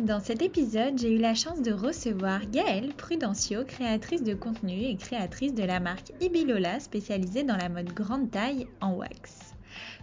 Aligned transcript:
Dans 0.00 0.18
cet 0.18 0.42
épisode, 0.42 0.98
j'ai 0.98 1.14
eu 1.14 1.18
la 1.18 1.36
chance 1.36 1.62
de 1.62 1.72
recevoir 1.72 2.40
Gaëlle 2.50 2.92
Prudencio, 2.94 3.64
créatrice 3.64 4.24
de 4.24 4.34
contenu 4.34 4.72
et 4.72 4.96
créatrice 4.96 5.54
de 5.54 5.62
la 5.62 5.78
marque 5.78 6.10
Ibilola 6.20 6.80
spécialisée 6.80 7.44
dans 7.44 7.56
la 7.56 7.68
mode 7.68 7.92
grande 7.94 8.28
taille 8.28 8.66
en 8.80 8.94
wax. 8.94 9.54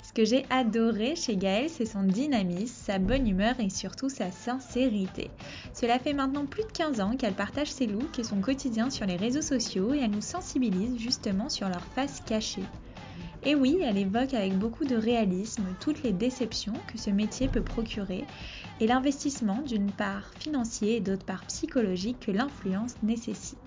Ce 0.01 0.13
que 0.13 0.23
j'ai 0.23 0.45
adoré 0.49 1.17
chez 1.17 1.35
Gaëlle, 1.35 1.69
c'est 1.69 1.85
son 1.85 2.03
dynamisme, 2.03 2.73
sa 2.73 2.99
bonne 2.99 3.27
humeur 3.27 3.59
et 3.59 3.69
surtout 3.69 4.07
sa 4.07 4.31
sincérité. 4.31 5.29
Cela 5.73 5.99
fait 5.99 6.13
maintenant 6.13 6.45
plus 6.45 6.63
de 6.63 6.71
15 6.71 7.01
ans 7.01 7.17
qu'elle 7.17 7.33
partage 7.33 7.71
ses 7.71 7.87
looks 7.87 8.17
et 8.17 8.23
son 8.23 8.39
quotidien 8.39 8.89
sur 8.89 9.05
les 9.05 9.17
réseaux 9.17 9.41
sociaux 9.41 9.93
et 9.93 9.99
elle 9.99 10.11
nous 10.11 10.21
sensibilise 10.21 10.97
justement 10.99 11.49
sur 11.49 11.67
leur 11.67 11.83
face 11.83 12.21
cachée. 12.21 12.63
Et 13.43 13.55
oui, 13.55 13.79
elle 13.83 13.97
évoque 13.97 14.35
avec 14.35 14.57
beaucoup 14.57 14.85
de 14.85 14.95
réalisme 14.95 15.63
toutes 15.79 16.03
les 16.03 16.11
déceptions 16.11 16.75
que 16.87 16.99
ce 16.99 17.09
métier 17.09 17.47
peut 17.47 17.63
procurer 17.63 18.23
et 18.79 18.87
l'investissement 18.87 19.63
d'une 19.65 19.91
part 19.91 20.31
financier 20.39 20.97
et 20.97 20.99
d'autre 20.99 21.25
part 21.25 21.45
psychologique 21.45 22.19
que 22.19 22.31
l'influence 22.31 22.95
nécessite. 23.01 23.57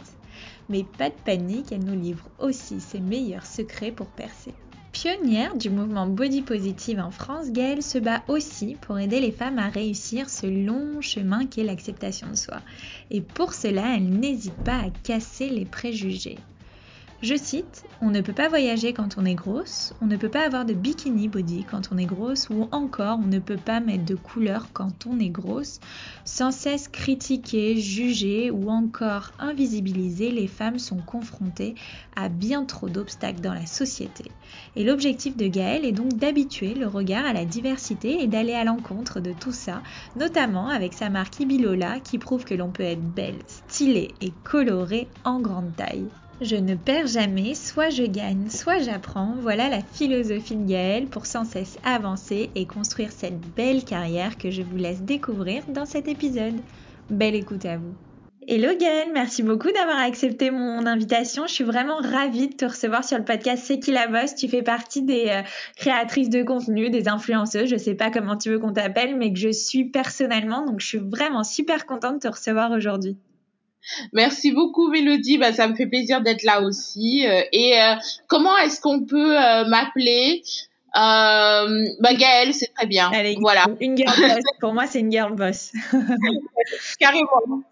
Mais 0.69 0.85
pas 0.85 1.11
de 1.11 1.15
panique, 1.25 1.73
elle 1.73 1.85
nous 1.85 2.01
livre 2.01 2.29
aussi 2.39 2.81
ses 2.81 3.01
meilleurs 3.01 3.47
secrets 3.47 3.93
pour 3.93 4.07
percer. 4.07 4.55
Pionnière 4.93 5.57
du 5.57 5.71
mouvement 5.71 6.07
body 6.07 6.43
positive 6.43 7.01
en 7.01 7.11
France, 7.11 7.51
Gaëlle 7.51 7.83
se 7.83 7.98
bat 7.98 8.23
aussi 8.29 8.77
pour 8.81 8.97
aider 9.01 9.20
les 9.20 9.33
femmes 9.33 9.59
à 9.59 9.69
réussir 9.69 10.31
ce 10.31 10.47
long 10.47 11.01
chemin 11.01 11.47
qu'est 11.47 11.65
l'acceptation 11.65 12.31
de 12.31 12.37
soi. 12.37 12.61
Et 13.11 13.20
pour 13.20 13.55
cela, 13.55 13.97
elle 13.97 14.09
n'hésite 14.09 14.55
pas 14.55 14.79
à 14.79 14.91
casser 15.03 15.48
les 15.48 15.65
préjugés. 15.65 16.39
Je 17.23 17.37
cite, 17.37 17.84
on 18.03 18.11
ne 18.11 18.20
peut 18.20 18.34
pas 18.34 18.48
voyager 18.48 18.93
quand 18.93 19.17
on 19.17 19.25
est 19.25 19.34
grosse, 19.34 19.95
on 20.03 20.07
ne 20.07 20.17
peut 20.17 20.29
pas 20.29 20.45
avoir 20.45 20.67
de 20.67 20.75
bikini 20.75 21.29
body 21.29 21.65
quand 21.65 21.89
on 21.91 21.97
est 21.97 22.05
grosse, 22.05 22.51
ou 22.51 22.69
encore 22.70 23.19
on 23.19 23.27
ne 23.27 23.39
peut 23.39 23.57
pas 23.57 23.81
mettre 23.81 24.05
de 24.05 24.15
couleur 24.15 24.67
quand 24.75 25.07
on 25.07 25.19
est 25.19 25.31
grosse. 25.31 25.81
Sans 26.27 26.51
cesse 26.51 26.87
critiquer, 26.89 27.79
juger 27.79 28.51
ou 28.51 28.69
encore 28.69 29.31
invisibiliser, 29.39 30.31
les 30.31 30.48
femmes 30.48 30.79
sont 30.79 30.98
confrontées 30.98 31.77
à 32.15 32.29
bien 32.29 32.65
trop 32.65 32.91
d'obstacles 32.91 33.41
dans 33.41 33.55
la 33.55 33.65
société. 33.65 34.31
Et 34.77 34.85
l'objectif 34.85 35.35
de 35.35 35.47
Gaëlle 35.47 35.87
est 35.87 35.92
donc 35.92 36.15
d'habituer 36.15 36.75
le 36.75 36.89
regard 36.89 37.25
à 37.25 37.33
la 37.33 37.47
diversité 37.47 38.23
et 38.23 38.27
d'aller 38.27 38.55
à 38.55 38.65
l'encontre 38.65 39.20
de 39.20 39.33
tout 39.33 39.53
ça, 39.53 39.83
notamment 40.17 40.69
avec 40.69 40.92
sa 40.92 41.09
marque 41.09 41.41
Ibilola 41.41 42.01
qui 42.01 42.19
prouve 42.19 42.45
que 42.45 42.55
l'on 42.55 42.70
peut 42.70 42.83
être 42.83 43.15
belle, 43.15 43.39
stylée 43.47 44.15
et 44.20 44.33
colorée 44.42 45.09
en 45.25 45.41
grande 45.41 45.75
taille. 45.75 46.11
Je 46.41 46.57
ne 46.57 46.75
perds 46.75 47.07
jamais, 47.07 47.55
soit 47.55 47.91
je 47.91 48.03
gagne, 48.03 48.51
soit 48.51 48.81
j'apprends. 48.81 49.35
Voilà 49.41 49.69
la 49.69 49.81
philosophie 49.81 50.57
de 50.57 50.69
Gaëlle 50.69 51.07
pour 51.07 51.27
sans 51.27 51.45
cesse 51.45 51.79
avancer 51.85 52.51
et 52.57 52.67
construire 52.67 53.13
cette 53.13 53.39
belle 53.55 53.85
carrière 53.85 54.37
que 54.37 54.51
je 54.51 54.63
vous 54.63 54.77
laisse 54.77 55.03
découvrir 55.03 55.63
dans 55.69 55.87
cet 55.87 56.09
épisode. 56.09 56.55
Belle 57.09 57.37
écoute 57.37 57.65
à 57.65 57.77
vous. 57.77 57.95
Hello 58.49 58.77
Gaëlle, 58.77 59.13
merci 59.15 59.45
beaucoup 59.45 59.71
d'avoir 59.71 59.99
accepté 59.99 60.51
mon 60.51 60.85
invitation. 60.87 61.47
Je 61.47 61.55
suis 61.55 61.65
vraiment 61.65 61.99
ravie 61.99 62.48
de 62.48 62.55
te 62.55 62.65
recevoir 62.65 63.05
sur 63.05 63.17
le 63.17 63.25
podcast 63.25 63.63
C'est 63.64 63.79
qui 63.79 63.92
la 63.92 64.08
bosse. 64.08 64.35
Tu 64.35 64.48
fais 64.48 64.63
partie 64.63 65.03
des 65.03 65.29
euh, 65.29 65.42
créatrices 65.77 66.31
de 66.31 66.42
contenu, 66.42 66.91
des 66.91 67.08
influenceuses. 67.08 67.70
Je 67.70 67.77
sais 67.77 67.95
pas 67.95 68.11
comment 68.11 68.37
tu 68.37 68.51
veux 68.51 68.58
qu'on 68.58 68.73
t'appelle, 68.73 69.17
mais 69.17 69.33
que 69.33 69.39
je 69.39 69.53
suis 69.53 69.85
personnellement. 69.85 70.67
Donc 70.67 70.81
je 70.81 70.87
suis 70.87 70.98
vraiment 70.98 71.45
super 71.45 71.87
contente 71.87 72.17
de 72.17 72.29
te 72.29 72.29
recevoir 72.29 72.73
aujourd'hui. 72.73 73.17
Merci 74.12 74.52
beaucoup 74.52 74.89
Mélodie, 74.90 75.39
bah, 75.39 75.52
ça 75.52 75.68
me 75.68 75.74
fait 75.74 75.86
plaisir 75.86 76.20
d'être 76.20 76.42
là 76.42 76.62
aussi. 76.62 77.27
Euh, 77.27 77.42
et 77.52 77.80
euh, 77.80 77.95
comment 78.27 78.56
est-ce 78.58 78.80
qu'on 78.80 79.05
peut 79.05 79.36
euh, 79.36 79.64
m'appeler? 79.67 80.42
Euh, 80.96 81.86
bah 81.98 82.14
Gaëlle, 82.14 82.55
c'est 82.55 82.72
très 82.72 82.86
bien. 82.86 83.11
Allez, 83.12 83.36
voilà. 83.40 83.67
Une 83.80 83.96
girl 83.96 84.14
boss. 84.17 84.45
Pour 84.61 84.74
moi, 84.74 84.86
c'est 84.86 85.00
une 85.00 85.11
girl 85.11 85.34
boss. 85.34 85.72
Carrément. 87.00 87.64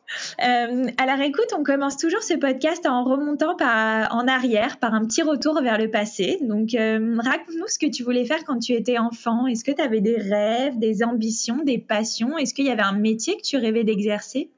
Euh, 0.44 0.86
alors 0.98 1.20
écoute, 1.20 1.54
on 1.56 1.62
commence 1.62 1.96
toujours 1.96 2.22
ce 2.22 2.34
podcast 2.34 2.84
en 2.84 3.04
remontant 3.04 3.54
par, 3.54 4.12
en 4.12 4.26
arrière, 4.26 4.78
par 4.78 4.92
un 4.94 5.04
petit 5.04 5.22
retour 5.22 5.62
vers 5.62 5.78
le 5.78 5.88
passé. 5.88 6.38
Donc 6.42 6.74
euh, 6.74 7.16
raconte-nous 7.16 7.68
ce 7.68 7.78
que 7.78 7.86
tu 7.86 8.02
voulais 8.02 8.24
faire 8.24 8.42
quand 8.44 8.58
tu 8.58 8.72
étais 8.72 8.98
enfant. 8.98 9.46
Est-ce 9.46 9.62
que 9.62 9.72
tu 9.72 9.80
avais 9.82 10.00
des 10.00 10.16
rêves, 10.16 10.78
des 10.78 11.04
ambitions, 11.04 11.58
des 11.62 11.78
passions? 11.78 12.36
Est-ce 12.38 12.54
qu'il 12.54 12.66
y 12.66 12.70
avait 12.70 12.82
un 12.82 12.98
métier 12.98 13.36
que 13.36 13.42
tu 13.42 13.56
rêvais 13.56 13.84
d'exercer? 13.84 14.50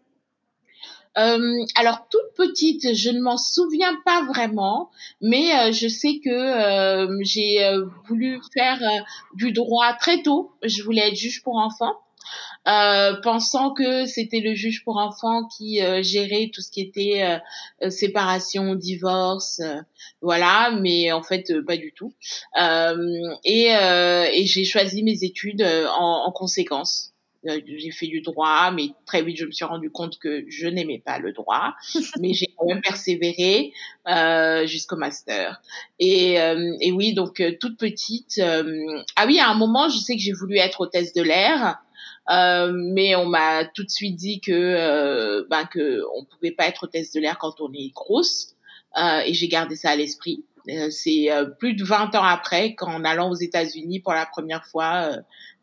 Euh, 1.17 1.65
alors 1.77 2.09
toute 2.11 2.35
petite, 2.37 2.95
je 2.95 3.11
ne 3.11 3.21
m'en 3.21 3.37
souviens 3.37 3.97
pas 4.05 4.25
vraiment, 4.25 4.91
mais 5.21 5.55
euh, 5.55 5.73
je 5.73 5.87
sais 5.87 6.21
que 6.23 6.31
euh, 6.31 7.19
j'ai 7.23 7.65
euh, 7.65 7.85
voulu 8.09 8.41
faire 8.53 8.81
du 9.35 9.53
droit 9.53 9.93
très 9.95 10.23
tôt. 10.23 10.53
Je 10.63 10.83
voulais 10.83 11.09
être 11.09 11.17
juge 11.17 11.43
pour 11.43 11.57
enfants. 11.57 11.95
pensant 13.23 13.73
que 13.73 14.07
c'était 14.07 14.41
le 14.41 14.55
juge 14.55 14.83
pour 14.85 14.97
enfants 14.97 15.47
qui 15.47 15.81
gérait 16.03 16.51
tout 16.53 16.63
ce 16.63 16.71
qui 16.71 16.81
était 16.81 17.39
séparation, 17.91 18.75
divorce, 18.75 19.61
voilà, 20.23 20.71
mais 20.81 21.13
en 21.13 21.23
fait 21.23 21.53
pas 21.67 21.77
du 21.77 21.93
tout. 21.93 22.13
et, 23.45 23.67
et 23.69 24.47
j'ai 24.47 24.65
choisi 24.65 25.03
mes 25.03 25.23
études 25.23 25.63
en, 25.63 26.25
en 26.27 26.33
conséquence. 26.33 27.14
Euh, 27.47 27.61
j'ai 27.67 27.91
fait 27.91 28.07
du 28.07 28.21
droit, 28.21 28.71
mais 28.71 28.89
très 29.07 29.23
vite 29.23 29.37
je 29.39 29.45
me 29.45 29.53
suis 29.53 29.65
rendu 29.65 29.91
compte 29.91 30.19
que 30.19 30.45
je 30.49 30.67
n'aimais 30.67 31.03
pas 31.05 31.19
le 31.19 31.33
droit, 31.33 31.75
mais 32.21 32.33
j'ai 32.33 32.47
quand 32.57 32.67
même 32.67 32.81
persévéré 32.81 33.73
euh, 34.09 34.67
jusqu'au 34.67 34.97
master. 34.97 35.61
Et, 35.99 36.41
euh, 36.41 36.75
et 36.81 36.93
oui, 36.93 37.15
donc 37.15 37.41
euh, 37.41 37.53
toute 37.61 37.79
petite. 37.79 38.41
ah 38.41 39.27
oui, 39.27 39.39
à 39.39 39.49
un 39.49 39.55
moment, 39.55 39.89
je 39.89 39.99
sais 39.99 40.17
que 40.17 40.23
j'ai 40.23 40.33
voulu 40.33 40.57
être 40.57 40.81
hôtesse 40.81 41.13
de 41.13 41.23
l'air. 41.23 41.79
Euh, 42.31 42.73
mais 42.73 43.15
on 43.17 43.27
m'a 43.27 43.67
tout 43.67 43.85
de 43.85 43.91
suite 43.91 44.17
dit 44.17 44.41
que 44.41 44.53
euh, 44.53 45.45
ben 45.51 45.67
que 45.67 46.01
on 46.17 46.25
pouvait 46.25 46.53
pas 46.53 46.67
être 46.67 46.85
hôtesse 46.85 47.13
de 47.13 47.21
l'air 47.21 47.37
quand 47.39 47.61
on 47.61 47.71
est 47.73 47.93
grosse 47.95 48.55
euh, 48.97 49.21
et 49.27 49.35
j'ai 49.35 49.49
gardé 49.49 49.77
ça 49.77 49.91
à 49.91 49.97
l'esprit. 49.97 50.45
c'est 50.91 51.29
plus 51.59 51.75
de 51.75 51.85
20 51.85 52.15
ans 52.15 52.25
après 52.25 52.75
qu'en 52.75 53.05
allant 53.05 53.31
aux 53.31 53.35
États-Unis 53.35 54.01
pour 54.01 54.15
la 54.15 54.25
première 54.25 54.65
fois, 54.65 55.11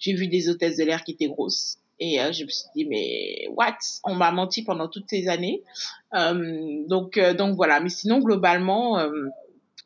j'ai 0.01 0.13
vu 0.13 0.27
des 0.27 0.49
hôtesses 0.49 0.75
de 0.77 0.83
l'air 0.83 1.05
qui 1.05 1.11
étaient 1.11 1.29
grosses. 1.29 1.77
Et 1.99 2.19
euh, 2.19 2.31
je 2.31 2.43
me 2.43 2.49
suis 2.49 2.67
dit, 2.75 2.85
mais 2.85 3.47
what? 3.55 3.77
On 4.03 4.15
m'a 4.15 4.31
menti 4.31 4.63
pendant 4.63 4.87
toutes 4.87 5.07
ces 5.07 5.27
années. 5.27 5.61
Euh, 6.15 6.83
donc, 6.87 7.17
euh, 7.17 7.35
donc 7.35 7.55
voilà. 7.55 7.79
Mais 7.79 7.89
sinon, 7.89 8.19
globalement, 8.19 8.99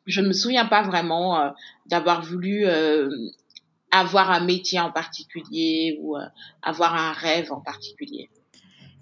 je 0.06 0.20
ne 0.22 0.28
me 0.28 0.32
souviens 0.32 0.64
pas 0.64 0.82
vraiment 0.82 1.52
d'avoir 1.84 2.22
voulu 2.22 2.64
avoir 3.90 4.30
un 4.30 4.44
métier 4.44 4.80
en 4.80 4.90
particulier 4.90 5.98
ou 6.00 6.16
avoir 6.62 6.94
un 6.94 7.12
rêve 7.12 7.52
en 7.52 7.60
particulier. 7.60 8.30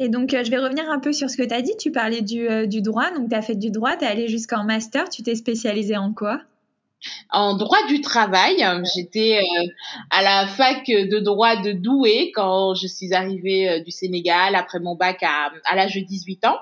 Et 0.01 0.09
donc, 0.09 0.31
je 0.31 0.51
vais 0.51 0.59
revenir 0.59 0.91
un 0.91 0.99
peu 0.99 1.13
sur 1.13 1.31
ce 1.31 1.37
que 1.37 1.45
tu 1.45 1.55
as 1.55 1.63
dit. 1.63 1.77
Tu 1.79 1.93
parlais 1.93 2.21
du, 2.21 2.67
du 2.67 2.83
droit. 2.83 3.13
Donc, 3.13 3.29
tu 3.29 3.37
as 3.37 3.43
fait 3.43 3.55
du 3.55 3.71
droit, 3.71 3.97
tu 3.97 4.05
es 4.05 4.09
allé 4.09 4.27
jusqu'en 4.27 4.65
master. 4.65 5.09
Tu 5.09 5.23
t'es 5.23 5.37
spécialisé 5.37 5.97
en 5.97 6.13
quoi? 6.13 6.41
En 7.31 7.55
droit 7.57 7.85
du 7.89 8.01
travail. 8.01 8.65
J'étais 8.95 9.39
euh, 9.39 9.67
à 10.11 10.23
la 10.23 10.47
fac 10.47 10.87
de 10.87 11.19
droit 11.19 11.57
de 11.57 11.73
Douai 11.73 12.33
quand 12.35 12.75
je 12.75 12.87
suis 12.87 13.13
arrivée 13.15 13.69
euh, 13.69 13.81
du 13.81 13.91
Sénégal 13.91 14.55
après 14.55 14.81
mon 14.81 14.95
bac 14.95 15.23
à, 15.23 15.53
à 15.65 15.77
l'âge 15.77 15.95
de 15.95 16.01
18 16.01 16.47
ans. 16.47 16.59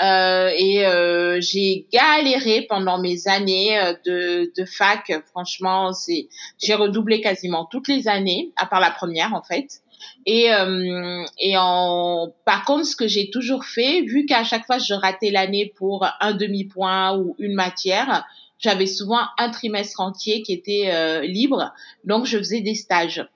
Euh, 0.00 0.50
et 0.56 0.86
euh, 0.86 1.40
j'ai 1.40 1.86
galéré 1.92 2.66
pendant 2.68 2.98
mes 2.98 3.28
années 3.28 3.78
de, 4.04 4.52
de 4.56 4.64
fac. 4.64 5.12
Franchement, 5.30 5.92
c'est 5.92 6.28
j'ai 6.62 6.74
redoublé 6.74 7.20
quasiment 7.20 7.64
toutes 7.64 7.88
les 7.88 8.08
années, 8.08 8.52
à 8.56 8.66
part 8.66 8.80
la 8.80 8.90
première 8.90 9.34
en 9.34 9.42
fait. 9.42 9.80
Et, 10.26 10.52
euh, 10.52 11.24
et 11.38 11.56
en, 11.56 12.32
par 12.44 12.64
contre, 12.64 12.84
ce 12.84 12.96
que 12.96 13.06
j'ai 13.06 13.30
toujours 13.30 13.64
fait, 13.64 14.02
vu 14.02 14.26
qu'à 14.26 14.44
chaque 14.44 14.66
fois 14.66 14.78
je 14.78 14.94
ratais 14.94 15.30
l'année 15.30 15.72
pour 15.76 16.06
un 16.20 16.32
demi-point 16.32 17.16
ou 17.16 17.36
une 17.38 17.54
matière, 17.54 18.26
j'avais 18.58 18.86
souvent 18.86 19.20
un 19.38 19.50
trimestre 19.50 20.00
entier 20.00 20.42
qui 20.42 20.52
était 20.52 20.90
euh, 20.92 21.22
libre, 21.22 21.72
donc 22.04 22.26
je 22.26 22.38
faisais 22.38 22.60
des 22.60 22.74
stages. 22.74 23.26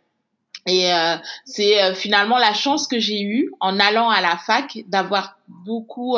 Et 0.66 0.92
euh, 0.92 1.16
c'est 1.44 1.82
euh, 1.82 1.94
finalement 1.94 2.38
la 2.38 2.52
chance 2.52 2.86
que 2.86 2.98
j'ai 2.98 3.22
eue 3.22 3.50
en 3.60 3.80
allant 3.80 4.10
à 4.10 4.20
la 4.20 4.36
fac 4.36 4.78
d'avoir 4.86 5.38
beaucoup 5.48 6.16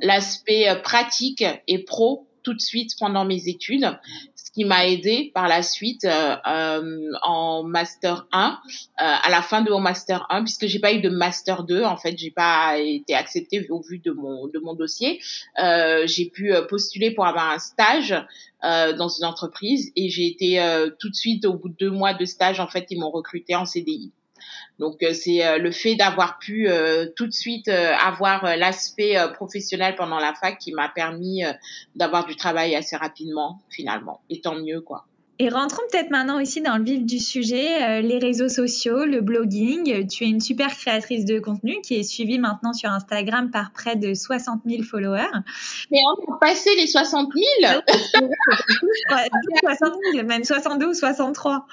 l'aspect 0.00 0.80
pratique 0.82 1.44
et 1.68 1.78
pro 1.78 2.26
tout 2.42 2.54
de 2.54 2.60
suite 2.60 2.92
pendant 2.98 3.24
mes 3.24 3.48
études, 3.48 3.98
qui 4.54 4.64
m'a 4.64 4.86
aidé 4.86 5.32
par 5.34 5.48
la 5.48 5.62
suite 5.62 6.04
euh, 6.04 6.36
euh, 6.46 7.10
en 7.22 7.64
master 7.64 8.26
1, 8.32 8.50
euh, 8.50 8.52
à 8.96 9.28
la 9.28 9.42
fin 9.42 9.62
de 9.62 9.70
mon 9.70 9.80
master 9.80 10.26
1, 10.30 10.44
puisque 10.44 10.66
j'ai 10.66 10.78
pas 10.78 10.92
eu 10.92 11.00
de 11.00 11.08
master 11.08 11.64
2, 11.64 11.82
en 11.82 11.96
fait, 11.96 12.16
j'ai 12.16 12.30
pas 12.30 12.78
été 12.78 13.14
acceptée 13.14 13.66
au 13.68 13.80
vu 13.80 13.98
de 13.98 14.12
mon 14.12 14.46
de 14.46 14.58
mon 14.60 14.74
dossier. 14.74 15.20
j'ai 15.58 16.30
pu 16.32 16.52
postuler 16.68 17.10
pour 17.10 17.26
avoir 17.26 17.50
un 17.50 17.58
stage 17.58 18.14
dans 18.62 19.08
une 19.08 19.24
entreprise 19.24 19.92
et 19.96 20.08
j'ai 20.08 20.26
été 20.26 20.60
tout 20.98 21.10
de 21.10 21.14
suite 21.14 21.44
au 21.44 21.54
bout 21.54 21.68
de 21.68 21.76
deux 21.78 21.90
mois 21.90 22.14
de 22.14 22.24
stage, 22.24 22.60
en 22.60 22.68
fait, 22.68 22.86
ils 22.90 22.98
m'ont 22.98 23.10
recruté 23.10 23.56
en 23.56 23.64
CDI. 23.64 24.12
Donc 24.78 25.02
euh, 25.02 25.12
c'est 25.12 25.46
euh, 25.46 25.58
le 25.58 25.70
fait 25.70 25.94
d'avoir 25.94 26.38
pu 26.38 26.68
euh, 26.68 27.06
tout 27.14 27.26
de 27.26 27.32
suite 27.32 27.68
avoir 27.68 28.56
l'aspect 28.56 29.16
professionnel 29.34 29.94
pendant 29.96 30.18
la 30.18 30.34
fac 30.34 30.58
qui 30.58 30.72
m'a 30.72 30.88
permis 30.88 31.42
d'avoir 31.94 32.26
du 32.26 32.36
travail 32.36 32.74
assez 32.74 32.96
rapidement 32.96 33.60
finalement. 33.70 34.20
Et 34.30 34.40
tant 34.40 34.54
mieux 34.54 34.80
quoi. 34.80 35.06
Et 35.40 35.48
rentrons 35.48 35.82
peut-être 35.90 36.10
maintenant 36.10 36.40
aussi 36.40 36.60
dans 36.60 36.76
le 36.76 36.84
vif 36.84 37.04
du 37.04 37.18
sujet, 37.18 38.02
les 38.02 38.18
réseaux 38.18 38.48
sociaux, 38.48 39.04
le 39.04 39.20
blogging. 39.20 40.06
Tu 40.06 40.24
es 40.24 40.28
une 40.28 40.40
super 40.40 40.68
créatrice 40.68 41.24
de 41.24 41.40
contenu 41.40 41.80
qui 41.80 41.96
est 41.96 42.04
suivie 42.04 42.38
maintenant 42.38 42.72
sur 42.72 42.90
Instagram 42.90 43.50
par 43.50 43.72
près 43.72 43.96
de 43.96 44.14
60 44.14 44.60
000 44.64 44.84
followers. 44.84 45.26
Mais 45.90 45.98
on 46.06 46.34
a 46.34 46.38
passé 46.38 46.70
les 46.76 46.86
60 46.86 47.32
000 47.60 47.82
60 49.64 49.92
000, 50.12 50.24
même 50.24 50.44
62 50.44 50.86
ou 50.86 50.94
63. 50.94 51.66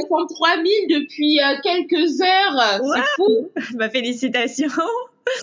63 0.00 0.48
000 0.56 0.64
depuis 0.90 1.40
euh, 1.40 1.56
quelques 1.62 2.20
heures. 2.20 2.80
C'est 2.94 3.14
fou. 3.16 3.50
bah, 3.78 3.88
félicitations. 3.88 4.68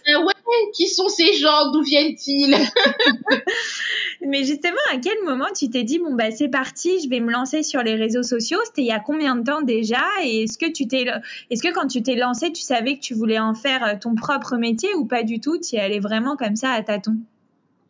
Euh, 0.10 0.24
ouais, 0.24 0.34
qui 0.76 0.88
sont 0.88 1.10
ces 1.10 1.34
gens? 1.34 1.72
D'où 1.72 1.82
viennent-ils? 1.82 2.56
Mais 4.22 4.44
justement, 4.44 4.78
à 4.94 4.98
quel 4.98 5.24
moment 5.26 5.48
tu 5.58 5.70
t'es 5.70 5.84
dit 5.84 5.98
bon 5.98 6.14
bah 6.14 6.30
c'est 6.30 6.50
parti, 6.50 7.02
je 7.04 7.10
vais 7.10 7.20
me 7.20 7.32
lancer 7.32 7.64
sur 7.64 7.82
les 7.82 7.96
réseaux 7.96 8.24
sociaux? 8.24 8.60
C'était 8.66 8.84
il 8.84 8.88
y 8.88 8.92
a 8.92 9.00
combien 9.00 9.36
de 9.36 9.44
temps 9.44 9.62
déjà? 9.62 10.04
Et 10.24 10.44
est-ce 10.44 10.58
que 10.58 10.72
tu 10.72 10.88
t'es, 10.88 11.06
est-ce 11.50 11.64
que 11.64 11.74
quand 11.74 11.88
tu 11.88 12.04
t'es 12.04 12.16
lancé, 12.16 12.52
tu 12.52 12.62
savais 12.62 12.96
que 12.96 13.02
tu 13.02 13.16
voulais 13.16 13.40
en 13.40 13.56
faire 13.56 13.84
euh, 13.84 13.96
ton 14.00 14.14
propre 14.14 14.58
métier 14.58 14.94
ou 14.96 15.06
pas 15.06 15.24
du 15.24 15.40
tout? 15.40 15.58
Tu 15.58 15.76
y 15.76 15.80
allais 15.80 16.00
vraiment 16.00 16.36
comme 16.36 16.56
ça 16.56 16.72
à 16.72 16.84
tâtons? 16.84 17.18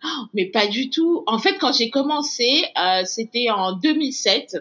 Oh, 0.04 0.26
Mais 0.34 0.46
pas 0.46 0.68
du 0.68 0.90
tout. 0.90 1.24
En 1.28 1.38
fait, 1.40 1.58
quand 1.60 1.74
j'ai 1.74 1.90
commencé, 1.92 2.64
c'était 3.06 3.52
en 3.52 3.74
2007 3.74 4.58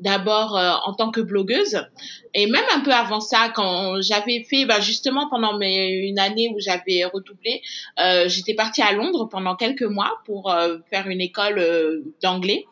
d'abord 0.00 0.56
euh, 0.56 0.72
en 0.84 0.94
tant 0.94 1.10
que 1.10 1.20
blogueuse. 1.20 1.86
Et 2.34 2.46
même 2.46 2.64
un 2.72 2.80
peu 2.80 2.92
avant 2.92 3.20
ça 3.20 3.50
quand 3.54 4.00
j'avais 4.00 4.44
fait 4.48 4.64
bah, 4.64 4.80
justement 4.80 5.28
pendant 5.28 5.58
mes, 5.58 5.88
une 5.88 6.18
année 6.18 6.50
où 6.54 6.60
j'avais 6.60 7.04
redoublé 7.04 7.62
euh, 7.98 8.28
j'étais 8.28 8.54
partie 8.54 8.82
à 8.82 8.92
Londres 8.92 9.28
pendant 9.30 9.56
quelques 9.56 9.82
mois 9.82 10.18
pour 10.24 10.50
euh, 10.50 10.78
faire 10.90 11.08
une 11.08 11.20
école 11.20 11.58
euh, 11.58 12.02
d'anglais. 12.22 12.66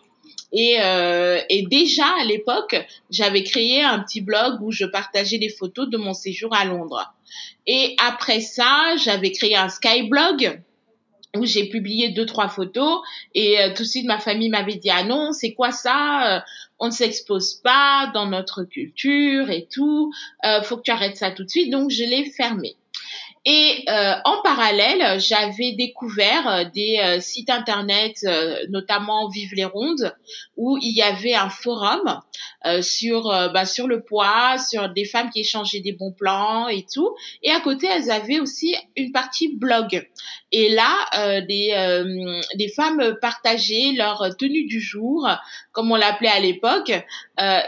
Et, 0.50 0.76
et 1.50 1.66
déjà 1.66 2.06
à 2.22 2.24
l'époque 2.24 2.74
j'avais 3.10 3.42
créé 3.42 3.82
un 3.82 3.98
petit 3.98 4.22
blog 4.22 4.62
où 4.62 4.72
je 4.72 4.86
partageais 4.86 5.36
des 5.36 5.50
photos 5.50 5.90
de 5.90 5.98
mon 5.98 6.14
séjour 6.14 6.54
à 6.54 6.64
Londres. 6.64 7.12
Et 7.66 7.94
après 8.02 8.40
ça 8.40 8.96
j'avais 8.96 9.30
créé 9.30 9.56
un 9.56 9.68
skyblog 9.68 10.62
où 11.36 11.44
j'ai 11.44 11.68
publié 11.68 12.08
deux 12.08 12.26
trois 12.26 12.48
photos 12.48 13.00
et 13.34 13.58
tout 13.76 13.82
de 13.82 13.88
suite 13.88 14.06
ma 14.06 14.18
famille 14.18 14.48
m'avait 14.48 14.76
dit 14.76 14.90
ah 14.90 15.04
non 15.04 15.32
c'est 15.32 15.52
quoi 15.52 15.72
ça 15.72 16.42
on 16.78 16.86
ne 16.86 16.92
s'expose 16.92 17.54
pas 17.54 18.10
dans 18.14 18.26
notre 18.26 18.64
culture 18.64 19.50
et 19.50 19.66
tout, 19.70 20.12
euh, 20.44 20.62
faut 20.62 20.76
que 20.76 20.82
tu 20.82 20.90
arrêtes 20.90 21.16
ça 21.16 21.30
tout 21.30 21.44
de 21.44 21.50
suite. 21.50 21.70
Donc 21.70 21.90
je 21.90 22.04
l'ai 22.04 22.30
fermé. 22.30 22.76
Et 23.44 23.84
euh, 23.88 24.14
en 24.24 24.42
parallèle, 24.42 25.18
j'avais 25.20 25.72
découvert 25.72 26.48
euh, 26.48 26.64
des 26.64 27.00
euh, 27.02 27.20
sites 27.20 27.50
internet, 27.50 28.26
notamment 28.68 29.28
Vive 29.28 29.54
les 29.54 29.64
Rondes, 29.64 30.14
où 30.56 30.76
il 30.82 30.94
y 30.94 31.02
avait 31.02 31.34
un 31.34 31.48
forum 31.48 32.20
sur 32.80 33.24
bah, 33.52 33.64
sur 33.64 33.86
le 33.86 34.02
poids, 34.02 34.58
sur 34.58 34.88
des 34.88 35.04
femmes 35.04 35.30
qui 35.30 35.40
échangeaient 35.40 35.80
des 35.80 35.92
bons 35.92 36.12
plans 36.12 36.68
et 36.68 36.84
tout. 36.92 37.14
Et 37.42 37.50
à 37.50 37.60
côté, 37.60 37.86
elles 37.86 38.10
avaient 38.10 38.40
aussi 38.40 38.74
une 38.96 39.12
partie 39.12 39.54
blog. 39.54 40.08
Et 40.50 40.70
là, 40.70 41.40
des 41.46 41.72
des 42.54 42.68
femmes 42.68 43.16
partageaient 43.20 43.92
leur 43.96 44.36
tenue 44.36 44.64
du 44.64 44.80
jour, 44.80 45.28
comme 45.72 45.92
on 45.92 45.96
l'appelait 45.96 46.28
à 46.28 46.40
l'époque, 46.40 46.92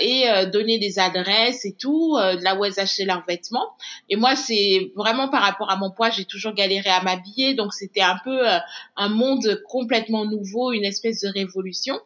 et 0.00 0.24
donnaient 0.52 0.78
des 0.78 0.98
adresses 0.98 1.64
et 1.64 1.76
tout, 1.78 2.16
là 2.16 2.56
où 2.56 2.64
elles 2.64 2.80
achetaient 2.80 3.04
leurs 3.04 3.24
vêtements. 3.26 3.70
Et 4.08 4.16
moi, 4.16 4.36
c'est 4.36 4.92
vraiment 4.96 5.28
par 5.28 5.42
rapport 5.42 5.70
à 5.70 5.76
mon 5.76 5.90
poids, 5.90 6.10
j'ai 6.10 6.24
toujours 6.24 6.52
galéré 6.52 6.90
à 6.90 7.02
m'habiller, 7.02 7.54
donc 7.54 7.72
c'était 7.72 8.00
un 8.00 8.16
peu 8.24 8.48
euh, 8.48 8.58
un 8.96 9.08
monde 9.08 9.62
complètement 9.68 10.24
nouveau, 10.24 10.72
une 10.72 10.84
espèce 10.84 11.20
de 11.20 11.28
révolution. 11.28 11.98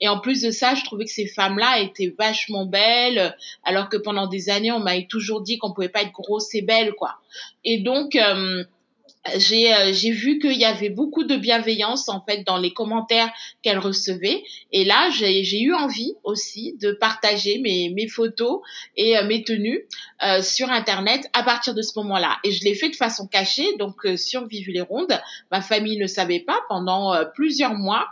Et 0.00 0.08
en 0.08 0.20
plus 0.20 0.42
de 0.42 0.50
ça, 0.50 0.74
je 0.74 0.84
trouvais 0.84 1.04
que 1.04 1.10
ces 1.10 1.26
femmes-là 1.26 1.80
étaient 1.80 2.14
vachement 2.18 2.66
belles, 2.66 3.36
alors 3.64 3.88
que 3.88 3.96
pendant 3.96 4.26
des 4.26 4.50
années, 4.50 4.72
on 4.72 4.80
m'avait 4.80 5.06
toujours 5.06 5.40
dit 5.40 5.58
qu'on 5.58 5.72
pouvait 5.72 5.88
pas 5.88 6.02
être 6.02 6.12
grosse 6.12 6.54
et 6.54 6.62
belle, 6.62 6.92
quoi. 6.94 7.16
Et 7.64 7.78
donc 7.78 8.16
euh, 8.16 8.64
j'ai 9.36 9.74
euh, 9.74 9.92
j'ai 9.92 10.12
vu 10.12 10.38
qu'il 10.38 10.56
y 10.56 10.64
avait 10.64 10.88
beaucoup 10.88 11.24
de 11.24 11.36
bienveillance 11.36 12.08
en 12.08 12.24
fait 12.26 12.42
dans 12.46 12.56
les 12.56 12.72
commentaires 12.72 13.30
qu'elle 13.62 13.78
recevait. 13.78 14.42
Et 14.72 14.84
là 14.84 15.10
j'ai 15.10 15.44
j'ai 15.44 15.60
eu 15.60 15.74
envie 15.74 16.14
aussi 16.24 16.76
de 16.80 16.92
partager 16.92 17.58
mes 17.58 17.90
mes 17.90 18.08
photos 18.08 18.60
et 18.96 19.18
euh, 19.18 19.26
mes 19.26 19.44
tenues 19.44 19.86
euh, 20.24 20.40
sur 20.40 20.70
internet 20.70 21.28
à 21.34 21.42
partir 21.42 21.74
de 21.74 21.82
ce 21.82 21.98
moment-là. 21.98 22.38
Et 22.44 22.50
je 22.50 22.64
l'ai 22.64 22.74
fait 22.74 22.88
de 22.88 22.96
façon 22.96 23.26
cachée. 23.26 23.76
Donc 23.78 24.06
sur 24.16 24.46
Vive 24.46 24.70
les 24.70 24.80
rondes 24.80 25.20
ma 25.50 25.60
famille 25.60 25.98
ne 25.98 26.06
savait 26.06 26.40
pas. 26.40 26.58
Pendant 26.68 27.14
plusieurs 27.34 27.74
mois 27.74 28.06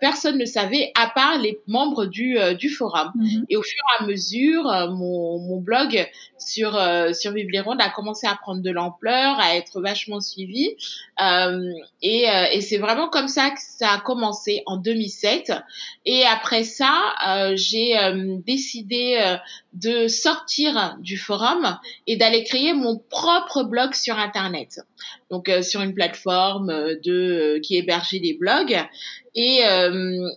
personne 0.00 0.36
ne 0.36 0.44
savait 0.44 0.92
à 0.94 1.08
part 1.08 1.38
les 1.38 1.60
membres 1.66 2.04
du 2.04 2.36
du 2.58 2.68
forum. 2.68 3.10
Mhm. 3.14 3.46
et 3.48 3.56
au 3.56 3.62
fur 3.62 3.82
et 4.00 4.02
à 4.02 4.06
mesure 4.06 4.64
mon 4.90 5.38
mon 5.38 5.60
blog 5.60 6.08
sur 6.38 6.72
sur 7.14 7.32
Vive 7.32 7.48
les 7.50 7.60
rondes 7.60 7.80
a 7.80 7.88
commencé 7.88 8.26
à 8.26 8.34
prendre 8.34 8.60
de 8.60 8.70
l'ampleur 8.70 9.38
à 9.40 9.56
être 9.56 9.80
vachement 9.80 10.20
suivi 10.20 10.41
euh, 11.20 11.72
et, 12.02 12.28
euh, 12.28 12.46
et 12.52 12.60
c'est 12.60 12.78
vraiment 12.78 13.08
comme 13.08 13.28
ça 13.28 13.50
que 13.50 13.60
ça 13.60 13.92
a 13.92 14.00
commencé 14.00 14.62
en 14.66 14.76
2007. 14.76 15.52
Et 16.06 16.24
après 16.24 16.64
ça, 16.64 16.92
euh, 17.26 17.52
j'ai 17.56 17.94
décidé 18.44 19.36
de 19.72 20.08
sortir 20.08 20.96
du 21.00 21.16
forum 21.16 21.78
et 22.06 22.16
d'aller 22.16 22.44
créer 22.44 22.74
mon 22.74 22.98
propre 23.10 23.62
blog 23.62 23.94
sur 23.94 24.18
Internet. 24.18 24.80
Donc 25.30 25.50
sur 25.62 25.80
une 25.80 25.94
plateforme 25.94 26.68
de 27.02 27.58
qui 27.62 27.76
hébergeait 27.76 28.20
des 28.20 28.34
blogs. 28.34 28.78
Et, 29.34 29.60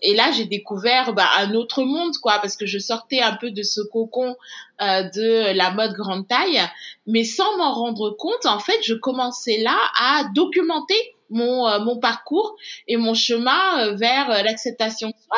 et 0.03 0.15
là, 0.15 0.31
j'ai 0.31 0.45
découvert 0.45 1.13
bah, 1.13 1.27
un 1.37 1.53
autre 1.53 1.83
monde, 1.83 2.13
quoi, 2.21 2.39
parce 2.39 2.55
que 2.55 2.65
je 2.65 2.79
sortais 2.79 3.19
un 3.19 3.35
peu 3.35 3.51
de 3.51 3.61
ce 3.61 3.81
cocon 3.81 4.37
euh, 4.81 5.03
de 5.03 5.55
la 5.55 5.71
mode 5.71 5.93
grande 5.93 6.27
taille, 6.27 6.61
mais 7.07 7.23
sans 7.23 7.57
m'en 7.57 7.73
rendre 7.73 8.11
compte, 8.11 8.45
en 8.45 8.59
fait, 8.59 8.77
je 8.83 8.93
commençais 8.93 9.57
là 9.61 9.77
à 9.97 10.25
documenter 10.33 11.15
mon 11.29 11.67
euh, 11.67 11.79
mon 11.79 11.97
parcours 11.97 12.55
et 12.87 12.97
mon 12.97 13.13
chemin 13.13 13.79
euh, 13.79 13.95
vers 13.95 14.29
euh, 14.29 14.41
l'acceptation 14.43 15.09
de 15.09 15.13
soi 15.13 15.37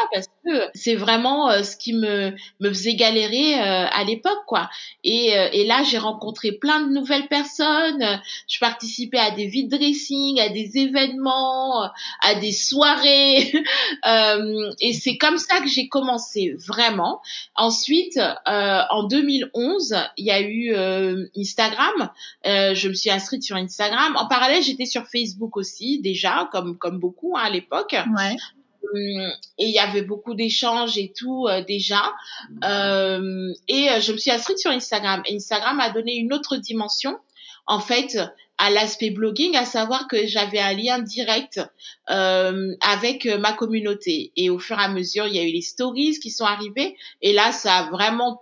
c'est 0.74 0.96
vraiment 0.96 1.64
ce 1.64 1.76
qui 1.76 1.94
me 1.94 2.34
me 2.60 2.70
faisait 2.70 2.96
galérer 2.96 3.56
à 3.56 4.04
l'époque 4.04 4.44
quoi. 4.48 4.70
Et 5.04 5.30
et 5.54 5.66
là 5.66 5.84
j'ai 5.84 5.98
rencontré 5.98 6.52
plein 6.52 6.82
de 6.82 6.94
nouvelles 6.94 7.28
personnes. 7.28 8.22
Je 8.48 8.60
participais 8.60 9.20
à 9.20 9.32
des 9.32 9.48
vide 9.48 9.70
dressing 9.70 10.40
à 10.40 10.50
des 10.50 10.78
événements 10.78 11.84
à 12.22 12.36
des 12.40 12.52
soirées. 12.52 13.52
Et 14.80 14.94
c'est 14.94 15.18
comme 15.18 15.38
ça 15.38 15.60
que 15.62 15.68
j'ai 15.68 15.88
commencé 15.88 16.56
vraiment. 16.68 17.22
Ensuite 17.56 18.20
en 18.46 19.04
2011 19.04 19.96
il 20.18 20.26
y 20.26 20.32
a 20.32 20.42
eu 20.42 20.76
Instagram. 21.38 22.10
Je 22.44 22.88
me 22.88 22.94
suis 22.94 23.10
inscrite 23.10 23.44
sur 23.44 23.56
Instagram. 23.56 24.16
En 24.18 24.28
parallèle 24.28 24.64
j'étais 24.64 24.86
sur 24.86 25.06
Facebook 25.08 25.58
aussi 25.58 26.00
déjà, 26.00 26.50
comme 26.52 26.78
comme 26.78 27.00
beaucoup 27.00 27.36
hein, 27.38 27.42
à 27.46 27.50
l'époque. 27.50 27.96
Ouais. 28.16 28.36
Et 28.96 29.66
il 29.66 29.70
y 29.70 29.80
avait 29.80 30.02
beaucoup 30.02 30.34
d'échanges 30.34 30.98
et 30.98 31.12
tout 31.16 31.48
euh, 31.48 31.64
déjà. 31.64 32.14
Euh, 32.64 33.54
et 33.68 33.90
euh, 33.90 34.00
je 34.00 34.12
me 34.12 34.18
suis 34.18 34.32
inscrite 34.32 34.60
sur 34.60 34.72
Instagram. 34.72 35.24
Instagram 35.30 35.80
a 35.80 35.90
donné 35.90 36.16
une 36.16 36.34
autre 36.34 36.58
dimension, 36.58 37.18
en 37.66 37.80
fait, 37.80 38.18
à 38.58 38.70
l'aspect 38.70 39.12
blogging, 39.12 39.56
à 39.56 39.66
savoir 39.66 40.08
que 40.08 40.26
j'avais 40.26 40.60
un 40.60 40.74
lien 40.74 41.00
direct 41.00 41.62
euh, 42.10 42.76
avec 42.82 43.26
ma 43.26 43.54
communauté. 43.54 44.32
Et 44.36 44.50
au 44.50 44.60
fur 44.60 44.80
et 44.80 44.84
à 44.84 44.90
mesure, 44.90 45.28
il 45.28 45.36
y 45.36 45.40
a 45.40 45.44
eu 45.44 45.52
les 45.52 45.62
stories 45.62 46.20
qui 46.20 46.32
sont 46.32 46.46
arrivées. 46.46 46.96
Et 47.22 47.34
là, 47.34 47.52
ça 47.52 47.76
a 47.76 47.90
vraiment 47.90 48.42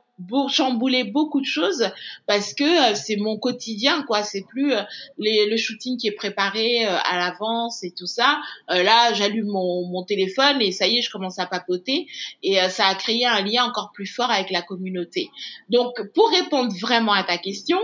chambouler 0.50 1.04
beaucoup 1.04 1.42
de 1.42 1.46
choses 1.46 1.90
parce 2.26 2.54
que 2.54 2.92
euh, 2.92 2.96
c'est 2.96 3.18
mon 3.18 3.38
quotidien 3.38 4.04
quoi. 4.04 4.24
C'est 4.24 4.44
plus 4.48 4.74
euh, 4.74 4.82
le 5.18 5.58
shooting 5.58 5.98
qui 5.98 6.08
est 6.08 6.16
préparé 6.16 6.86
euh, 6.86 6.98
à 7.04 7.18
l'avance 7.18 7.84
et 7.84 7.92
tout 7.92 8.08
ça. 8.08 8.42
Là 8.70 9.14
j'allume 9.14 9.48
mon, 9.48 9.88
mon 9.88 10.04
téléphone 10.04 10.62
et 10.62 10.72
ça 10.72 10.88
y 10.88 10.98
est 10.98 11.02
je 11.02 11.12
commence 11.12 11.40
à 11.40 11.46
papoter 11.46 12.08
et 12.44 12.58
ça 12.70 12.88
a 12.88 12.96
créé 12.96 13.26
un 13.26 13.42
lien 13.42 13.66
encore 13.66 13.92
plus 13.94 14.08
fort 14.08 14.32
avec 14.32 14.50
la 14.50 14.62
communauté. 14.62 15.30
Donc 15.70 15.96
pour 16.14 16.30
répondre 16.30 16.74
vraiment 16.80 17.14
à 17.14 17.24
ta 17.24 17.38
question 17.38 17.80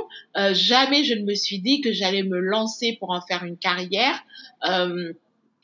jamais 0.52 1.04
je 1.04 1.14
ne 1.14 1.24
me 1.24 1.36
suis 1.36 1.60
dit 1.60 1.82
que 1.82 1.92
j'allais 1.92 2.24
me 2.24 2.40
lancer 2.40 2.98
pour 3.00 3.12
en 3.12 3.22
faire 3.22 3.44
une 3.44 3.58
carrière 3.58 4.24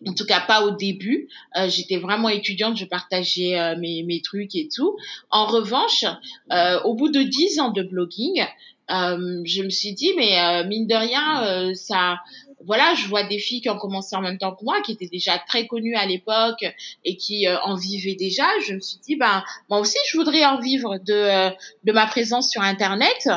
En 0.06 0.14
tout 0.14 0.26
cas, 0.26 0.42
pas 0.42 0.64
au 0.64 0.72
début. 0.72 1.28
Euh, 1.58 1.70
J'étais 1.70 1.98
vraiment 1.98 2.30
étudiante, 2.30 2.78
je 2.78 2.86
partageais 2.86 3.60
euh, 3.60 3.76
mes, 3.78 4.04
mes 4.04 4.22
trucs 4.22 4.56
et 4.56 4.70
tout. 4.74 4.96
En 5.32 5.46
revanche, 5.48 6.06
euh, 6.52 6.80
au 6.84 6.94
bout 6.94 7.10
de 7.10 7.24
dix 7.24 7.60
ans 7.60 7.72
de 7.72 7.82
blogging, 7.82 8.46
euh, 8.90 9.42
je 9.44 9.64
me 9.64 9.70
suis 9.70 9.94
dit, 9.94 10.12
mais 10.16 10.40
euh, 10.40 10.64
mine 10.66 10.88
de 10.88 10.96
rien, 10.96 11.44
euh, 11.44 11.74
ça, 11.74 12.20
voilà, 12.64 12.94
je 12.96 13.08
vois 13.08 13.24
des 13.24 13.38
filles 13.38 13.60
qui 13.62 13.70
ont 13.70 13.78
commencé 13.78 14.16
en 14.16 14.22
même 14.22 14.38
temps 14.38 14.56
que 14.56 14.64
moi, 14.64 14.82
qui 14.82 14.94
étaient 14.94 15.10
déjà 15.12 15.38
très 15.40 15.68
connues 15.68 15.96
à 15.96 16.06
l'époque 16.06 16.64
et 17.04 17.18
qui 17.18 17.48
en 17.50 17.76
vivaient 17.76 18.16
déjà. 18.16 18.46
Je 18.66 18.76
me 18.76 18.80
suis 18.80 19.00
dit, 19.00 19.16
ben 19.16 19.44
moi 19.70 19.80
aussi, 19.80 19.98
je 20.10 20.18
voudrais 20.18 20.46
en 20.46 20.60
vivre 20.60 20.98
de 21.00 21.50
de 21.84 21.92
ma 21.92 22.08
présence 22.08 22.50
sur 22.50 22.62
Internet. 22.62 23.30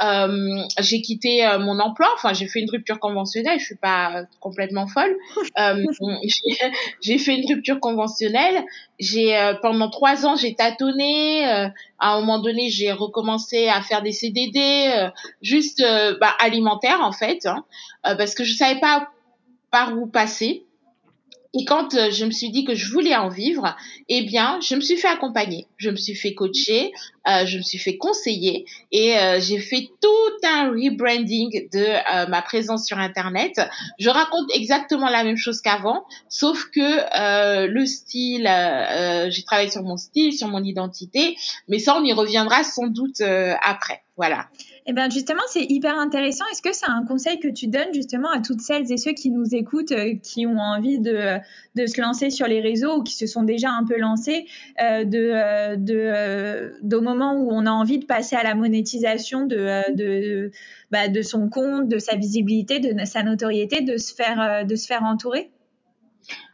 Euh, 0.00 0.62
j'ai 0.80 1.00
quitté 1.02 1.46
euh, 1.46 1.58
mon 1.58 1.78
emploi, 1.78 2.08
enfin 2.14 2.32
j'ai 2.32 2.48
fait 2.48 2.60
une 2.60 2.70
rupture 2.70 2.98
conventionnelle, 2.98 3.60
je 3.60 3.64
suis 3.66 3.76
pas 3.76 4.24
complètement 4.40 4.86
folle. 4.86 5.16
Euh, 5.58 5.84
j'ai 7.02 7.18
fait 7.18 7.36
une 7.36 7.46
rupture 7.46 7.78
conventionnelle. 7.78 8.64
J'ai 8.98 9.36
pendant 9.60 9.90
trois 9.90 10.24
ans 10.26 10.34
j'ai 10.34 10.54
tâtonné. 10.54 11.44
À 11.44 11.72
un 11.98 12.20
moment 12.20 12.38
donné 12.38 12.70
j'ai 12.70 12.90
recommencé 12.90 13.68
à 13.68 13.82
faire 13.82 14.02
des 14.02 14.12
CDD, 14.12 15.10
juste 15.42 15.84
bah, 16.20 16.34
alimentaire 16.38 17.00
en 17.02 17.12
fait, 17.12 17.46
hein, 17.46 17.64
parce 18.02 18.34
que 18.34 18.44
je 18.44 18.54
savais 18.54 18.80
pas 18.80 19.10
par 19.70 19.96
où 19.98 20.06
passer. 20.06 20.64
Et 21.54 21.64
quand 21.66 21.94
euh, 21.94 22.10
je 22.10 22.24
me 22.24 22.30
suis 22.30 22.50
dit 22.50 22.64
que 22.64 22.74
je 22.74 22.90
voulais 22.90 23.14
en 23.14 23.28
vivre, 23.28 23.76
eh 24.08 24.22
bien, 24.22 24.58
je 24.60 24.74
me 24.74 24.80
suis 24.80 24.96
fait 24.96 25.08
accompagner, 25.08 25.66
je 25.76 25.90
me 25.90 25.96
suis 25.96 26.14
fait 26.14 26.34
coacher, 26.34 26.92
euh, 27.28 27.44
je 27.44 27.58
me 27.58 27.62
suis 27.62 27.78
fait 27.78 27.98
conseiller 27.98 28.64
et 28.90 29.16
euh, 29.16 29.38
j'ai 29.38 29.58
fait 29.58 29.90
tout 30.00 30.46
un 30.46 30.70
rebranding 30.70 31.68
de 31.70 31.80
euh, 31.80 32.26
ma 32.26 32.40
présence 32.40 32.86
sur 32.86 32.98
Internet. 32.98 33.60
Je 33.98 34.08
raconte 34.08 34.50
exactement 34.54 35.10
la 35.10 35.24
même 35.24 35.36
chose 35.36 35.60
qu'avant, 35.60 36.06
sauf 36.28 36.70
que 36.70 36.80
euh, 36.80 37.66
le 37.66 37.84
style, 37.84 38.46
euh, 38.46 39.28
j'ai 39.30 39.42
travaillé 39.42 39.70
sur 39.70 39.82
mon 39.82 39.98
style, 39.98 40.32
sur 40.32 40.48
mon 40.48 40.64
identité, 40.64 41.36
mais 41.68 41.78
ça, 41.78 41.96
on 41.98 42.04
y 42.04 42.12
reviendra 42.14 42.64
sans 42.64 42.86
doute 42.86 43.20
après. 43.20 44.02
Voilà. 44.16 44.48
Eh 44.84 44.92
bien, 44.92 45.08
justement, 45.08 45.42
c'est 45.46 45.64
hyper 45.64 45.96
intéressant. 45.96 46.44
Est-ce 46.50 46.60
que 46.60 46.72
c'est 46.72 46.90
un 46.90 47.04
conseil 47.04 47.38
que 47.38 47.46
tu 47.46 47.68
donnes 47.68 47.94
justement 47.94 48.30
à 48.30 48.40
toutes 48.40 48.60
celles 48.60 48.90
et 48.90 48.96
ceux 48.96 49.12
qui 49.12 49.30
nous 49.30 49.54
écoutent, 49.54 49.92
euh, 49.92 50.14
qui 50.20 50.44
ont 50.44 50.58
envie 50.58 50.98
de, 50.98 51.38
de, 51.76 51.86
se 51.86 52.00
lancer 52.00 52.30
sur 52.30 52.48
les 52.48 52.60
réseaux 52.60 52.98
ou 52.98 53.02
qui 53.04 53.14
se 53.14 53.28
sont 53.28 53.44
déjà 53.44 53.70
un 53.70 53.84
peu 53.84 53.96
lancés, 53.96 54.46
euh, 54.82 55.04
de, 55.04 55.30
euh, 55.32 55.76
de, 55.76 55.94
euh, 55.96 57.00
moment 57.00 57.34
où 57.34 57.50
on 57.52 57.64
a 57.66 57.70
envie 57.70 58.00
de 58.00 58.06
passer 58.06 58.34
à 58.34 58.42
la 58.42 58.56
monétisation 58.56 59.46
de, 59.46 59.94
de, 59.94 60.50
bah, 60.90 61.06
de 61.06 61.22
son 61.22 61.48
compte, 61.48 61.88
de 61.88 61.98
sa 61.98 62.16
visibilité, 62.16 62.80
de 62.80 63.04
sa 63.04 63.22
notoriété, 63.22 63.82
de 63.82 63.96
se 63.98 64.12
faire, 64.12 64.66
de 64.66 64.74
se 64.74 64.86
faire 64.86 65.04
entourer? 65.04 65.50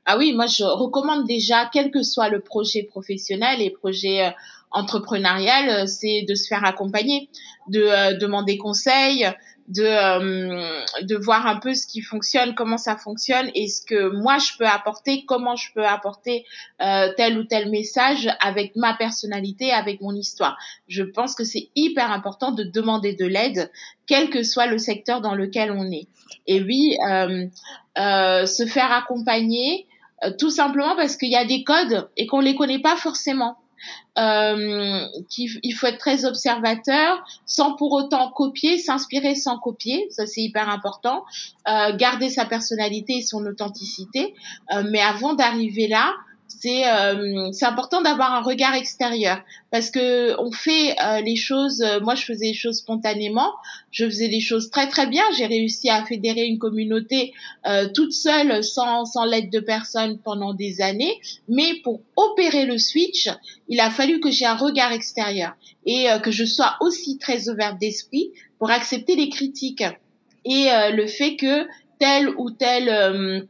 Ah 0.06 0.16
oui, 0.16 0.32
moi 0.32 0.46
je 0.46 0.64
recommande 0.64 1.26
déjà, 1.26 1.68
quel 1.72 1.90
que 1.90 2.02
soit 2.02 2.28
le 2.28 2.40
projet 2.40 2.82
professionnel 2.82 3.60
et 3.60 3.70
projet 3.70 4.32
entrepreneurial, 4.70 5.68
euh, 5.68 5.86
c'est 5.86 6.24
de 6.28 6.34
se 6.34 6.46
faire 6.46 6.64
accompagner, 6.64 7.28
de 7.68 7.80
euh, 7.80 8.16
demander 8.18 8.58
conseil, 8.58 9.26
de 9.68 9.82
euh, 9.84 10.82
de 11.02 11.16
voir 11.16 11.46
un 11.46 11.56
peu 11.56 11.74
ce 11.74 11.86
qui 11.86 12.00
fonctionne, 12.00 12.54
comment 12.54 12.78
ça 12.78 12.96
fonctionne 12.96 13.50
et 13.54 13.68
ce 13.68 13.84
que 13.84 14.08
moi 14.16 14.38
je 14.38 14.56
peux 14.58 14.66
apporter, 14.66 15.24
comment 15.26 15.56
je 15.56 15.72
peux 15.74 15.84
apporter 15.84 16.46
euh, 16.80 17.12
tel 17.16 17.38
ou 17.38 17.44
tel 17.44 17.70
message 17.70 18.28
avec 18.40 18.74
ma 18.76 18.94
personnalité, 18.94 19.70
avec 19.70 20.00
mon 20.00 20.14
histoire. 20.14 20.56
Je 20.88 21.02
pense 21.02 21.34
que 21.34 21.44
c'est 21.44 21.68
hyper 21.76 22.10
important 22.10 22.50
de 22.50 22.64
demander 22.64 23.12
de 23.12 23.26
l'aide, 23.26 23.70
quel 24.06 24.30
que 24.30 24.42
soit 24.42 24.66
le 24.66 24.78
secteur 24.78 25.20
dans 25.20 25.34
lequel 25.34 25.70
on 25.70 25.90
est. 25.90 26.08
Et 26.46 26.62
oui, 26.62 26.96
euh, 27.06 27.46
euh, 27.98 28.46
se 28.46 28.64
faire 28.64 28.90
accompagner, 28.92 29.86
tout 30.38 30.50
simplement 30.50 30.96
parce 30.96 31.16
qu'il 31.16 31.30
y 31.30 31.36
a 31.36 31.44
des 31.44 31.62
codes 31.62 32.08
et 32.16 32.26
qu'on 32.26 32.40
les 32.40 32.56
connaît 32.56 32.80
pas 32.80 32.96
forcément 32.96 33.56
euh, 34.18 35.06
qu'il 35.28 35.74
faut 35.74 35.86
être 35.86 35.98
très 35.98 36.24
observateur 36.24 37.24
sans 37.46 37.74
pour 37.74 37.92
autant 37.92 38.30
copier, 38.30 38.78
s'inspirer 38.78 39.34
sans 39.34 39.58
copier, 39.58 40.08
ça 40.10 40.26
c'est 40.26 40.40
hyper 40.40 40.68
important, 40.68 41.24
euh, 41.68 41.96
garder 41.96 42.28
sa 42.28 42.44
personnalité 42.44 43.18
et 43.18 43.22
son 43.22 43.46
authenticité. 43.46 44.34
Euh, 44.74 44.82
mais 44.90 45.00
avant 45.00 45.34
d'arriver 45.34 45.86
là, 45.86 46.14
c'est 46.48 46.88
euh, 46.88 47.52
c'est 47.52 47.66
important 47.66 48.02
d'avoir 48.02 48.32
un 48.32 48.40
regard 48.40 48.74
extérieur. 48.74 49.42
Parce 49.70 49.90
que 49.90 50.34
on 50.40 50.50
fait 50.50 50.96
euh, 50.98 51.20
les 51.20 51.36
choses 51.36 51.82
euh, 51.82 52.00
moi 52.00 52.14
je 52.14 52.24
faisais 52.24 52.46
les 52.46 52.54
choses 52.54 52.78
spontanément. 52.78 53.52
Je 53.90 54.06
faisais 54.06 54.28
les 54.28 54.40
choses 54.40 54.70
très 54.70 54.88
très 54.88 55.06
bien. 55.06 55.22
J'ai 55.36 55.46
réussi 55.46 55.90
à 55.90 56.04
fédérer 56.04 56.44
une 56.44 56.58
communauté 56.58 57.32
euh, 57.66 57.88
toute 57.94 58.12
seule 58.12 58.64
sans 58.64 59.04
sans 59.04 59.24
l'aide 59.24 59.50
de 59.50 59.60
personne 59.60 60.18
pendant 60.18 60.54
des 60.54 60.80
années. 60.80 61.20
Mais 61.48 61.74
pour 61.84 62.00
opérer 62.16 62.64
le 62.66 62.78
switch 62.78 63.28
il 63.68 63.80
a 63.80 63.90
fallu 63.90 64.20
que 64.20 64.30
j'ai 64.30 64.46
un 64.46 64.56
regard 64.56 64.92
extérieur 64.92 65.54
et 65.84 66.10
euh, 66.10 66.18
que 66.18 66.30
je 66.30 66.44
sois 66.44 66.76
aussi 66.80 67.18
très 67.18 67.48
ouverte 67.48 67.78
d'esprit 67.78 68.32
pour 68.58 68.70
accepter 68.70 69.14
les 69.14 69.28
critiques. 69.28 69.84
Et 70.44 70.70
euh, 70.70 70.90
le 70.90 71.06
fait 71.06 71.36
que 71.36 71.66
tel 71.98 72.30
ou 72.38 72.50
tel 72.50 73.48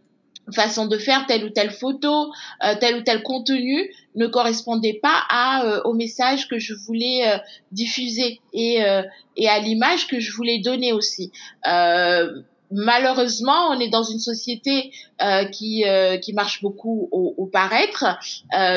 façon 0.53 0.87
de 0.87 0.99
faire 0.99 1.27
telle 1.27 1.45
ou 1.45 1.51
telle 1.51 1.71
photo, 1.71 2.33
euh, 2.65 2.75
tel 2.81 2.97
ou 2.97 3.03
tel 3.03 3.23
contenu 3.23 3.91
ne 4.17 4.27
correspondait 4.27 4.99
pas 5.03 5.23
à 5.31 5.65
euh, 5.65 5.83
au 5.85 5.95
message 5.95 6.49
que 6.49 6.59
je 6.59 6.75
voulais 6.75 7.29
euh, 7.29 7.39
diffuser 7.73 8.41
et 8.53 8.85
euh, 8.85 9.03
et 9.37 9.49
à 9.49 9.61
l'image 9.61 10.09
que 10.09 10.19
je 10.19 10.33
voulais 10.33 10.59
donner 10.59 10.93
aussi. 10.93 11.31
Euh, 11.69 12.43
malheureusement, 12.71 13.69
on 13.71 13.79
est 13.79 13.89
dans 13.89 14.03
une 14.03 14.19
société 14.19 14.91
euh, 15.23 15.45
qui 15.45 15.85
qui 16.23 16.33
marche 16.33 16.61
beaucoup 16.61 17.09
au, 17.13 17.35
au 17.39 17.47
paraître, 17.47 18.05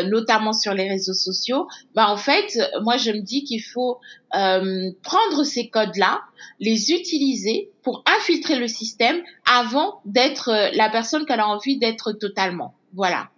notamment 0.05 0.53
sur 0.53 0.73
les 0.73 0.87
réseaux 0.87 1.13
sociaux. 1.13 1.67
Bah 1.95 2.07
en 2.09 2.17
fait, 2.17 2.57
moi 2.83 2.97
je 2.97 3.11
me 3.11 3.21
dis 3.21 3.43
qu'il 3.43 3.63
faut 3.63 3.99
prendre 4.31 5.43
ces 5.43 5.67
codes-là, 5.69 6.21
les 6.59 6.91
utiliser 6.91 7.70
pour 7.83 8.03
infiltrer 8.05 8.59
le 8.59 8.67
système 8.67 9.17
avant 9.49 10.01
d'être 10.05 10.49
euh, 10.49 10.69
la 10.73 10.89
personne 10.89 11.25
qu'elle 11.25 11.39
a 11.39 11.47
envie 11.47 11.77
d'être 11.77 12.11
totalement. 12.13 12.73
Voilà. 12.93 13.29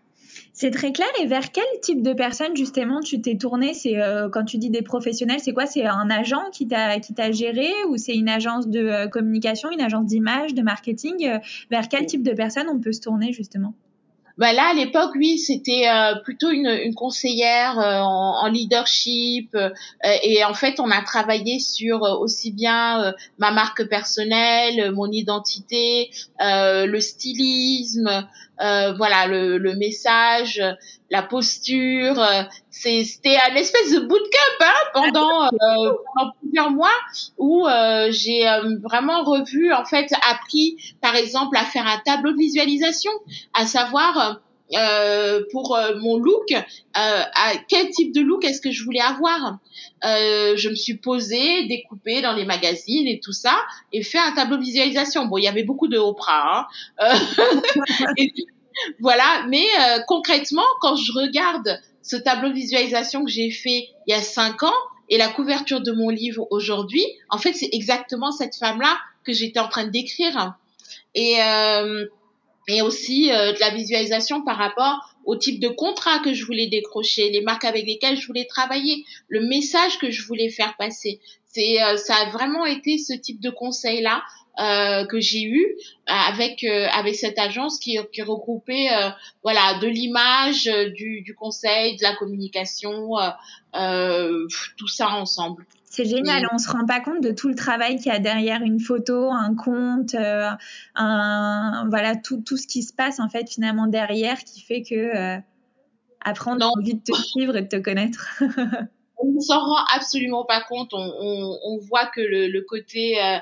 C'est 0.55 0.69
très 0.69 0.91
clair. 0.91 1.07
Et 1.19 1.25
vers 1.25 1.51
quel 1.51 1.65
type 1.81 2.03
de 2.03 2.13
personne 2.13 2.55
justement 2.55 3.01
tu 3.01 3.19
t'es 3.21 3.37
tourné 3.37 3.73
C'est 3.73 3.99
euh, 3.99 4.29
quand 4.29 4.45
tu 4.45 4.57
dis 4.57 4.69
des 4.69 4.83
professionnels, 4.83 5.39
c'est 5.39 5.51
quoi? 5.51 5.65
C'est 5.65 5.85
un 5.85 6.09
agent 6.11 6.43
qui 6.51 6.67
t'a 6.67 6.99
qui 6.99 7.13
t'a 7.13 7.31
géré 7.31 7.71
ou 7.89 7.97
c'est 7.97 8.15
une 8.15 8.29
agence 8.29 8.67
de 8.67 8.79
euh, 8.79 9.07
communication, 9.07 9.71
une 9.71 9.81
agence 9.81 10.05
d'image, 10.05 10.53
de 10.53 10.61
marketing? 10.61 11.27
Euh, 11.27 11.39
Vers 11.71 11.89
quel 11.89 12.05
type 12.05 12.23
de 12.23 12.33
personne 12.33 12.67
on 12.69 12.79
peut 12.79 12.91
se 12.91 13.01
tourner 13.01 13.33
justement? 13.33 13.73
Bah 14.37 14.51
là, 14.51 14.71
à 14.71 14.73
l'époque, 14.73 15.11
oui, 15.15 15.37
c'était 15.37 15.87
euh, 15.87 16.15
plutôt 16.23 16.49
une, 16.49 16.67
une 16.67 16.95
conseillère 16.95 17.79
euh, 17.79 17.99
en, 17.99 18.43
en, 18.43 18.47
leadership. 18.47 19.53
Euh, 19.53 19.69
et 20.23 20.43
en 20.43 20.55
fait, 20.55 20.79
on 20.79 20.89
a 20.89 21.01
travaillé 21.03 21.59
sur 21.59 22.01
aussi 22.01 22.51
bien 22.51 23.13
ma 23.37 23.51
marque 23.51 23.87
personnelle, 23.87 24.91
mon 24.91 25.11
identité, 25.11 26.09
le 26.39 26.99
stylisme, 26.99 28.27
voilà, 28.59 29.27
le, 29.27 29.57
le, 29.57 29.75
message, 29.75 30.61
la 31.09 31.21
posture. 31.21 32.21
C'était 32.69 33.37
un 33.37 33.55
espèce 33.55 33.93
de 33.93 33.99
bootcamp 33.99 34.61
hein, 34.61 34.73
pendant, 34.93 35.49
pendant 35.49 36.31
plusieurs 36.41 36.71
mois 36.71 36.95
où 37.37 37.67
j'ai 38.09 38.45
vraiment 38.81 39.23
revu, 39.23 39.73
en 39.73 39.85
fait, 39.85 40.11
appris, 40.29 40.77
par 41.01 41.15
exemple, 41.15 41.57
à 41.57 41.65
faire 41.65 41.87
un 41.87 41.99
tableau 42.05 42.31
de 42.31 42.37
visualisation, 42.37 43.11
à 43.53 43.65
savoir 43.65 44.41
euh, 44.75 45.43
pour 45.51 45.75
euh, 45.75 45.95
mon 45.99 46.17
look, 46.17 46.51
euh, 46.51 46.55
à 46.93 47.53
quel 47.67 47.89
type 47.89 48.13
de 48.13 48.21
look 48.21 48.43
est-ce 48.43 48.61
que 48.61 48.71
je 48.71 48.83
voulais 48.83 49.01
avoir? 49.01 49.59
Je 50.03 50.69
me 50.69 50.75
suis 50.75 50.95
posée, 50.95 51.67
découpée 51.67 52.21
dans 52.21 52.33
les 52.33 52.45
magazines 52.45 53.07
et 53.07 53.19
tout 53.19 53.33
ça, 53.33 53.55
et 53.91 54.03
fait 54.03 54.19
un 54.19 54.31
tableau 54.31 54.57
de 54.57 54.63
visualisation. 54.63 55.25
Bon, 55.25 55.37
il 55.37 55.43
y 55.43 55.47
avait 55.47 55.63
beaucoup 55.63 55.87
de 55.87 55.97
Oprah. 55.97 56.67
Hein. 56.99 57.13
voilà, 58.99 59.45
mais 59.47 59.65
concrètement, 60.07 60.65
quand 60.81 60.95
je 60.95 61.11
regarde 61.11 61.79
ce 62.01 62.15
tableau 62.15 62.49
de 62.49 62.55
visualisation 62.55 63.23
que 63.23 63.31
j'ai 63.31 63.51
fait 63.51 63.89
il 64.07 64.11
y 64.11 64.13
a 64.13 64.21
cinq 64.21 64.63
ans 64.63 64.73
et 65.09 65.17
la 65.17 65.29
couverture 65.29 65.81
de 65.81 65.91
mon 65.91 66.09
livre 66.09 66.47
aujourd'hui, 66.51 67.05
en 67.29 67.37
fait, 67.37 67.53
c'est 67.53 67.69
exactement 67.71 68.31
cette 68.31 68.55
femme-là 68.55 68.97
que 69.23 69.31
j'étais 69.31 69.59
en 69.59 69.67
train 69.67 69.85
de 69.85 69.91
décrire. 69.91 70.55
Et 71.15 71.37
et 72.67 72.81
aussi 72.81 73.31
euh, 73.31 73.53
de 73.53 73.59
la 73.59 73.71
visualisation 73.71 74.43
par 74.43 74.57
rapport 74.57 75.13
au 75.25 75.35
type 75.35 75.59
de 75.59 75.69
contrat 75.69 76.19
que 76.19 76.33
je 76.33 76.45
voulais 76.45 76.67
décrocher, 76.67 77.29
les 77.29 77.41
marques 77.41 77.65
avec 77.65 77.85
lesquelles 77.85 78.19
je 78.19 78.27
voulais 78.27 78.45
travailler, 78.45 79.05
le 79.27 79.41
message 79.41 79.97
que 79.99 80.11
je 80.11 80.25
voulais 80.25 80.49
faire 80.49 80.75
passer. 80.77 81.19
C'est 81.47 81.81
euh, 81.83 81.97
ça 81.97 82.15
a 82.15 82.29
vraiment 82.29 82.65
été 82.65 82.97
ce 82.97 83.13
type 83.13 83.39
de 83.39 83.49
conseil 83.49 84.01
là 84.01 84.23
euh, 84.59 85.07
que 85.07 85.19
j'ai 85.19 85.41
eu 85.41 85.65
avec 86.05 86.63
euh, 86.63 86.87
avec 86.91 87.15
cette 87.15 87.39
agence 87.39 87.79
qui, 87.79 87.97
qui 88.11 88.21
regroupait 88.21 88.87
euh, 88.93 89.09
voilà 89.41 89.79
de 89.79 89.87
l'image, 89.87 90.65
du, 90.95 91.21
du 91.21 91.33
conseil, 91.33 91.95
de 91.97 92.03
la 92.03 92.15
communication, 92.15 93.13
tout 93.73 94.87
ça 94.87 95.09
ensemble. 95.09 95.65
C'est 95.95 96.05
génial, 96.05 96.49
on 96.51 96.57
se 96.57 96.71
rend 96.71 96.87
pas 96.87 97.01
compte 97.01 97.21
de 97.21 97.29
tout 97.29 97.49
le 97.49 97.53
travail 97.53 97.97
qu'il 97.97 98.07
y 98.07 98.15
a 98.15 98.17
derrière 98.17 98.63
une 98.63 98.79
photo, 98.79 99.29
un 99.29 99.53
compte, 99.53 100.15
euh, 100.15 100.49
un, 100.95 101.85
voilà 101.87 102.15
tout, 102.15 102.41
tout 102.41 102.57
ce 102.57 102.65
qui 102.65 102.81
se 102.81 102.91
passe 102.91 103.19
en 103.19 103.29
fait 103.29 103.47
finalement 103.47 103.85
derrière 103.85 104.43
qui 104.43 104.61
fait 104.61 104.81
que 104.81 104.95
euh, 104.95 105.37
après 106.21 106.49
on 106.49 106.59
a 106.61 106.65
envie 106.65 106.95
de 106.95 107.03
te 107.03 107.15
suivre 107.15 107.55
et 107.57 107.61
de 107.61 107.67
te 107.67 107.75
connaître. 107.75 108.41
on 109.23 109.33
ne 109.33 109.39
s'en 109.39 109.59
rend 109.59 109.85
absolument 109.95 110.45
pas 110.45 110.61
compte. 110.61 110.93
On, 110.93 111.13
on, 111.19 111.59
on 111.63 111.77
voit 111.77 112.07
que 112.07 112.21
le, 112.21 112.47
le 112.47 112.61
côté, 112.61 113.23
euh, 113.23 113.37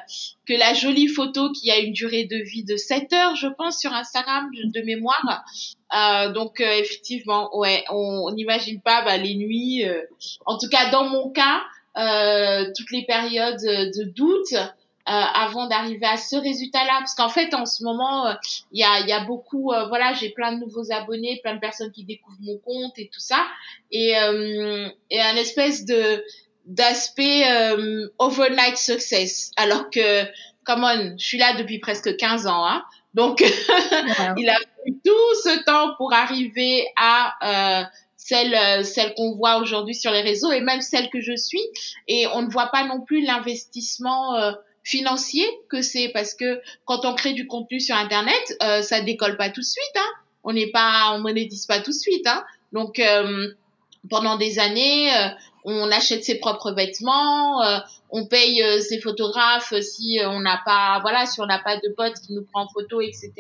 que 0.46 0.54
la 0.54 0.74
jolie 0.74 1.08
photo 1.08 1.52
qui 1.52 1.72
a 1.72 1.80
une 1.80 1.94
durée 1.94 2.26
de 2.26 2.36
vie 2.36 2.64
de 2.64 2.78
7 2.78 3.14
heures, 3.14 3.36
je 3.36 3.48
pense, 3.48 3.80
sur 3.80 3.94
Instagram 3.94 4.50
de 4.54 4.82
mémoire. 4.82 5.46
Euh, 5.96 6.32
donc 6.32 6.62
euh, 6.62 6.80
effectivement, 6.80 7.58
ouais, 7.58 7.84
on 7.90 8.32
n'imagine 8.34 8.82
pas 8.82 9.04
bah, 9.04 9.18
les 9.18 9.36
nuits. 9.36 9.86
Euh, 9.86 10.02
en 10.46 10.58
tout 10.58 10.70
cas, 10.70 10.90
dans 10.92 11.06
mon 11.06 11.30
cas, 11.30 11.62
toutes 11.96 12.92
les 12.92 13.06
périodes 13.06 13.62
de 13.62 14.04
doute. 14.04 14.56
avant 15.06 15.68
d'arriver 15.68 16.06
à 16.06 16.16
ce 16.16 16.36
résultat-là, 16.36 17.00
parce 17.00 17.16
qu'en 17.16 17.30
fait, 17.30 17.54
en 17.54 17.66
ce 17.66 17.84
moment, 17.84 18.34
il 18.72 18.80
y 18.80 18.84
a, 18.84 19.00
y 19.02 19.12
a 19.12 19.22
beaucoup, 19.26 19.74
voilà, 19.90 20.14
j'ai 20.14 20.30
plein 20.30 20.54
de 20.54 20.60
nouveaux 20.60 20.92
abonnés, 20.92 21.40
plein 21.44 21.56
de 21.56 21.60
personnes 21.60 21.92
qui 21.92 22.04
découvrent 22.06 22.38
mon 22.42 22.58
compte 22.60 22.98
et 22.98 23.10
tout 23.12 23.20
ça, 23.20 23.46
et, 23.92 24.12
et 25.10 25.22
un 25.22 25.36
espèce 25.36 25.86
de 25.86 26.24
d'aspect 26.66 27.44
overnight 28.20 28.78
success, 28.78 29.52
alors 29.58 29.90
que, 29.90 30.24
come 30.64 30.84
on, 30.84 31.18
je 31.18 31.26
suis 31.26 31.40
là 31.40 31.56
depuis 31.56 31.80
presque 31.80 32.16
15 32.16 32.48
ans, 32.48 32.66
hein, 32.66 32.84
donc 33.14 33.42
il 34.38 34.50
a 34.50 34.56
fallu 34.56 35.00
tout 35.04 35.36
ce 35.44 35.64
temps 35.66 35.96
pour 35.98 36.14
arriver 36.14 36.88
à 36.96 37.82
euh, 37.82 37.84
celle, 38.24 38.54
euh, 38.54 38.84
celle 38.84 39.14
qu'on 39.16 39.36
voit 39.36 39.58
aujourd'hui 39.58 39.96
sur 39.96 40.12
les 40.12 40.22
réseaux 40.22 40.52
et 40.52 40.62
même 40.62 40.82
celle 40.82 41.10
que 41.10 41.22
je 41.22 41.36
suis. 41.36 41.64
Et 42.08 42.28
on 42.28 42.44
ne 42.44 42.50
voit 42.50 42.68
pas 42.68 42.86
non 42.86 43.02
plus 43.02 43.22
l'investissement 43.22 44.36
euh, 44.36 44.52
financier 44.84 45.46
que 45.70 45.82
c'est 45.82 46.10
parce 46.10 46.34
que 46.34 46.62
quand 46.86 47.06
on 47.06 47.16
crée 47.16 47.34
du 47.34 47.48
contenu 47.48 47.80
sur 47.80 47.96
Internet, 47.96 48.58
euh, 48.62 48.82
ça 48.82 49.02
décolle 49.02 49.38
pas 49.38 49.50
tout 49.50 49.62
de 49.62 49.66
suite. 49.66 49.96
Hein. 49.96 50.12
On 50.44 50.54
n'est 50.54 50.72
pas, 50.72 51.14
on 51.14 51.20
monétise 51.20 51.66
pas 51.66 51.80
tout 51.80 51.92
de 51.92 51.96
suite. 51.96 52.28
Hein. 52.28 52.44
Donc 52.72 53.00
euh, 53.00 53.48
pendant 54.10 54.38
des 54.38 54.60
années, 54.60 55.14
euh, 55.16 55.30
on 55.64 55.92
achète 55.92 56.24
ses 56.24 56.40
propres 56.40 56.72
vêtements, 56.72 57.64
euh, 57.64 57.80
on 58.10 58.26
paye 58.26 58.64
ses 58.82 59.00
photographes 59.00 59.74
si 59.82 60.20
on 60.26 60.40
n'a 60.40 60.60
pas, 60.66 61.00
voilà, 61.02 61.26
si 61.26 61.40
on 61.40 61.46
n'a 61.46 61.60
pas 61.60 61.78
de 61.78 61.94
pote 61.96 62.14
qui 62.26 62.34
nous 62.34 62.44
prend 62.44 62.64
en 62.64 62.68
photo, 62.68 63.02
etc. 63.02 63.32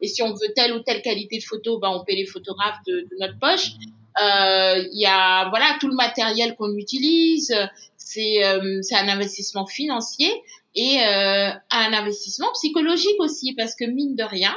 Et 0.00 0.08
si 0.08 0.22
on 0.22 0.32
veut 0.32 0.52
telle 0.54 0.72
ou 0.74 0.80
telle 0.80 1.02
qualité 1.02 1.38
de 1.38 1.42
photo, 1.42 1.78
ben 1.78 1.88
on 1.88 2.04
paye 2.04 2.16
les 2.16 2.26
photographes 2.26 2.78
de, 2.86 3.00
de 3.00 3.16
notre 3.18 3.38
poche. 3.38 3.70
Il 4.18 4.98
y 4.98 5.06
a, 5.06 5.48
voilà, 5.48 5.76
tout 5.80 5.88
le 5.88 5.94
matériel 5.94 6.56
qu'on 6.56 6.74
utilise. 6.76 7.54
C'est, 7.96 8.42
c'est 8.82 8.96
un 8.96 9.08
investissement 9.08 9.66
financier 9.66 10.30
et 10.74 11.00
un 11.02 11.92
investissement 11.92 12.52
psychologique 12.52 13.16
aussi 13.18 13.54
parce 13.54 13.74
que 13.74 13.84
mine 13.84 14.14
de 14.14 14.24
rien, 14.24 14.54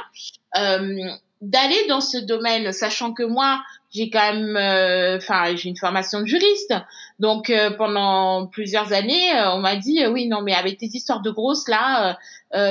d'aller 1.40 1.86
dans 1.88 2.00
ce 2.00 2.18
domaine, 2.18 2.72
sachant 2.72 3.12
que 3.12 3.22
moi, 3.22 3.62
j'ai 3.90 4.10
quand 4.10 4.34
même, 4.34 4.56
euh, 4.56 5.16
enfin, 5.16 5.56
j'ai 5.56 5.68
une 5.68 5.76
formation 5.76 6.20
de 6.20 6.26
juriste. 6.26 6.74
Donc 7.18 7.48
euh, 7.48 7.70
pendant 7.70 8.46
plusieurs 8.46 8.92
années, 8.92 9.34
euh, 9.34 9.52
on 9.54 9.58
m'a 9.58 9.76
dit 9.76 10.06
oui, 10.06 10.28
non, 10.28 10.42
mais 10.42 10.54
avec 10.54 10.78
tes 10.78 10.86
histoires 10.86 11.22
de 11.22 11.30
grosses 11.30 11.68
là, 11.68 12.18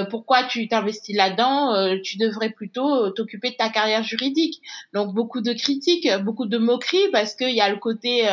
pourquoi 0.09 0.43
tu 0.43 0.67
t'investis 0.67 1.15
là-dedans 1.15 1.99
Tu 2.03 2.17
devrais 2.17 2.49
plutôt 2.49 3.11
t'occuper 3.11 3.51
de 3.51 3.55
ta 3.55 3.69
carrière 3.69 4.03
juridique. 4.03 4.61
Donc 4.93 5.13
beaucoup 5.13 5.41
de 5.41 5.53
critiques, 5.53 6.09
beaucoup 6.23 6.47
de 6.47 6.57
moqueries 6.57 7.09
parce 7.11 7.35
qu'il 7.35 7.53
y 7.53 7.61
a 7.61 7.69
le 7.69 7.77
côté 7.77 8.27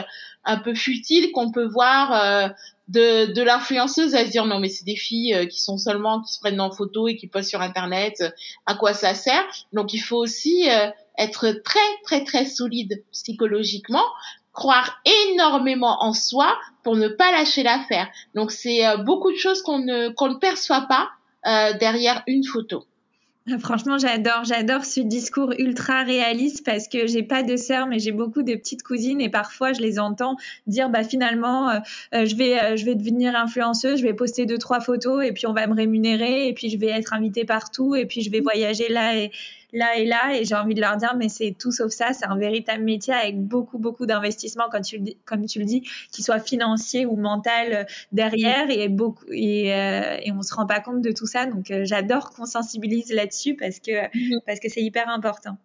un 0.45 0.57
peu 0.57 0.75
futile 0.75 1.33
qu'on 1.33 1.53
peut 1.53 1.67
voir 1.67 2.51
de, 2.89 3.31
de 3.31 3.43
l'influenceuse 3.43 4.15
à 4.15 4.25
se 4.25 4.31
dire 4.31 4.47
non 4.47 4.59
mais 4.59 4.69
c'est 4.69 4.87
des 4.87 4.97
filles 4.97 5.47
qui 5.51 5.63
sont 5.63 5.77
seulement 5.77 6.23
qui 6.23 6.33
se 6.33 6.41
prennent 6.41 6.61
en 6.61 6.71
photo 6.71 7.09
et 7.09 7.17
qui 7.17 7.27
postent 7.27 7.51
sur 7.51 7.61
internet 7.61 8.23
à 8.65 8.75
quoi 8.75 8.95
ça 8.95 9.15
sert 9.15 9.45
donc 9.73 9.93
il 9.93 10.01
faut 10.01 10.19
aussi 10.19 10.69
être 11.19 11.51
très 11.65 11.79
très 12.05 12.25
très 12.25 12.45
solide 12.47 13.05
psychologiquement, 13.13 14.05
croire 14.53 15.01
énormément 15.31 16.03
en 16.03 16.13
soi 16.13 16.57
pour 16.83 16.97
ne 16.97 17.09
pas 17.09 17.31
lâcher 17.33 17.63
l'affaire. 17.63 18.09
Donc 18.35 18.51
c'est 18.51 18.87
euh, 18.87 18.99
beaucoup 18.99 19.31
de 19.31 19.37
choses 19.37 19.63
qu'on 19.63 19.79
ne 19.79 20.09
qu'on 20.11 20.29
ne 20.29 20.37
perçoit 20.37 20.87
pas 20.89 21.11
euh, 21.47 21.77
derrière 21.79 22.23
une 22.27 22.45
photo. 22.45 22.87
Franchement, 23.61 23.99
j'adore, 23.99 24.45
j'adore 24.45 24.87
ce 24.87 25.01
discours 25.01 25.53
ultra 25.59 26.03
réaliste 26.03 26.65
parce 26.65 26.89
que 26.89 27.07
j'ai 27.07 27.23
pas 27.23 27.43
de 27.43 27.59
sœurs, 27.59 27.87
mais 27.87 27.99
j'ai 27.99 28.11
beaucoup 28.11 28.43
de 28.43 28.55
petites 28.55 28.83
cousines 28.83 29.21
et 29.21 29.29
parfois 29.29 29.75
je 29.75 29.83
les 29.83 29.99
entends 29.99 30.37
dire 30.67 30.89
bah 30.89 31.05
finalement 31.05 31.69
euh, 31.69 31.79
euh, 32.15 32.25
je 32.25 32.37
vais 32.37 32.59
euh, 32.59 32.77
je 32.77 32.87
vais 32.87 32.95
devenir 32.95 33.37
influenceuse, 33.37 33.99
je 33.99 34.03
vais 34.03 34.15
poster 34.15 34.47
deux 34.47 34.57
trois 34.57 34.81
photos 34.81 35.23
et 35.27 35.33
puis 35.33 35.47
on 35.47 35.53
va 35.53 35.67
me 35.67 35.75
rémunérer 35.75 36.49
et 36.49 36.55
puis 36.55 36.71
je 36.71 36.79
vais 36.79 36.87
être 36.87 37.13
invitée 37.13 37.45
partout 37.45 37.95
et 37.95 38.07
puis 38.07 38.23
je 38.23 38.31
vais 38.31 38.41
voyager 38.41 38.89
là 38.89 39.15
et 39.15 39.31
là 39.75 39.97
et 39.97 40.07
là 40.07 40.35
et 40.35 40.45
j'ai 40.45 40.55
envie 40.55 40.75
de 40.75 40.81
leur 40.81 40.97
dire 40.97 41.15
mais 41.17 41.29
c'est 41.29 41.55
tout 41.59 41.73
sauf 41.73 41.93
ça, 41.93 42.13
c'est 42.13 42.27
un 42.27 42.37
véritable 42.37 42.83
métier 42.83 43.13
avec 43.13 43.39
beaucoup 43.39 43.79
beaucoup 43.79 44.07
d'investissement 44.07 44.71
comme 44.71 44.83
tu 44.83 44.97
le 44.97 45.05
dis, 45.05 45.17
comme 45.27 45.45
tu 45.45 45.59
le 45.59 45.67
dis, 45.67 45.83
qu'il 46.11 46.25
soit 46.25 46.41
financier 46.41 47.05
ou 47.05 47.17
mental 47.17 47.87
derrière 48.13 48.71
et 48.71 48.89
beaucoup 48.89 49.27
et, 49.31 49.69
et 49.69 50.33
on 50.33 50.43
se 50.43 50.55
rend 50.55 50.67
pas 50.67 50.81
compte 50.81 51.03
de 51.03 51.13
tout 51.13 51.27
ça 51.27 51.47
donc 51.47 51.73
j'adore 51.83 52.31
qu'on 52.31 52.47
sensibilise 52.47 53.13
là-dessus 53.13 53.55
parce 53.57 53.81
que 53.81 54.07
mhm. 54.07 54.41
parce 54.47 54.61
que 54.61 54.69
c'est 54.69 54.83
hyper 54.83 55.09
important. 55.09 55.57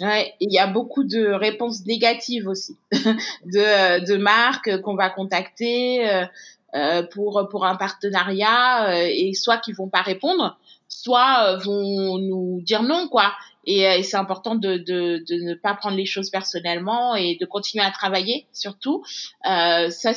Ouais, 0.00 0.34
il 0.40 0.52
y 0.52 0.58
a 0.58 0.66
beaucoup 0.66 1.04
de 1.04 1.32
réponses 1.32 1.86
négatives 1.86 2.48
aussi 2.48 2.76
de, 2.92 4.04
de 4.04 4.16
marques 4.16 4.80
qu'on 4.82 4.94
va 4.94 5.08
contacter 5.08 6.08
euh, 6.08 6.26
euh, 6.74 7.02
pour 7.02 7.48
pour 7.50 7.64
un 7.64 7.76
partenariat 7.76 8.90
euh, 8.90 9.08
et 9.10 9.32
soit 9.32 9.56
qui 9.58 9.72
vont 9.72 9.88
pas 9.88 10.02
répondre, 10.02 10.58
soit 11.02 11.56
vont 11.56 12.18
nous 12.18 12.60
dire 12.62 12.82
non 12.82 13.08
quoi. 13.08 13.32
Et, 13.64 13.80
et 13.80 14.02
c'est 14.04 14.16
important 14.16 14.54
de, 14.54 14.76
de, 14.76 15.24
de 15.28 15.42
ne 15.42 15.54
pas 15.54 15.74
prendre 15.74 15.96
les 15.96 16.06
choses 16.06 16.30
personnellement 16.30 17.16
et 17.16 17.36
de 17.40 17.46
continuer 17.46 17.84
à 17.84 17.90
travailler 17.90 18.46
surtout. 18.52 19.02
Euh, 19.48 19.90
ça, 19.90 20.12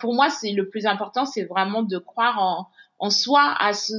pour 0.00 0.14
moi, 0.14 0.30
c'est 0.30 0.52
le 0.52 0.68
plus 0.68 0.86
important, 0.86 1.24
c'est 1.24 1.44
vraiment 1.44 1.82
de 1.82 1.98
croire 1.98 2.40
en, 2.40 2.68
en 3.00 3.10
soi, 3.10 3.56
à 3.58 3.72
ce, 3.72 3.94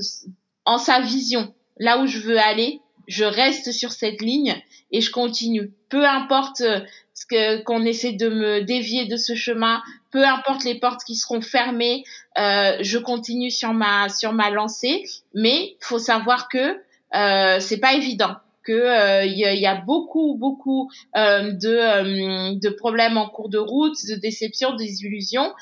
en 0.64 0.78
sa 0.78 1.02
vision 1.02 1.54
là 1.78 2.00
où 2.02 2.08
je 2.08 2.20
veux 2.20 2.40
aller, 2.40 2.82
je 3.08 3.26
reste 3.26 3.72
sur 3.72 3.92
cette 3.92 4.22
ligne 4.22 4.56
et 4.92 5.02
je 5.02 5.12
continue. 5.12 5.72
Peu 5.90 6.06
importe 6.08 6.62
euh, 6.62 6.80
ce 7.14 7.26
que 7.26 7.62
qu'on 7.64 7.84
essaie 7.86 8.14
de 8.14 8.30
me 8.30 8.62
dévier 8.62 9.06
de 9.06 9.18
ce 9.18 9.36
chemin, 9.36 9.82
peu 10.16 10.24
importe 10.24 10.64
les 10.64 10.76
portes 10.76 11.04
qui 11.04 11.14
seront 11.14 11.42
fermées, 11.42 12.06
euh, 12.38 12.78
je 12.80 12.98
continue 12.98 13.52
sur 13.52 13.74
ma 13.74 14.08
sur 14.08 14.32
ma 14.32 14.50
lancée. 14.50 15.04
Mais 15.34 15.76
faut 15.82 16.00
savoir 16.00 16.48
que 16.48 16.78
euh, 17.14 17.60
c'est 17.60 17.82
pas 17.82 17.96
évident 17.96 18.34
que 18.64 18.72
euh, 18.72 19.26
il 19.26 19.38
y, 19.38 19.66
a 19.66 19.76
beaucoup 19.76 20.38
beaucoup 20.40 20.90
euh, 21.18 21.52
de 21.52 21.68
euh, 21.68 22.56
de 22.56 22.70
problèmes 22.70 23.18
en 23.18 23.28
cours 23.28 23.50
de 23.50 23.58
route, 23.58 23.98
de 24.08 24.16
déceptions, 24.16 24.72
de 24.72 24.78
désillusions. 24.78 25.54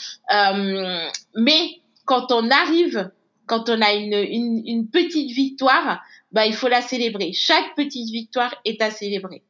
mais 1.36 1.82
quand 2.06 2.32
on 2.32 2.52
arrive 2.52 3.10
quand 3.48 3.70
on 3.70 3.82
a 3.82 3.92
une, 3.94 4.14
une, 4.14 4.62
une 4.68 4.88
petite 4.88 5.32
victoire, 5.32 6.02
bah, 6.32 6.46
il 6.46 6.54
faut 6.54 6.70
la 6.70 6.82
célébrer. 6.82 7.34
Chaque 7.34 7.76
petite 7.76 8.10
victoire 8.10 8.54
est 8.66 8.82
à 8.84 8.92
célébrer. 8.92 9.42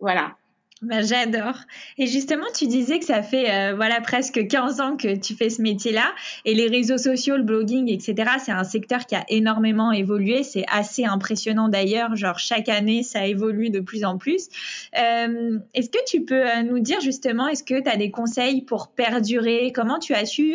Voilà. 0.00 0.36
Ben, 0.82 1.06
j'adore. 1.06 1.56
Et 1.98 2.06
justement, 2.06 2.46
tu 2.56 2.66
disais 2.66 3.00
que 3.00 3.04
ça 3.04 3.22
fait 3.22 3.50
euh, 3.50 3.74
voilà 3.76 4.00
presque 4.00 4.46
15 4.48 4.80
ans 4.80 4.96
que 4.96 5.14
tu 5.14 5.34
fais 5.34 5.50
ce 5.50 5.60
métier-là 5.60 6.06
et 6.46 6.54
les 6.54 6.68
réseaux 6.68 6.96
sociaux, 6.96 7.36
le 7.36 7.42
blogging, 7.42 7.90
etc. 7.90 8.14
C'est 8.42 8.52
un 8.52 8.64
secteur 8.64 9.04
qui 9.04 9.14
a 9.14 9.22
énormément 9.28 9.92
évolué. 9.92 10.42
C'est 10.42 10.64
assez 10.72 11.04
impressionnant 11.04 11.68
d'ailleurs. 11.68 12.16
Genre 12.16 12.38
chaque 12.38 12.70
année, 12.70 13.02
ça 13.02 13.26
évolue 13.26 13.68
de 13.68 13.80
plus 13.80 14.06
en 14.06 14.16
plus. 14.16 14.48
Euh, 14.98 15.58
est-ce 15.74 15.90
que 15.90 16.02
tu 16.06 16.24
peux 16.24 16.48
euh, 16.48 16.62
nous 16.62 16.78
dire 16.78 17.02
justement, 17.02 17.46
est-ce 17.48 17.62
que 17.62 17.78
tu 17.78 17.90
as 17.90 17.98
des 17.98 18.10
conseils 18.10 18.62
pour 18.62 18.88
perdurer? 18.88 19.72
Comment 19.74 19.98
tu 19.98 20.14
as 20.14 20.24
su 20.24 20.54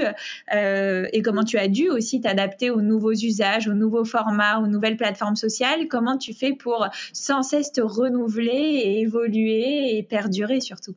et 0.52 1.22
comment 1.24 1.44
tu 1.44 1.60
as 1.60 1.68
dû 1.68 1.90
aussi 1.90 2.20
t'adapter 2.20 2.72
aux 2.72 2.82
nouveaux 2.82 3.14
usages, 3.14 3.68
aux 3.68 3.74
nouveaux 3.74 4.06
formats, 4.06 4.60
aux 4.60 4.68
nouvelles 4.68 4.98
plateformes 4.98 5.36
sociales? 5.36 5.88
Comment 5.88 6.18
tu 6.18 6.34
fais 6.34 6.54
pour 6.54 6.88
sans 7.14 7.44
cesse 7.44 7.72
te 7.72 7.82
renouveler 7.82 8.52
et 8.52 9.02
évoluer 9.02 9.98
et 9.98 10.02
perdurer 10.02 10.15
surtout 10.62 10.96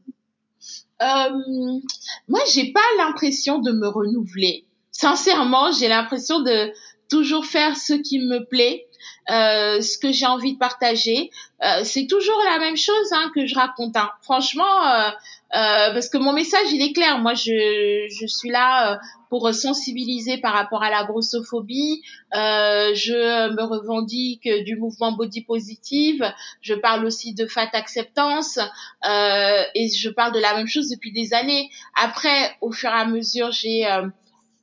euh, 1.03 1.81
Moi, 2.29 2.41
j'ai 2.53 2.73
pas 2.73 2.81
l'impression 2.99 3.59
de 3.59 3.73
me 3.73 3.89
renouveler. 3.89 4.65
Sincèrement, 4.91 5.73
j'ai 5.73 5.89
l'impression 5.89 6.41
de 6.41 6.73
toujours 7.09 7.47
faire 7.47 7.77
ce 7.77 7.95
qui 7.95 8.19
me 8.19 8.45
plaît, 8.45 8.88
euh, 9.31 9.81
ce 9.81 9.99
que 9.99 10.13
j'ai 10.13 10.27
envie 10.27 10.55
de 10.55 10.59
partager. 10.59 11.31
Euh, 11.65 11.81
c'est 11.85 12.07
toujours 12.07 12.41
la 12.45 12.59
même 12.59 12.77
chose 12.77 13.13
hein, 13.13 13.31
que 13.35 13.47
je 13.47 13.55
raconte. 13.55 13.97
Hein. 13.97 14.11
Franchement, 14.23 14.87
euh, 14.87 15.11
parce 15.51 16.09
que 16.09 16.19
mon 16.19 16.33
message 16.33 16.73
il 16.73 16.83
est 16.83 16.93
clair. 16.93 17.19
Moi, 17.19 17.35
je, 17.35 18.07
je 18.09 18.27
suis 18.27 18.51
là 18.51 19.01
pour 19.29 19.53
sensibiliser 19.53 20.39
par 20.39 20.55
rapport 20.55 20.83
à 20.83 20.91
la 20.91 21.05
grossophobie. 21.05 22.03
Je 22.33 23.51
me 23.55 23.63
revendique 23.63 24.49
du 24.65 24.77
mouvement 24.77 25.13
body 25.13 25.43
positive. 25.43 26.25
Je 26.63 26.75
parle 26.75 27.05
aussi 27.05 27.35
de 27.35 27.47
fat 27.47 27.69
acceptance 27.73 28.59
et 29.05 29.89
je 29.89 30.09
parle 30.09 30.33
de 30.33 30.41
la 30.41 30.55
même 30.55 30.69
chose 30.69 30.89
depuis 30.89 31.13
des 31.13 31.35
années. 31.35 31.69
Après, 31.95 32.57
au 32.61 32.73
fur 32.73 32.91
et 32.91 33.01
à 33.01 33.05
mesure, 33.05 33.53
j'ai 33.53 33.87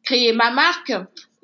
créé 0.06 0.32
ma 0.32 0.52
marque, 0.52 0.94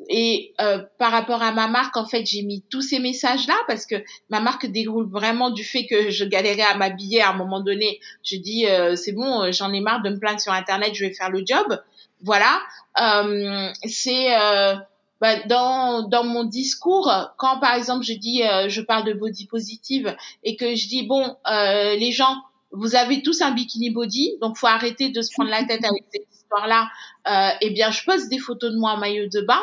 et 0.09 0.53
euh, 0.59 0.83
par 0.97 1.11
rapport 1.11 1.41
à 1.41 1.51
ma 1.51 1.67
marque, 1.67 1.97
en 1.97 2.05
fait, 2.05 2.25
j'ai 2.25 2.41
mis 2.41 2.63
tous 2.69 2.81
ces 2.81 2.99
messages-là 2.99 3.55
parce 3.67 3.85
que 3.85 3.95
ma 4.29 4.39
marque 4.39 4.65
déroule 4.65 5.09
vraiment 5.09 5.49
du 5.49 5.63
fait 5.63 5.85
que 5.85 6.09
je 6.09 6.25
galérais 6.25 6.61
à 6.63 6.75
m'habiller 6.75 7.21
à 7.21 7.31
un 7.31 7.33
moment 7.33 7.61
donné. 7.61 7.99
Je 8.23 8.37
dis, 8.37 8.67
euh, 8.67 8.95
c'est 8.95 9.11
bon, 9.11 9.43
euh, 9.43 9.51
j'en 9.51 9.71
ai 9.73 9.79
marre 9.79 10.01
de 10.01 10.09
me 10.09 10.19
plaindre 10.19 10.39
sur 10.39 10.53
Internet, 10.53 10.93
je 10.95 11.05
vais 11.05 11.13
faire 11.13 11.29
le 11.29 11.43
job. 11.45 11.81
Voilà. 12.23 12.61
Euh, 13.01 13.69
c'est 13.85 14.35
euh, 14.35 14.75
bah, 15.19 15.39
dans, 15.47 16.07
dans 16.07 16.23
mon 16.23 16.43
discours, 16.43 17.11
quand 17.37 17.59
par 17.59 17.75
exemple 17.75 18.03
je 18.03 18.13
dis, 18.13 18.41
je 18.67 18.81
parle 18.81 19.05
de 19.05 19.13
body 19.13 19.45
positive 19.45 20.15
et 20.43 20.55
que 20.55 20.75
je 20.75 20.87
dis, 20.87 21.03
bon, 21.03 21.35
les 21.47 22.11
gens, 22.11 22.35
vous 22.71 22.95
avez 22.95 23.21
tous 23.21 23.41
un 23.41 23.51
bikini 23.51 23.89
body, 23.89 24.37
donc 24.41 24.57
faut 24.57 24.67
arrêter 24.67 25.09
de 25.09 25.21
se 25.21 25.31
prendre 25.33 25.49
la 25.49 25.63
tête 25.63 25.83
avec 25.83 26.03
cette 26.11 26.27
histoire-là. 26.31 26.89
Euh, 27.27 27.49
eh 27.61 27.69
bien, 27.71 27.91
je 27.91 28.03
poste 28.03 28.29
des 28.29 28.39
photos 28.39 28.71
de 28.71 28.77
moi 28.77 28.91
en 28.91 28.97
maillot 28.97 29.27
de 29.27 29.41
bain 29.41 29.61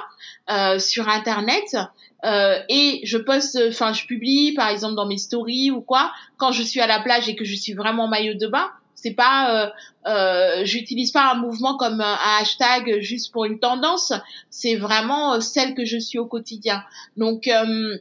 euh, 0.50 0.78
sur 0.78 1.08
Internet 1.08 1.76
euh, 2.24 2.60
et 2.68 3.00
je 3.04 3.16
poste, 3.16 3.58
enfin, 3.68 3.92
je 3.92 4.04
publie 4.06 4.52
par 4.54 4.68
exemple 4.68 4.94
dans 4.94 5.06
mes 5.06 5.18
stories 5.18 5.70
ou 5.70 5.80
quoi 5.80 6.12
quand 6.36 6.52
je 6.52 6.62
suis 6.62 6.80
à 6.80 6.86
la 6.86 7.00
plage 7.00 7.28
et 7.28 7.36
que 7.36 7.44
je 7.44 7.54
suis 7.54 7.74
vraiment 7.74 8.04
en 8.04 8.08
maillot 8.08 8.34
de 8.34 8.46
bain. 8.46 8.70
C'est 8.94 9.14
pas, 9.14 9.54
euh, 9.54 9.70
euh, 10.08 10.64
j'utilise 10.64 11.12
pas 11.12 11.30
un 11.30 11.36
mouvement 11.36 11.76
comme 11.76 12.00
un 12.00 12.18
hashtag 12.40 12.98
juste 13.00 13.32
pour 13.32 13.44
une 13.44 13.60
tendance. 13.60 14.12
C'est 14.50 14.74
vraiment 14.74 15.40
celle 15.40 15.74
que 15.74 15.84
je 15.84 15.98
suis 15.98 16.18
au 16.18 16.26
quotidien. 16.26 16.82
Donc 17.16 17.46
euh, 17.46 17.96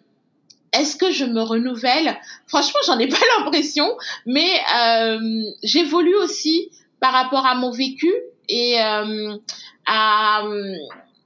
est-ce 0.73 0.95
que 0.95 1.11
je 1.11 1.25
me 1.25 1.41
renouvelle? 1.41 2.17
Franchement, 2.47 2.79
j'en 2.85 2.99
ai 2.99 3.07
pas 3.07 3.17
l'impression, 3.37 3.97
mais 4.25 4.59
euh, 4.79 5.51
j'évolue 5.63 6.15
aussi 6.15 6.69
par 6.99 7.13
rapport 7.13 7.45
à 7.45 7.55
mon 7.55 7.71
vécu 7.71 8.11
et 8.49 8.81
euh, 8.81 9.37
à 9.85 10.43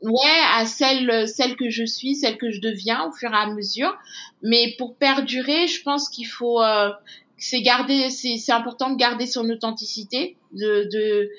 ouais 0.01 0.41
à 0.54 0.65
celle 0.65 1.27
celle 1.27 1.56
que 1.56 1.69
je 1.69 1.86
suis, 1.86 2.15
celle 2.15 2.38
que 2.38 2.51
je 2.51 2.60
deviens 2.60 3.08
au 3.08 3.12
fur 3.12 3.32
et 3.32 3.38
à 3.38 3.47
mesure. 3.47 3.95
Mais 4.41 4.75
pour 4.77 4.95
perdurer, 4.95 5.67
je 5.67 5.82
pense 5.84 6.10
qu'il 6.10 6.27
faut 6.27 6.62
euh, 6.62 6.89
c'est 7.38 7.62
garder 7.62 8.10
c'est 8.10 8.51
important 8.51 8.89
de 8.89 8.97
garder 8.97 9.25
son 9.25 9.49
authenticité, 9.49 10.38
de 10.54 10.89
de 10.91 11.30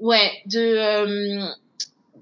ouais 0.00 0.32
de 0.46 0.60
euh, 0.60 1.46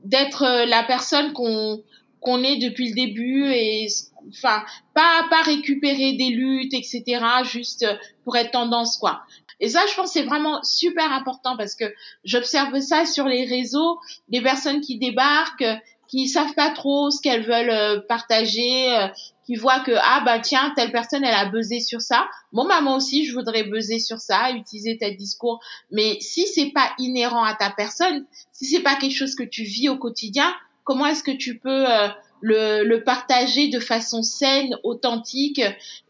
d'être 0.05 0.67
la 0.67 0.83
personne 0.83 1.33
qu'on 1.33 1.83
qu'on 2.21 2.43
est 2.43 2.57
depuis 2.57 2.89
le 2.89 2.95
début 2.95 3.53
et 3.53 3.87
enfin 4.31 4.65
pas 4.95 5.27
pas 5.31 5.43
récupérer 5.43 6.13
des 6.13 6.31
luttes 6.31 6.75
etc 6.75 7.21
juste 7.45 7.87
pour 8.25 8.37
être 8.37 8.53
tendance 8.53 8.97
quoi. 8.99 9.23
Et 9.61 9.69
ça 9.69 9.83
je 9.91 9.95
pense 9.95 10.13
c'est 10.13 10.25
vraiment 10.25 10.63
super 10.63 11.13
important 11.13 11.57
parce 11.57 11.75
que 11.75 11.85
j'observe 12.25 12.81
ça 12.81 13.07
sur 13.07 13.27
les 13.27 13.45
réseaux 13.45 13.99
des 14.29 14.43
personnes 14.43 14.81
qui 14.81 14.99
débarquent 14.99 15.65
qui 16.09 16.29
savent 16.29 16.55
pas 16.55 16.71
trop 16.71 17.11
ce 17.11 17.21
qu'elles 17.21 17.45
veulent 17.45 18.07
partager 18.07 19.09
qui 19.47 19.57
voient 19.57 19.81
que 19.81 19.93
ah 19.97 20.23
bah 20.25 20.39
tiens 20.39 20.73
telle 20.75 20.91
personne 20.93 21.25
elle 21.25 21.35
a 21.35 21.47
buzzé 21.47 21.81
sur 21.81 22.01
ça. 22.01 22.29
Bon 22.53 22.67
bah 22.67 22.81
moi 22.81 22.97
aussi 22.97 23.27
je 23.27 23.35
voudrais 23.35 23.65
buzzer 23.65 23.99
sur 23.99 24.19
ça 24.19 24.51
utiliser 24.53 24.97
tel 24.99 25.17
discours. 25.17 25.61
Mais 25.91 26.19
si 26.21 26.47
c'est 26.47 26.71
pas 26.71 26.91
inhérent 26.99 27.45
à 27.45 27.55
ta 27.55 27.71
personne 27.71 28.25
si 28.53 28.67
c'est 28.67 28.83
pas 28.83 28.97
quelque 28.97 29.17
chose 29.17 29.35
que 29.35 29.43
tu 29.43 29.63
vis 29.63 29.89
au 29.89 29.99
quotidien 29.99 30.53
comment 30.85 31.07
est-ce 31.07 31.23
que 31.23 31.31
tu 31.31 31.59
peux 31.59 31.91
euh, 31.91 32.09
le, 32.45 32.85
le, 32.85 33.03
partager 33.03 33.69
de 33.69 33.81
façon 33.81 34.23
saine, 34.23 34.77
authentique 34.83 35.63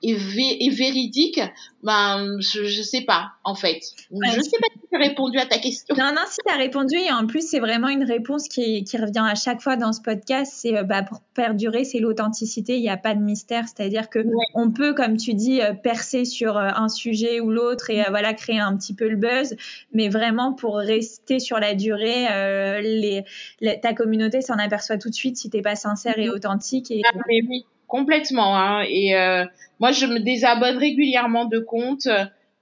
et, 0.03 0.15
vé 0.15 0.65
et 0.65 0.71
véridique 0.71 1.41
Ben, 1.85 2.39
je, 2.41 2.65
je 2.65 2.83
sais 2.83 3.03
pas, 3.03 3.33
en 3.45 3.55
fait. 3.55 3.81
Ouais, 4.11 4.29
je 4.35 4.41
sais 4.41 4.59
pas 4.59 4.67
si 4.73 4.81
j'ai 4.91 4.99
répondu 4.99 5.39
à 5.39 5.47
ta 5.47 5.59
question. 5.59 5.95
Non, 5.97 6.11
non, 6.11 6.23
si 6.29 6.39
tu 6.45 6.53
as 6.53 6.57
répondu, 6.57 6.97
et 6.97 7.13
en 7.13 7.27
plus, 7.27 7.49
c'est 7.49 7.61
vraiment 7.61 7.89
une 7.89 8.05
réponse 8.05 8.49
qui, 8.49 8.83
qui, 8.83 8.97
revient 8.97 9.25
à 9.25 9.37
chaque 9.37 9.61
fois 9.61 9.77
dans 9.77 9.93
ce 9.93 10.01
podcast. 10.01 10.53
C'est 10.57 10.83
bah, 10.83 11.03
pour 11.03 11.21
perdurer, 11.35 11.85
c'est 11.85 12.01
l'authenticité, 12.01 12.77
il 12.77 12.83
n'y 12.83 12.91
a 12.91 12.97
pas 12.97 13.15
de 13.15 13.21
mystère. 13.21 13.65
C'est-à-dire 13.69 14.11
que 14.11 14.19
ouais. 14.19 14.47
on 14.55 14.73
peut, 14.73 14.93
comme 14.93 15.17
tu 15.17 15.35
dis, 15.35 15.61
percer 15.83 16.25
sur 16.25 16.57
un 16.57 16.89
sujet 16.89 17.41
ou 17.41 17.51
l'autre 17.51 17.91
et 17.91 18.03
voilà, 18.09 18.35
créer 18.35 18.59
un 18.59 18.77
petit 18.77 18.95
peu 18.95 19.09
le 19.09 19.17
buzz, 19.17 19.55
mais 19.93 20.09
vraiment 20.09 20.53
pour 20.53 20.77
rester 20.77 21.39
sur 21.39 21.59
la 21.59 21.75
durée, 21.75 22.27
euh, 22.31 22.81
les, 22.81 23.25
les, 23.61 23.81
ta 23.81 23.95
communauté 23.95 24.41
s'en 24.41 24.55
aperçoit 24.55 24.99
tout 24.99 25.11
de 25.11 25.15
suite 25.15 25.37
si 25.37 25.51
tu 25.51 25.57
n'es 25.57 25.63
pas 25.63 25.77
sincère 25.77 26.19
et 26.25 26.31
authentique. 26.31 26.91
Et... 26.91 27.03
Ah, 27.05 27.17
mais 27.29 27.41
oui, 27.49 27.65
complètement. 27.87 28.57
Hein. 28.57 28.85
Et 28.89 29.17
euh, 29.17 29.45
moi, 29.81 29.93
je 29.93 30.07
me 30.07 30.19
désabonne 30.19 30.79
régulièrement 30.79 31.45
de 31.45 31.59
comptes 31.59 32.09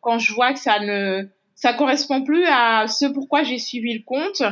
quand 0.01 0.19
je 0.19 0.33
vois 0.35 0.53
que 0.53 0.59
ça 0.59 0.81
ne 0.81 1.27
ça 1.55 1.73
correspond 1.73 2.25
plus 2.25 2.45
à 2.47 2.87
ce 2.89 3.07
pourquoi 3.07 3.45
j'ai 3.45 3.59
suivi 3.59 3.95
le 3.95 4.03
compte 4.05 4.43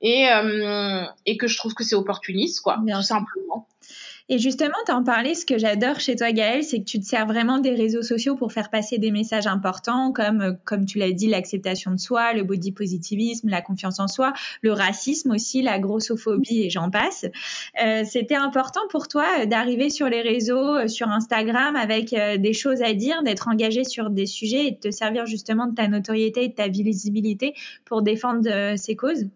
et 0.00 0.28
euh, 0.28 1.04
et 1.26 1.36
que 1.36 1.46
je 1.46 1.56
trouve 1.56 1.74
que 1.74 1.84
c'est 1.84 1.96
opportuniste, 1.96 2.60
quoi, 2.60 2.78
Bien 2.82 2.98
tout 2.98 3.02
simplement. 3.02 3.66
Et 4.32 4.38
justement, 4.38 4.78
tu 4.86 4.92
en 4.92 5.04
parlais, 5.04 5.34
ce 5.34 5.44
que 5.44 5.58
j'adore 5.58 6.00
chez 6.00 6.16
toi, 6.16 6.32
Gaëlle, 6.32 6.64
c'est 6.64 6.78
que 6.78 6.84
tu 6.84 6.98
te 6.98 7.04
sers 7.04 7.26
vraiment 7.26 7.58
des 7.58 7.74
réseaux 7.74 8.00
sociaux 8.00 8.34
pour 8.34 8.50
faire 8.50 8.70
passer 8.70 8.96
des 8.96 9.10
messages 9.10 9.46
importants, 9.46 10.10
comme, 10.10 10.56
comme 10.64 10.86
tu 10.86 10.96
l'as 10.96 11.12
dit, 11.12 11.26
l'acceptation 11.26 11.90
de 11.90 11.98
soi, 11.98 12.32
le 12.32 12.42
body 12.42 12.72
positivisme, 12.72 13.50
la 13.50 13.60
confiance 13.60 14.00
en 14.00 14.08
soi, 14.08 14.32
le 14.62 14.72
racisme 14.72 15.32
aussi, 15.32 15.60
la 15.60 15.78
grossophobie 15.78 16.62
et 16.62 16.70
j'en 16.70 16.88
passe. 16.88 17.26
Euh, 17.84 18.04
C'était 18.06 18.34
important 18.34 18.80
pour 18.88 19.06
toi 19.06 19.44
d'arriver 19.44 19.90
sur 19.90 20.08
les 20.08 20.22
réseaux, 20.22 20.88
sur 20.88 21.08
Instagram, 21.08 21.76
avec 21.76 22.14
euh, 22.14 22.38
des 22.38 22.54
choses 22.54 22.80
à 22.80 22.94
dire, 22.94 23.22
d'être 23.24 23.48
engagé 23.48 23.84
sur 23.84 24.08
des 24.08 24.24
sujets 24.24 24.68
et 24.68 24.70
de 24.70 24.78
te 24.78 24.90
servir 24.90 25.26
justement 25.26 25.66
de 25.66 25.74
ta 25.74 25.88
notoriété 25.88 26.44
et 26.44 26.48
de 26.48 26.54
ta 26.54 26.68
visibilité 26.68 27.52
pour 27.84 28.00
défendre 28.00 28.48
euh, 28.48 28.78
ces 28.78 28.96
causes? 28.96 29.26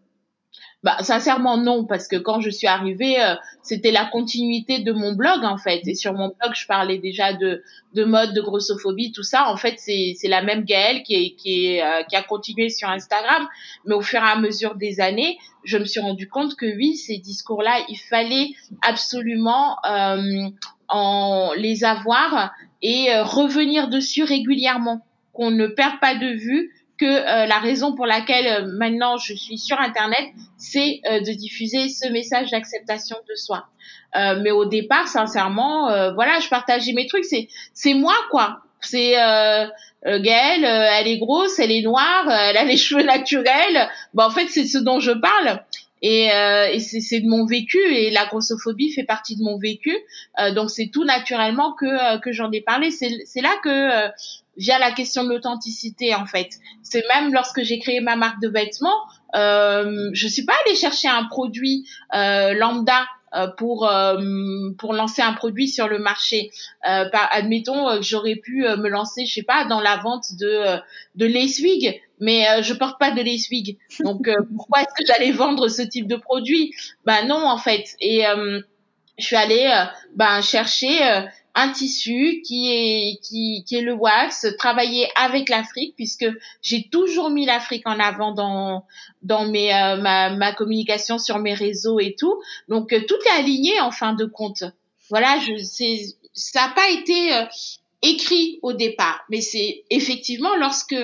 Bah, 0.83 0.99
sincèrement 1.01 1.57
non, 1.57 1.85
parce 1.85 2.07
que 2.07 2.17
quand 2.17 2.41
je 2.41 2.51
suis 2.51 2.67
arrivée, 2.67 3.21
euh, 3.21 3.35
c'était 3.63 3.91
la 3.91 4.05
continuité 4.05 4.79
de 4.79 4.93
mon 4.93 5.15
blog 5.15 5.43
en 5.43 5.57
fait. 5.57 5.81
Et 5.87 5.95
sur 5.95 6.13
mon 6.13 6.29
blog, 6.29 6.53
je 6.55 6.67
parlais 6.67 6.99
déjà 6.99 7.33
de 7.33 7.63
de 7.95 8.05
mode, 8.05 8.35
de 8.35 8.41
grossophobie, 8.41 9.11
tout 9.11 9.23
ça. 9.23 9.49
En 9.49 9.57
fait, 9.57 9.75
c'est 9.79 10.15
c'est 10.17 10.29
la 10.29 10.43
même 10.43 10.65
Gaëlle 10.65 11.03
qui 11.03 11.15
est, 11.15 11.35
qui 11.35 11.67
est, 11.67 11.83
euh, 11.83 12.03
qui 12.05 12.15
a 12.15 12.23
continué 12.23 12.69
sur 12.69 12.89
Instagram, 12.89 13.49
mais 13.85 13.95
au 13.95 14.03
fur 14.03 14.21
et 14.21 14.29
à 14.29 14.37
mesure 14.37 14.77
des 14.77 15.01
années, 15.01 15.39
je 15.65 15.79
me 15.79 15.85
suis 15.85 16.01
rendu 16.01 16.29
compte 16.29 16.55
que 16.57 16.67
oui, 16.67 16.97
ces 16.97 17.19
discours-là, 17.19 17.81
il 17.89 17.97
fallait 17.97 18.51
absolument 18.83 19.79
euh, 19.85 20.49
en 20.89 21.53
les 21.57 21.85
avoir 21.85 22.53
et 22.83 23.13
euh, 23.13 23.25
revenir 23.25 23.89
dessus 23.89 24.23
régulièrement, 24.23 25.05
qu'on 25.33 25.51
ne 25.51 25.67
perde 25.67 25.99
pas 26.01 26.15
de 26.15 26.29
vue 26.29 26.73
que 26.99 27.05
euh, 27.05 27.47
la 27.47 27.59
raison 27.59 27.95
pour 27.95 28.07
laquelle 28.07 28.47
euh, 28.47 28.67
maintenant 28.79 29.17
je 29.17 29.35
suis 29.35 29.59
sur 29.59 29.81
Internet, 29.81 30.25
c'est 30.57 31.01
euh, 31.07 31.21
de 31.21 31.33
diffuser 31.33 31.89
ce 31.89 32.09
message 32.09 32.51
d'acceptation 32.51 33.17
de 33.29 33.35
soi. 33.35 33.67
mais 34.15 34.51
au 34.51 34.65
départ, 34.65 35.09
sincèrement, 35.09 35.91
voilà, 36.15 36.41
je 36.41 36.49
partageais 36.49 36.95
mes 36.95 37.07
trucs. 37.07 37.27
C'est 37.27 37.49
c'est 37.75 37.93
moi 37.95 38.17
quoi. 38.31 38.61
C'est 38.81 39.13
Gaëlle, 40.05 40.65
elle 40.65 41.09
est 41.09 41.19
grosse, 41.19 41.59
elle 41.59 41.73
est 41.73 41.83
noire, 41.83 42.31
elle 42.31 42.57
a 42.57 42.65
les 42.65 42.77
cheveux 42.87 43.03
naturels. 43.03 43.89
Bah 44.15 44.27
en 44.27 44.31
fait, 44.31 44.49
c'est 44.49 44.65
ce 44.65 44.79
dont 44.79 45.01
je 45.01 45.13
parle. 45.13 45.61
Et, 46.03 46.31
euh, 46.31 46.69
et 46.69 46.79
c'est 46.79 47.21
de 47.21 47.29
mon 47.29 47.47
vécu 47.47 47.79
et 47.79 48.11
la 48.11 48.27
grossophobie 48.27 48.93
fait 48.93 49.05
partie 49.05 49.37
de 49.37 49.43
mon 49.43 49.59
vécu. 49.59 49.97
Euh, 50.39 50.53
donc 50.53 50.71
c'est 50.71 50.89
tout 50.93 51.05
naturellement 51.05 51.73
que 51.73 52.19
que 52.21 52.33
j'en 52.33 52.51
ai 52.53 52.61
parlé. 52.61 52.91
C'est 52.91 53.41
là 53.41 53.55
que 53.63 54.09
via 54.57 54.79
la 54.79 54.93
question 54.93 55.25
de 55.25 55.31
l'authenticité 55.31 56.15
en 56.15 56.27
fait. 56.27 56.51
C'est 56.83 57.05
même 57.15 57.33
lorsque 57.33 57.63
j'ai 57.63 57.79
créé 57.79 58.01
ma 58.01 58.17
marque 58.17 58.41
de 58.41 58.49
vêtements, 58.49 59.03
euh, 59.35 60.11
je 60.13 60.29
suis 60.29 60.45
pas 60.45 60.55
allée 60.65 60.77
chercher 60.77 61.09
un 61.09 61.25
produit 61.25 61.87
euh, 62.15 62.55
lambda 62.55 63.07
euh, 63.35 63.49
pour 63.49 63.89
euh, 63.89 64.71
pour 64.79 64.93
lancer 64.93 65.21
un 65.21 65.33
produit 65.33 65.69
sur 65.69 65.89
le 65.89 65.99
marché. 65.99 66.51
Euh, 66.89 67.09
par, 67.11 67.29
admettons 67.33 67.97
que 67.97 68.03
j'aurais 68.03 68.37
pu 68.37 68.63
me 68.63 68.89
lancer, 68.89 69.27
je 69.27 69.35
sais 69.35 69.43
pas, 69.43 69.65
dans 69.65 69.81
la 69.81 69.97
vente 69.97 70.27
de 70.39 70.79
de 71.17 71.27
l'essuie, 71.27 71.89
mais 72.21 72.47
je 72.63 72.73
porte 72.73 72.99
pas 72.99 73.11
de 73.11 73.21
l'essuie. 73.21 73.79
Donc 74.01 74.31
pourquoi 74.57 74.83
est-ce 74.83 74.95
que 74.97 75.07
j'allais 75.07 75.33
vendre 75.33 75.69
ce 75.69 75.83
type 75.83 76.07
de 76.07 76.17
produit? 76.17 76.73
Ben 77.05 77.27
non 77.27 77.45
en 77.47 77.59
fait. 77.59 77.97
Et 78.01 78.23
je 79.19 79.25
suis 79.25 79.37
allée 79.37 79.71
ben 80.15 80.41
chercher 80.41 81.27
un 81.57 81.73
tissu 81.73 82.43
qui 82.45 82.71
est 82.71 83.19
qui, 83.23 83.65
qui 83.67 83.77
est 83.77 83.81
le 83.81 83.95
wax, 83.95 84.47
travailler 84.59 85.09
avec 85.17 85.49
l'Afrique 85.49 85.95
puisque 85.97 86.27
j'ai 86.61 86.89
toujours 86.89 87.31
mis 87.31 87.47
l'Afrique 87.47 87.87
en 87.87 87.99
avant 87.99 88.33
dans 88.33 88.85
dans 89.23 89.47
mes 89.49 89.75
euh, 89.75 89.97
ma, 89.97 90.31
ma 90.31 90.53
communication 90.53 91.19
sur 91.19 91.39
mes 91.39 91.55
réseaux 91.55 91.99
et 91.99 92.15
tout. 92.17 92.41
Donc 92.69 92.93
euh, 92.93 93.01
tout 93.09 93.17
est 93.25 93.41
aligné 93.41 93.81
en 93.81 93.91
fin 93.91 94.13
de 94.13 94.27
compte. 94.27 94.65
Voilà, 95.09 95.39
je 95.41 95.57
c'est 95.65 96.03
ça 96.35 96.69
n'a 96.69 96.75
pas 96.75 96.91
été 96.91 97.35
euh, 97.35 97.45
écrit 98.03 98.59
au 98.61 98.75
départ, 98.75 99.25
mais 99.31 99.41
c'est 99.41 99.85
effectivement 99.89 100.55
lorsque 100.57 100.97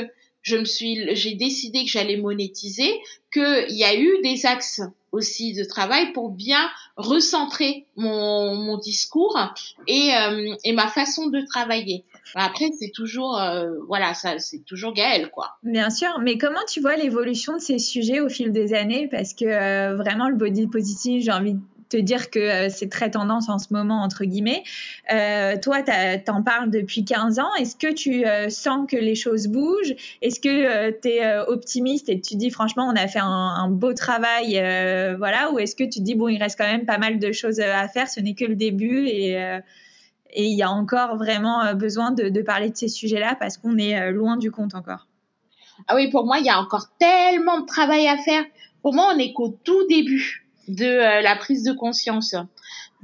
je 0.42 0.56
me 0.56 0.66
suis 0.66 1.16
j'ai 1.16 1.34
décidé 1.34 1.84
que 1.84 1.90
j'allais 1.90 2.18
monétiser 2.18 3.00
qu'il 3.32 3.70
y 3.70 3.84
a 3.84 3.94
eu 3.94 4.20
des 4.22 4.44
axes 4.44 4.82
aussi 5.12 5.54
de 5.54 5.64
travail 5.64 6.12
pour 6.12 6.30
bien 6.30 6.68
recentrer 6.96 7.86
mon, 7.96 8.54
mon 8.54 8.76
discours 8.76 9.38
et, 9.86 10.10
euh, 10.14 10.54
et 10.64 10.72
ma 10.72 10.88
façon 10.88 11.28
de 11.28 11.40
travailler. 11.40 12.04
Après, 12.34 12.70
c'est 12.78 12.90
toujours, 12.90 13.38
euh, 13.40 13.70
voilà, 13.88 14.14
ça, 14.14 14.38
c'est 14.38 14.64
toujours 14.64 14.92
Gaël, 14.92 15.30
quoi. 15.30 15.56
Bien 15.62 15.90
sûr, 15.90 16.18
mais 16.20 16.38
comment 16.38 16.64
tu 16.70 16.80
vois 16.80 16.96
l'évolution 16.96 17.54
de 17.54 17.60
ces 17.60 17.78
sujets 17.78 18.20
au 18.20 18.28
fil 18.28 18.52
des 18.52 18.74
années? 18.74 19.08
Parce 19.10 19.34
que 19.34 19.44
euh, 19.44 19.96
vraiment, 19.96 20.28
le 20.28 20.36
body 20.36 20.66
positive, 20.66 21.22
j'ai 21.22 21.32
envie 21.32 21.54
de 21.54 21.60
te 21.92 21.96
dire 21.98 22.30
que 22.30 22.38
euh, 22.38 22.68
c'est 22.70 22.88
très 22.88 23.10
tendance 23.10 23.48
en 23.48 23.58
ce 23.58 23.66
moment, 23.70 24.02
entre 24.02 24.24
guillemets. 24.24 24.64
Euh, 25.12 25.56
toi, 25.60 25.82
t'en 26.24 26.42
parles 26.42 26.70
depuis 26.70 27.04
15 27.04 27.38
ans. 27.38 27.54
Est-ce 27.58 27.76
que 27.76 27.92
tu 27.92 28.26
euh, 28.26 28.48
sens 28.48 28.86
que 28.90 28.96
les 28.96 29.14
choses 29.14 29.48
bougent? 29.48 29.94
Est-ce 30.22 30.40
que 30.40 30.90
tu 30.90 31.08
es 31.08 31.38
optimiste 31.46 32.08
et 32.08 32.20
tu 32.20 32.36
dis, 32.36 32.50
franchement, 32.50 32.88
on 32.90 32.96
a 32.96 33.06
fait 33.08 33.18
un, 33.18 33.26
un 33.26 33.68
beau 33.68 33.92
travail, 33.92 34.52
voilà 35.18 35.52
Ou 35.52 35.58
est-ce 35.58 35.76
que 35.76 35.84
tu 35.84 36.00
dis, 36.00 36.14
bon, 36.14 36.28
il 36.28 36.38
reste 36.42 36.58
quand 36.58 36.70
même 36.70 36.86
pas 36.86 36.98
mal 36.98 37.18
de 37.18 37.32
choses 37.32 37.60
à 37.60 37.86
faire, 37.88 38.08
ce 38.08 38.20
n'est 38.20 38.34
que 38.34 38.44
le 38.44 38.56
début 38.56 39.06
et 39.06 39.36
et 40.34 40.46
il 40.46 40.56
y 40.56 40.62
a 40.62 40.70
encore 40.70 41.18
vraiment 41.18 41.74
besoin 41.74 42.10
de, 42.10 42.30
de 42.30 42.40
parler 42.40 42.70
de 42.70 42.76
ces 42.76 42.88
sujets-là 42.88 43.36
parce 43.38 43.58
qu'on 43.58 43.76
est 43.76 44.10
loin 44.12 44.38
du 44.38 44.50
compte 44.50 44.74
encore? 44.74 45.06
Ah 45.88 45.94
oui, 45.94 46.08
pour 46.10 46.24
moi, 46.24 46.38
il 46.38 46.46
y 46.46 46.48
a 46.48 46.58
encore 46.58 46.86
tellement 46.98 47.60
de 47.60 47.66
travail 47.66 48.08
à 48.08 48.16
faire. 48.16 48.44
Pour 48.80 48.94
moi, 48.94 49.12
on 49.14 49.18
est 49.18 49.34
qu'au 49.34 49.58
tout 49.62 49.86
début 49.88 50.41
de 50.68 50.84
euh, 50.84 51.20
la 51.20 51.36
prise 51.36 51.64
de 51.64 51.72
conscience, 51.72 52.34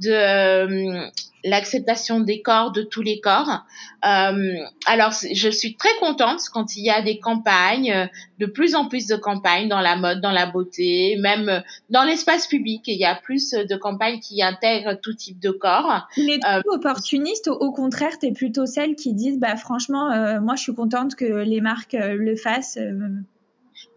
de 0.01 0.11
euh, 0.11 1.07
l'acceptation 1.43 2.19
des 2.19 2.41
corps, 2.41 2.71
de 2.71 2.81
tous 2.81 3.01
les 3.01 3.19
corps. 3.19 3.65
Euh, 4.05 4.53
alors, 4.85 5.11
je 5.11 5.49
suis 5.49 5.75
très 5.75 5.93
contente 5.99 6.41
quand 6.53 6.75
il 6.75 6.83
y 6.83 6.89
a 6.89 7.01
des 7.01 7.19
campagnes, 7.19 8.09
de 8.39 8.45
plus 8.45 8.75
en 8.75 8.87
plus 8.87 9.07
de 9.07 9.15
campagnes 9.15 9.67
dans 9.67 9.81
la 9.81 9.95
mode, 9.95 10.21
dans 10.21 10.31
la 10.31 10.45
beauté, 10.45 11.17
même 11.19 11.63
dans 11.89 12.03
l'espace 12.03 12.47
public. 12.47 12.83
Il 12.87 12.97
y 12.97 13.05
a 13.05 13.15
plus 13.15 13.51
de 13.51 13.75
campagnes 13.75 14.19
qui 14.19 14.41
intègrent 14.41 14.99
tout 15.01 15.13
type 15.13 15.39
de 15.39 15.51
corps. 15.51 16.07
Tu 16.13 16.29
es 16.29 16.39
euh, 16.45 16.61
opportuniste 16.67 17.47
au 17.47 17.71
contraire, 17.71 18.19
tu 18.19 18.27
es 18.27 18.31
plutôt 18.31 18.65
celle 18.65 18.95
qui 18.95 19.13
disent, 19.13 19.39
bah, 19.39 19.55
franchement, 19.55 20.39
moi, 20.41 20.55
je 20.55 20.63
suis 20.63 20.75
contente 20.75 21.15
que 21.15 21.25
les 21.25 21.61
marques 21.61 21.97
le 21.99 22.35
fassent. 22.35 22.79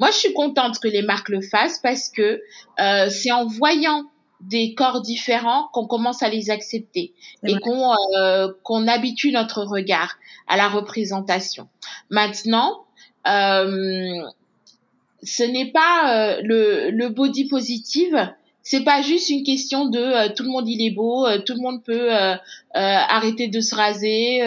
Moi, 0.02 0.10
je 0.10 0.16
suis 0.16 0.32
contente 0.32 0.80
que 0.80 0.88
les 0.88 1.02
marques 1.02 1.28
le 1.28 1.40
fassent 1.40 1.78
parce 1.78 2.08
que 2.08 2.42
euh, 2.80 3.08
c'est 3.08 3.30
en 3.30 3.46
voyant 3.46 4.02
des 4.40 4.74
corps 4.74 5.00
différents 5.00 5.68
qu'on 5.72 5.86
commence 5.86 6.24
à 6.24 6.28
les 6.28 6.50
accepter 6.50 7.14
et 7.46 7.54
qu'on 7.60 7.92
euh, 8.18 8.48
qu'on 8.64 8.88
habitue 8.88 9.30
notre 9.30 9.62
regard 9.62 10.16
à 10.48 10.56
la 10.56 10.68
représentation. 10.68 11.68
Maintenant, 12.10 12.84
euh, 13.28 14.22
ce 15.22 15.44
n'est 15.44 15.70
pas 15.70 16.16
euh, 16.16 16.40
le, 16.42 16.90
le 16.90 17.08
body 17.08 17.46
positive, 17.46 18.28
c'est 18.62 18.84
pas 18.84 19.02
juste 19.02 19.28
une 19.28 19.44
question 19.44 19.86
de 19.86 19.98
euh, 19.98 20.28
tout 20.34 20.42
le 20.44 20.50
monde 20.50 20.68
il 20.68 20.84
est 20.84 20.90
beau, 20.90 21.26
euh, 21.26 21.38
tout 21.38 21.54
le 21.54 21.60
monde 21.60 21.82
peut 21.82 22.10
arrêter 22.74 23.48
de 23.48 23.60
se 23.60 23.74
raser, 23.74 24.40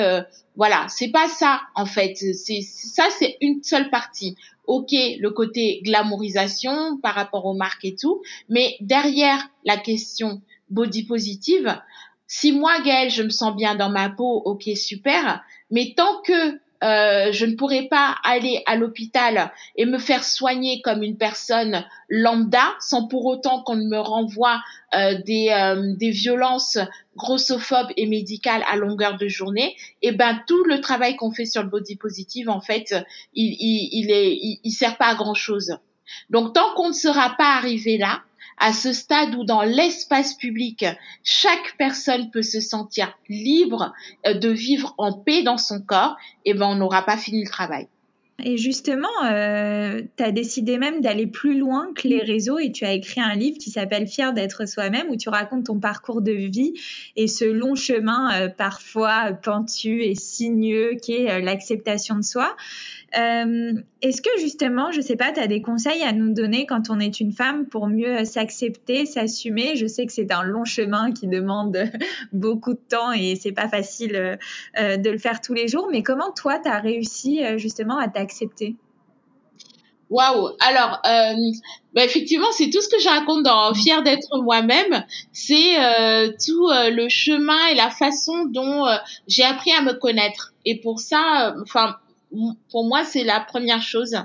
voilà, 0.55 0.85
c'est 0.89 1.09
pas 1.09 1.27
ça 1.27 1.61
en 1.75 1.85
fait. 1.85 2.15
C'est 2.15 2.61
ça, 2.61 3.03
c'est 3.19 3.37
une 3.41 3.61
seule 3.61 3.89
partie 3.89 4.35
ok, 4.67 4.91
le 5.19 5.29
côté 5.29 5.81
glamourisation 5.83 6.97
par 6.97 7.13
rapport 7.13 7.45
aux 7.45 7.53
marques 7.53 7.85
et 7.85 7.95
tout, 7.95 8.21
mais 8.49 8.77
derrière 8.81 9.49
la 9.63 9.77
question 9.77 10.41
body 10.69 11.03
positive, 11.03 11.79
si 12.27 12.51
moi, 12.51 12.79
Gaëlle, 12.81 13.11
je 13.11 13.23
me 13.23 13.29
sens 13.29 13.55
bien 13.55 13.75
dans 13.75 13.89
ma 13.89 14.09
peau, 14.09 14.41
ok, 14.45 14.63
super, 14.75 15.43
mais 15.69 15.93
tant 15.95 16.21
que 16.23 16.59
euh, 16.83 17.31
je 17.31 17.45
ne 17.45 17.55
pourrais 17.55 17.87
pas 17.87 18.15
aller 18.23 18.61
à 18.65 18.75
l'hôpital 18.75 19.51
et 19.75 19.85
me 19.85 19.97
faire 19.97 20.23
soigner 20.23 20.81
comme 20.81 21.03
une 21.03 21.17
personne 21.17 21.85
lambda 22.09 22.75
sans 22.79 23.07
pour 23.07 23.25
autant 23.25 23.63
qu'on 23.63 23.77
me 23.77 23.97
renvoie 23.97 24.61
euh, 24.93 25.15
des, 25.25 25.49
euh, 25.49 25.93
des 25.95 26.09
violences 26.09 26.77
grossophobes 27.15 27.91
et 27.95 28.07
médicales 28.07 28.63
à 28.69 28.75
longueur 28.75 29.17
de 29.17 29.27
journée, 29.27 29.75
et 30.01 30.09
eh 30.09 30.11
ben 30.11 30.39
tout 30.47 30.63
le 30.65 30.81
travail 30.81 31.15
qu'on 31.15 31.31
fait 31.31 31.45
sur 31.45 31.63
le 31.63 31.69
body 31.69 31.95
positive, 31.95 32.49
en 32.49 32.59
fait, 32.61 32.93
il, 33.33 33.55
il, 33.59 33.89
il 33.91 34.11
il, 34.11 34.59
il 34.63 34.71
sert 34.71 34.97
pas 34.97 35.07
à 35.07 35.15
grand 35.15 35.33
chose. 35.33 35.77
Donc 36.29 36.53
tant 36.53 36.73
qu'on 36.75 36.89
ne 36.89 36.93
sera 36.93 37.35
pas 37.37 37.55
arrivé 37.55 37.97
là, 37.97 38.21
à 38.57 38.73
ce 38.73 38.93
stade 38.93 39.35
où 39.35 39.43
dans 39.43 39.63
l'espace 39.63 40.35
public, 40.35 40.85
chaque 41.23 41.75
personne 41.77 42.31
peut 42.31 42.43
se 42.43 42.59
sentir 42.59 43.17
libre 43.29 43.93
euh, 44.25 44.33
de 44.33 44.49
vivre 44.49 44.93
en 44.97 45.13
paix 45.13 45.43
dans 45.43 45.57
son 45.57 45.81
corps, 45.81 46.15
eh 46.45 46.53
ben 46.53 46.67
on 46.67 46.75
n'aura 46.75 47.03
pas 47.03 47.17
fini 47.17 47.43
le 47.43 47.49
travail. 47.49 47.87
Et 48.43 48.57
justement, 48.57 49.07
euh, 49.23 50.01
tu 50.17 50.23
as 50.23 50.31
décidé 50.31 50.77
même 50.77 50.99
d'aller 50.99 51.25
plus 51.25 51.57
loin 51.57 51.87
que 51.95 52.07
les 52.07 52.21
réseaux 52.21 52.59
et 52.59 52.71
tu 52.71 52.83
as 52.83 52.91
écrit 52.91 53.21
un 53.21 53.33
livre 53.33 53.57
qui 53.57 53.69
s'appelle 53.69 54.07
Fier 54.07 54.33
d'être 54.33 54.67
soi-même 54.67 55.09
où 55.09 55.15
tu 55.15 55.29
racontes 55.29 55.67
ton 55.67 55.79
parcours 55.79 56.21
de 56.21 56.33
vie 56.33 56.73
et 57.15 57.27
ce 57.27 57.45
long 57.45 57.75
chemin 57.75 58.33
euh, 58.33 58.49
parfois 58.49 59.31
pentu 59.31 60.03
et 60.03 60.15
sinueux 60.15 60.95
qui 61.01 61.13
est 61.13 61.31
euh, 61.31 61.39
l'acceptation 61.39 62.15
de 62.15 62.23
soi. 62.23 62.57
Euh, 63.17 63.73
Est-ce 64.01 64.21
que 64.21 64.29
justement, 64.39 64.91
je 64.91 65.01
sais 65.01 65.15
pas, 65.15 65.31
tu 65.31 65.39
as 65.39 65.47
des 65.47 65.61
conseils 65.61 66.03
à 66.03 66.11
nous 66.11 66.33
donner 66.33 66.65
quand 66.65 66.89
on 66.89 66.99
est 66.99 67.19
une 67.19 67.31
femme 67.31 67.67
pour 67.67 67.87
mieux 67.87 68.19
euh, 68.19 68.25
s'accepter, 68.25 69.05
s'assumer? 69.05 69.75
Je 69.75 69.87
sais 69.87 70.05
que 70.05 70.11
c'est 70.11 70.31
un 70.31 70.43
long 70.43 70.65
chemin 70.65 71.11
qui 71.11 71.27
demande 71.27 71.77
beaucoup 72.33 72.73
de 72.73 72.81
temps 72.89 73.11
et 73.11 73.35
c'est 73.35 73.51
pas 73.53 73.69
facile 73.69 74.37
euh, 74.79 74.97
de 74.97 75.09
le 75.09 75.17
faire 75.17 75.41
tous 75.41 75.53
les 75.53 75.67
jours, 75.67 75.87
mais 75.91 76.03
comment 76.03 76.31
toi, 76.31 76.59
tu 76.59 76.69
as 76.69 76.79
réussi 76.79 77.41
justement 77.57 77.97
à 77.97 78.07
t'accepter? 78.07 78.75
Waouh 80.09 80.51
Alors, 80.59 80.99
euh, 81.05 81.33
bah 81.93 82.03
effectivement, 82.05 82.51
c'est 82.51 82.69
tout 82.69 82.81
ce 82.81 82.89
que 82.89 82.99
je 82.99 83.09
raconte 83.09 83.43
dans 83.43 83.73
Fier 83.73 84.03
d'être 84.03 84.37
moi-même. 84.43 85.03
C'est 85.31 85.83
euh, 85.83 86.31
tout 86.45 86.69
euh, 86.69 86.91
le 86.91 87.09
chemin 87.09 87.67
et 87.71 87.75
la 87.75 87.89
façon 87.89 88.45
dont 88.45 88.85
j'ai 89.27 89.43
appris 89.43 89.71
à 89.71 89.81
me 89.81 89.93
connaître. 89.93 90.53
Et 90.65 90.79
pour 90.79 90.99
ça, 90.99 91.55
enfin, 91.61 91.95
pour 92.71 92.85
moi, 92.85 93.03
c'est 93.03 93.23
la 93.23 93.39
première 93.39 93.81
chose 93.81 94.15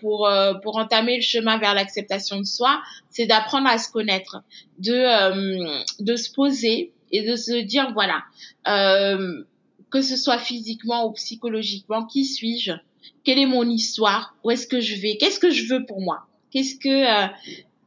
pour 0.00 0.28
pour 0.62 0.76
entamer 0.76 1.16
le 1.16 1.22
chemin 1.22 1.58
vers 1.58 1.74
l'acceptation 1.74 2.38
de 2.38 2.44
soi, 2.44 2.80
c'est 3.10 3.26
d'apprendre 3.26 3.68
à 3.68 3.78
se 3.78 3.90
connaître, 3.90 4.42
de 4.78 6.02
de 6.02 6.16
se 6.16 6.32
poser 6.32 6.92
et 7.10 7.22
de 7.22 7.36
se 7.36 7.60
dire 7.62 7.92
voilà, 7.92 8.22
que 9.92 10.00
ce 10.00 10.16
soit 10.16 10.38
physiquement 10.38 11.06
ou 11.06 11.12
psychologiquement, 11.12 12.04
qui 12.06 12.24
suis-je? 12.24 12.72
Quelle 13.24 13.38
est 13.38 13.46
mon 13.46 13.68
histoire, 13.68 14.34
où 14.42 14.50
est-ce 14.50 14.66
que 14.66 14.80
je 14.80 14.96
vais, 14.96 15.16
qu'est-ce 15.16 15.38
que 15.38 15.50
je 15.50 15.66
veux 15.66 15.84
pour 15.86 16.00
moi, 16.00 16.26
qu'est-ce 16.50 16.76
que 16.76 16.88
euh, 16.88 17.28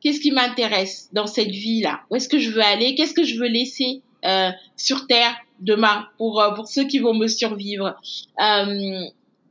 qu'est-ce 0.02 0.20
qui 0.20 0.32
m'intéresse 0.32 1.10
dans 1.12 1.28
cette 1.28 1.50
vie-là, 1.50 2.02
où 2.10 2.16
est-ce 2.16 2.30
que 2.30 2.40
je 2.40 2.52
veux 2.52 2.62
aller, 2.62 2.96
qu'est-ce 2.96 3.14
que 3.14 3.24
je 3.24 3.38
veux 3.40 3.48
laisser 3.48 4.02
euh, 4.24 4.52
sur 4.78 5.08
terre? 5.08 5.36
Demain 5.60 6.08
pour 6.18 6.42
euh, 6.42 6.52
pour 6.52 6.68
ceux 6.68 6.86
qui 6.86 7.00
vont 7.00 7.14
me 7.14 7.28
survivre. 7.28 7.96
Euh, 8.42 9.02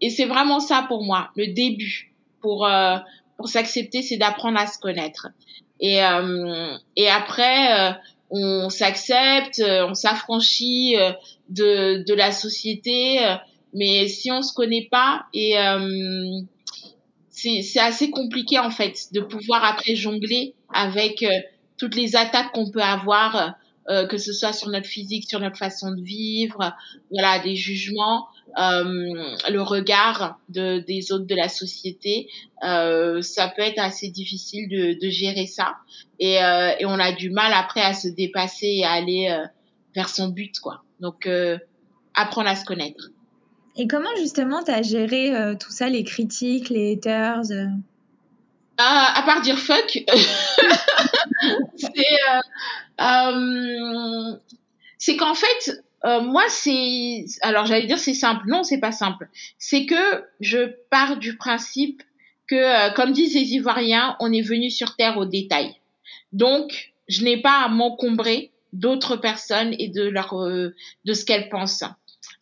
et 0.00 0.10
c'est 0.10 0.26
vraiment 0.26 0.60
ça 0.60 0.84
pour 0.88 1.02
moi, 1.02 1.30
le 1.36 1.48
début 1.48 2.12
pour 2.40 2.66
euh, 2.66 2.96
pour 3.36 3.48
s'accepter, 3.48 4.02
c'est 4.02 4.16
d'apprendre 4.16 4.58
à 4.58 4.66
se 4.66 4.78
connaître. 4.78 5.28
Et 5.80 5.98
et 6.96 7.08
après 7.08 7.96
on 8.30 8.70
s'accepte, 8.70 9.60
on 9.60 9.94
s'affranchit 9.94 10.96
de 11.50 12.04
de 12.06 12.14
la 12.14 12.32
société 12.32 13.18
mais 13.74 14.06
si 14.06 14.30
on 14.30 14.40
se 14.40 14.54
connaît 14.54 14.86
pas 14.88 15.26
et 15.34 15.58
euh, 15.58 16.40
c'est 17.28 17.80
assez 17.80 18.10
compliqué 18.10 18.58
en 18.60 18.70
fait 18.70 19.12
de 19.12 19.20
pouvoir 19.20 19.64
après 19.64 19.96
jongler 19.96 20.54
avec 20.72 21.24
toutes 21.76 21.96
les 21.96 22.16
attaques 22.16 22.52
qu'on 22.52 22.70
peut 22.70 22.82
avoir, 22.82 23.56
euh, 23.88 24.06
que 24.06 24.18
ce 24.18 24.32
soit 24.32 24.52
sur 24.52 24.68
notre 24.68 24.86
physique, 24.86 25.28
sur 25.28 25.40
notre 25.40 25.56
façon 25.56 25.92
de 25.92 26.02
vivre, 26.02 26.74
voilà, 27.10 27.38
des 27.40 27.56
jugements, 27.56 28.28
euh, 28.58 28.84
le 29.50 29.60
regard 29.60 30.38
de, 30.48 30.78
des 30.78 31.12
autres 31.12 31.26
de 31.26 31.34
la 31.34 31.48
société, 31.48 32.28
euh, 32.62 33.22
ça 33.22 33.48
peut 33.48 33.62
être 33.62 33.80
assez 33.80 34.08
difficile 34.08 34.68
de, 34.68 34.98
de 35.04 35.10
gérer 35.10 35.46
ça 35.46 35.76
et, 36.18 36.42
euh, 36.42 36.72
et 36.78 36.86
on 36.86 36.98
a 36.98 37.12
du 37.12 37.30
mal 37.30 37.52
après 37.52 37.82
à 37.82 37.94
se 37.94 38.08
dépasser 38.08 38.66
et 38.66 38.84
à 38.84 38.92
aller 38.92 39.44
vers 39.94 40.08
son 40.08 40.28
but 40.28 40.58
quoi. 40.60 40.82
Donc 41.00 41.28
apprendre 42.14 42.48
à 42.48 42.56
se 42.56 42.64
connaître. 42.64 43.10
Et 43.76 43.88
comment 43.88 44.14
justement 44.18 44.62
tu 44.62 44.70
as 44.70 44.82
géré 44.82 45.34
euh, 45.34 45.54
tout 45.56 45.72
ça, 45.72 45.88
les 45.88 46.04
critiques, 46.04 46.68
les 46.68 46.92
haters 46.92 47.50
euh? 47.50 47.66
à, 48.76 49.18
à 49.18 49.22
part 49.22 49.40
dire 49.42 49.58
fuck, 49.58 50.04
euh, 50.08 50.18
euh, 53.00 54.36
c'est 54.98 55.16
qu'en 55.16 55.34
fait, 55.34 55.82
euh, 56.04 56.20
moi 56.20 56.44
c'est 56.48 57.24
alors 57.42 57.66
j'allais 57.66 57.86
dire 57.86 57.98
c'est 57.98 58.14
simple, 58.14 58.44
non 58.46 58.62
c'est 58.62 58.80
pas 58.80 58.92
simple. 58.92 59.28
C'est 59.58 59.86
que 59.86 60.24
je 60.40 60.70
pars 60.90 61.16
du 61.16 61.36
principe 61.36 62.02
que 62.46 62.94
comme 62.94 63.12
disent 63.12 63.34
les 63.34 63.54
Ivoiriens, 63.54 64.16
on 64.20 64.32
est 64.32 64.42
venu 64.42 64.70
sur 64.70 64.96
terre 64.96 65.16
au 65.16 65.24
détail. 65.24 65.74
Donc 66.32 66.92
je 67.08 67.24
n'ai 67.24 67.40
pas 67.40 67.62
à 67.64 67.68
m'encombrer 67.68 68.50
d'autres 68.72 69.16
personnes 69.16 69.74
et 69.78 69.88
de 69.88 70.02
leur 70.02 70.34
de 70.34 71.12
ce 71.12 71.24
qu'elles 71.24 71.48
pensent 71.48 71.84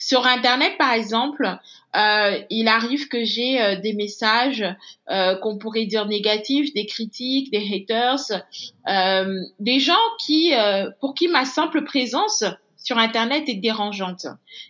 Sur 0.05 0.27
Internet, 0.27 0.77
par 0.79 0.95
exemple, 0.95 1.47
euh, 1.95 2.41
il 2.51 2.67
arrive 2.67 3.07
que 3.07 3.23
j'ai 3.23 3.62
euh, 3.62 3.77
des 3.77 3.93
messages 3.93 4.65
euh, 5.09 5.37
qu'on 5.37 5.59
pourrait 5.59 5.87
dire 5.87 6.07
négatifs, 6.07 6.75
des 6.75 6.87
critiques, 6.87 7.53
des 7.53 7.65
haters, 7.73 8.43
euh, 8.88 9.41
des 9.61 9.79
gens 9.79 9.95
qui, 10.19 10.55
euh, 10.55 10.91
pour 11.01 11.15
qui 11.15 11.29
ma 11.29 11.45
simple 11.45 11.85
présence 11.85 12.43
sur 12.77 12.99
Internet 12.99 13.49
est 13.49 13.55
dérangeante. 13.55 14.27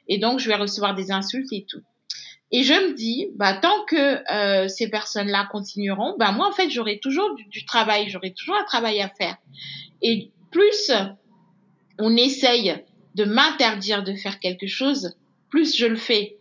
Et 0.06 0.18
donc, 0.18 0.38
je 0.38 0.48
vais 0.48 0.56
recevoir 0.56 0.94
des 0.94 1.10
insultes 1.10 1.50
et 1.50 1.64
tout. 1.66 1.80
Et 2.50 2.62
je 2.62 2.74
me 2.74 2.92
dis, 2.92 3.28
bah, 3.34 3.54
tant 3.54 3.86
que 3.86 4.68
ces 4.68 4.90
personnes-là 4.90 5.48
continueront, 5.50 6.14
bah, 6.18 6.32
moi, 6.32 6.46
en 6.46 6.52
fait, 6.52 6.68
j'aurai 6.68 6.98
toujours 6.98 7.34
du, 7.36 7.44
du 7.44 7.64
travail, 7.64 8.10
j'aurai 8.10 8.34
toujours 8.34 8.56
un 8.56 8.64
travail 8.64 9.00
à 9.00 9.08
faire. 9.08 9.38
Et 10.02 10.30
plus 10.50 10.92
on 11.98 12.14
essaye 12.18 12.74
de 13.14 13.24
m'interdire 13.24 14.02
de 14.02 14.14
faire 14.14 14.38
quelque 14.40 14.66
chose, 14.66 15.14
plus 15.52 15.76
je 15.76 15.86
le 15.86 15.96
fais, 15.96 16.36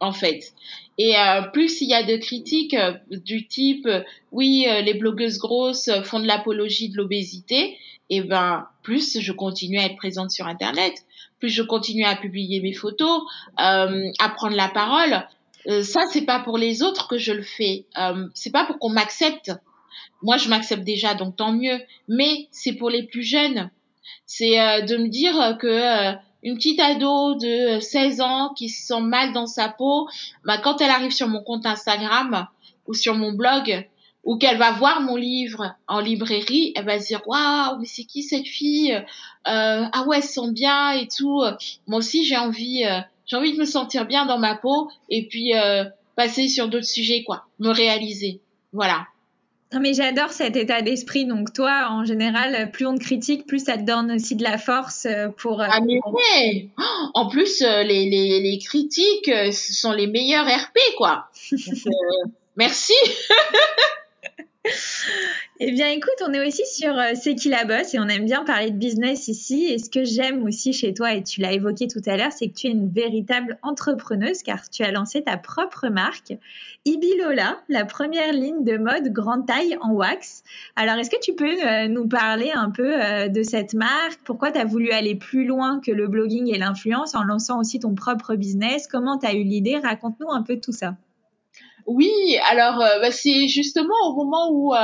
en 0.00 0.12
fait. 0.12 0.52
Et 0.98 1.16
euh, 1.16 1.42
plus 1.42 1.80
il 1.80 1.88
y 1.88 1.94
a 1.94 2.02
de 2.02 2.16
critiques 2.16 2.74
euh, 2.74 2.92
du 3.08 3.46
type 3.46 3.86
euh, 3.86 4.02
oui 4.32 4.66
les 4.84 4.94
blogueuses 4.94 5.38
grosses 5.38 5.88
font 6.02 6.18
de 6.18 6.26
l'apologie 6.26 6.90
de 6.90 6.96
l'obésité, 6.96 7.78
et 8.10 8.20
ben 8.20 8.66
plus 8.82 9.20
je 9.20 9.32
continue 9.32 9.78
à 9.78 9.84
être 9.84 9.96
présente 9.96 10.32
sur 10.32 10.46
internet, 10.46 10.92
plus 11.38 11.50
je 11.50 11.62
continue 11.62 12.04
à 12.04 12.16
publier 12.16 12.60
mes 12.60 12.72
photos, 12.72 13.22
à 13.56 14.28
prendre 14.34 14.56
la 14.56 14.68
parole. 14.68 15.24
ça 15.84 16.00
c'est 16.12 16.26
pas 16.26 16.40
pour 16.40 16.58
les 16.58 16.82
autres 16.82 17.06
que 17.06 17.18
je 17.18 17.32
le 17.32 17.42
fais, 17.42 17.84
c'est 18.34 18.52
pas 18.52 18.64
pour 18.64 18.78
qu'on 18.78 18.90
m'accepte. 18.90 19.52
Moi 20.22 20.36
je 20.36 20.48
m'accepte 20.48 20.82
déjà 20.82 21.14
donc 21.14 21.36
tant 21.36 21.52
mieux, 21.52 21.78
mais 22.08 22.48
c'est 22.50 22.72
pour 22.72 22.90
les 22.90 23.04
plus 23.04 23.22
jeunes. 23.22 23.70
C'est 24.26 24.56
de 24.82 24.96
me 24.96 25.08
dire 25.08 25.58
que 25.60 26.16
une 26.42 26.56
petite 26.56 26.80
ado 26.80 27.34
de 27.34 27.80
16 27.80 28.20
ans 28.20 28.54
qui 28.56 28.68
se 28.68 28.86
sent 28.86 29.00
mal 29.00 29.32
dans 29.32 29.46
sa 29.46 29.68
peau, 29.68 30.08
bah, 30.44 30.58
quand 30.58 30.80
elle 30.80 30.90
arrive 30.90 31.12
sur 31.12 31.28
mon 31.28 31.42
compte 31.42 31.66
Instagram 31.66 32.46
ou 32.86 32.94
sur 32.94 33.14
mon 33.14 33.32
blog, 33.32 33.86
ou 34.24 34.36
qu'elle 34.36 34.58
va 34.58 34.72
voir 34.72 35.00
mon 35.00 35.16
livre 35.16 35.74
en 35.86 36.00
librairie, 36.00 36.72
elle 36.76 36.84
va 36.84 37.00
se 37.00 37.06
dire 37.06 37.22
waouh 37.26 37.78
mais 37.78 37.86
c'est 37.86 38.04
qui 38.04 38.22
cette 38.22 38.46
fille? 38.46 38.92
Euh, 38.92 39.04
Ah 39.92 40.04
ouais 40.06 40.18
elle 40.18 40.22
se 40.22 40.34
sent 40.34 40.52
bien 40.52 40.90
et 40.90 41.08
tout. 41.08 41.42
Moi 41.86 41.98
aussi 41.98 42.24
j'ai 42.24 42.36
envie 42.36 42.84
euh, 42.84 43.00
j'ai 43.26 43.36
envie 43.36 43.52
de 43.54 43.58
me 43.58 43.64
sentir 43.64 44.06
bien 44.06 44.26
dans 44.26 44.38
ma 44.38 44.54
peau 44.54 44.90
et 45.08 45.26
puis 45.28 45.54
euh, 45.54 45.84
passer 46.16 46.48
sur 46.48 46.68
d'autres 46.68 46.86
sujets 46.86 47.24
quoi, 47.24 47.46
me 47.58 47.70
réaliser. 47.70 48.40
Voilà. 48.72 49.06
Non, 49.72 49.80
mais 49.80 49.92
j'adore 49.92 50.30
cet 50.30 50.56
état 50.56 50.80
d'esprit. 50.80 51.26
Donc, 51.26 51.52
toi, 51.52 51.88
en 51.90 52.04
général, 52.04 52.70
plus 52.70 52.86
on 52.86 52.94
te 52.94 53.00
critique, 53.00 53.46
plus 53.46 53.64
ça 53.64 53.76
te 53.76 53.82
donne 53.82 54.10
aussi 54.12 54.34
de 54.34 54.42
la 54.42 54.56
force 54.56 55.04
euh, 55.04 55.28
pour. 55.28 55.60
Euh, 55.60 55.66
ah, 55.70 55.80
mais 55.80 56.00
ouais. 56.06 56.68
En 57.12 57.28
plus, 57.28 57.60
euh, 57.60 57.82
les, 57.82 58.08
les, 58.08 58.40
les 58.40 58.58
critiques, 58.58 59.26
ce 59.26 59.72
sont 59.74 59.92
les 59.92 60.06
meilleurs 60.06 60.46
RP, 60.46 60.78
quoi. 60.96 61.28
merci. 62.56 62.94
Eh 65.60 65.72
bien, 65.72 65.88
écoute, 65.88 66.22
on 66.24 66.32
est 66.32 66.46
aussi 66.46 66.64
sur 66.66 66.96
euh, 66.96 67.14
C'est 67.20 67.34
qui 67.34 67.48
la 67.48 67.64
bosse 67.64 67.92
et 67.92 67.98
on 67.98 68.06
aime 68.06 68.24
bien 68.24 68.44
parler 68.44 68.70
de 68.70 68.76
business 68.76 69.26
ici. 69.26 69.66
Et 69.66 69.78
ce 69.78 69.90
que 69.90 70.04
j'aime 70.04 70.44
aussi 70.44 70.72
chez 70.72 70.94
toi, 70.94 71.14
et 71.14 71.24
tu 71.24 71.40
l'as 71.40 71.52
évoqué 71.52 71.88
tout 71.88 72.02
à 72.06 72.16
l'heure, 72.16 72.30
c'est 72.30 72.46
que 72.46 72.54
tu 72.54 72.68
es 72.68 72.70
une 72.70 72.88
véritable 72.88 73.58
entrepreneuse 73.62 74.44
car 74.44 74.70
tu 74.70 74.84
as 74.84 74.92
lancé 74.92 75.24
ta 75.24 75.36
propre 75.36 75.88
marque, 75.88 76.32
Ibilola, 76.84 77.58
la 77.68 77.84
première 77.84 78.32
ligne 78.32 78.62
de 78.62 78.78
mode 78.78 79.12
grande 79.12 79.48
taille 79.48 79.76
en 79.80 79.90
wax. 79.90 80.44
Alors, 80.76 80.94
est-ce 80.94 81.10
que 81.10 81.20
tu 81.20 81.34
peux 81.34 81.66
euh, 81.66 81.88
nous 81.88 82.06
parler 82.06 82.52
un 82.54 82.70
peu 82.70 82.94
euh, 82.94 83.26
de 83.26 83.42
cette 83.42 83.74
marque? 83.74 84.20
Pourquoi 84.24 84.52
tu 84.52 84.60
as 84.60 84.64
voulu 84.64 84.92
aller 84.92 85.16
plus 85.16 85.44
loin 85.44 85.80
que 85.80 85.90
le 85.90 86.06
blogging 86.06 86.54
et 86.54 86.58
l'influence 86.58 87.16
en 87.16 87.24
lançant 87.24 87.58
aussi 87.58 87.80
ton 87.80 87.96
propre 87.96 88.36
business? 88.36 88.86
Comment 88.86 89.18
tu 89.18 89.26
as 89.26 89.34
eu 89.34 89.42
l'idée? 89.42 89.76
Raconte-nous 89.76 90.30
un 90.30 90.42
peu 90.42 90.60
tout 90.60 90.72
ça. 90.72 90.94
Oui, 91.88 92.10
alors 92.50 92.78
bah, 92.78 93.10
c'est 93.10 93.48
justement 93.48 93.94
au 94.08 94.14
moment 94.14 94.50
où 94.50 94.74